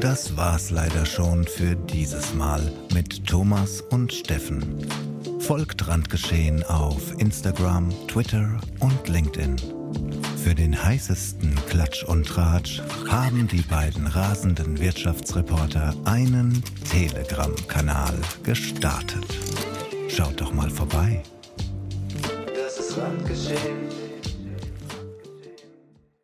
Das 0.00 0.34
war's 0.34 0.70
leider 0.70 1.04
schon 1.04 1.44
für 1.44 1.76
dieses 1.76 2.32
Mal 2.32 2.72
mit 2.94 3.26
Thomas 3.26 3.82
und 3.82 4.10
Steffen. 4.10 4.86
Folgt 5.40 5.86
Randgeschehen 5.88 6.64
auf 6.64 7.12
Instagram, 7.18 7.90
Twitter 8.08 8.58
und 8.78 9.08
LinkedIn. 9.08 9.56
Für 10.42 10.54
den 10.54 10.82
heißesten 10.82 11.54
Klatsch 11.68 12.02
und 12.04 12.26
Tratsch 12.26 12.80
haben 13.10 13.46
die 13.46 13.60
beiden 13.60 14.06
rasenden 14.06 14.80
Wirtschaftsreporter 14.80 15.94
einen 16.06 16.64
Telegram-Kanal 16.90 18.14
gestartet. 18.42 19.26
Schaut 20.08 20.40
doch 20.40 20.54
mal 20.54 20.70
vorbei. 20.70 21.22
Das 22.54 22.78
ist 22.78 22.96
Randgeschehen. 22.96 23.99